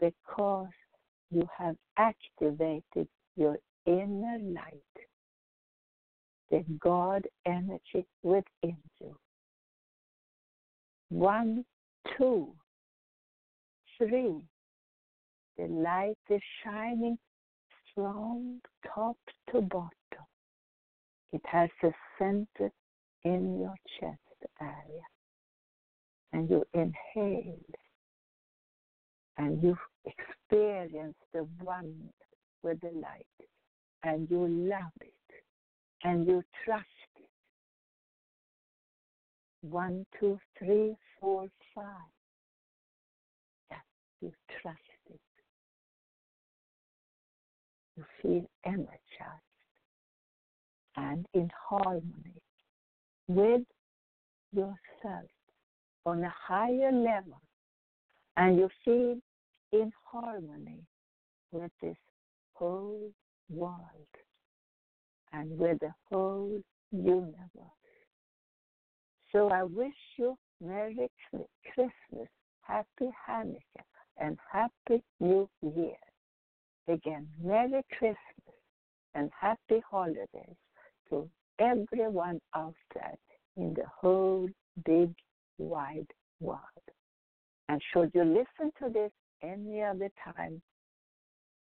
because 0.00 0.68
you 1.30 1.46
have 1.58 1.76
activated 1.98 3.06
your 3.36 3.58
inner 3.84 4.38
light, 4.40 4.98
the 6.50 6.64
God 6.78 7.26
energy 7.44 8.06
within 8.22 8.78
you. 8.98 9.14
One, 11.10 11.66
two, 12.16 12.48
three, 13.98 14.36
the 15.60 15.66
light 15.66 16.16
is 16.30 16.40
shining 16.64 17.18
strong 17.90 18.60
top 18.94 19.16
to 19.50 19.60
bottom. 19.60 19.90
It 21.32 21.42
has 21.44 21.68
a 21.82 21.90
center 22.18 22.70
in 23.24 23.58
your 23.60 23.74
chest 23.98 24.52
area. 24.60 25.04
And 26.32 26.48
you 26.48 26.64
inhale 26.72 27.58
and 29.36 29.62
you 29.62 29.76
experience 30.06 31.16
the 31.34 31.46
one 31.62 31.94
with 32.62 32.80
the 32.80 32.92
light 32.94 33.26
and 34.02 34.30
you 34.30 34.46
love 34.48 34.92
it 35.00 35.12
and 36.04 36.26
you 36.26 36.42
trust 36.64 36.86
it. 37.16 37.28
One, 39.62 40.06
two, 40.18 40.38
three, 40.58 40.94
four, 41.20 41.48
five. 41.74 41.84
Yes, 43.70 43.80
you 44.22 44.32
trust 44.62 44.89
You 47.96 48.04
feel 48.22 48.46
energized 48.64 49.42
and 50.96 51.26
in 51.34 51.50
harmony 51.68 52.42
with 53.28 53.62
yourself 54.52 55.30
on 56.06 56.24
a 56.24 56.34
higher 56.46 56.92
level, 56.92 57.40
and 58.36 58.56
you 58.56 58.68
feel 58.84 59.16
in 59.72 59.92
harmony 60.04 60.80
with 61.52 61.70
this 61.82 61.96
whole 62.54 63.10
world 63.48 64.14
and 65.32 65.58
with 65.58 65.78
the 65.80 65.92
whole 66.10 66.60
universe. 66.90 67.36
So 69.32 69.48
I 69.50 69.62
wish 69.62 69.94
you 70.16 70.36
Merry 70.60 71.08
Christmas, 71.74 72.28
Happy 72.62 73.10
Hanukkah, 73.28 73.84
and 74.18 74.38
Happy 74.50 75.02
New 75.20 75.48
Year. 75.62 75.96
Again, 76.88 77.28
Merry 77.42 77.82
Christmas 77.96 78.16
and 79.14 79.30
Happy 79.38 79.82
Holidays 79.88 80.56
to 81.08 81.28
everyone 81.58 82.40
out 82.54 82.74
there 82.94 83.14
in 83.56 83.74
the 83.74 83.84
whole 84.00 84.48
big 84.84 85.12
wide 85.58 86.06
world. 86.40 86.60
And 87.68 87.80
should 87.92 88.10
you 88.14 88.24
listen 88.24 88.72
to 88.82 88.88
this 88.92 89.12
any 89.42 89.82
other 89.82 90.10
time, 90.24 90.60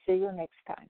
See 0.06 0.14
you 0.14 0.32
next 0.32 0.64
time. 0.66 0.88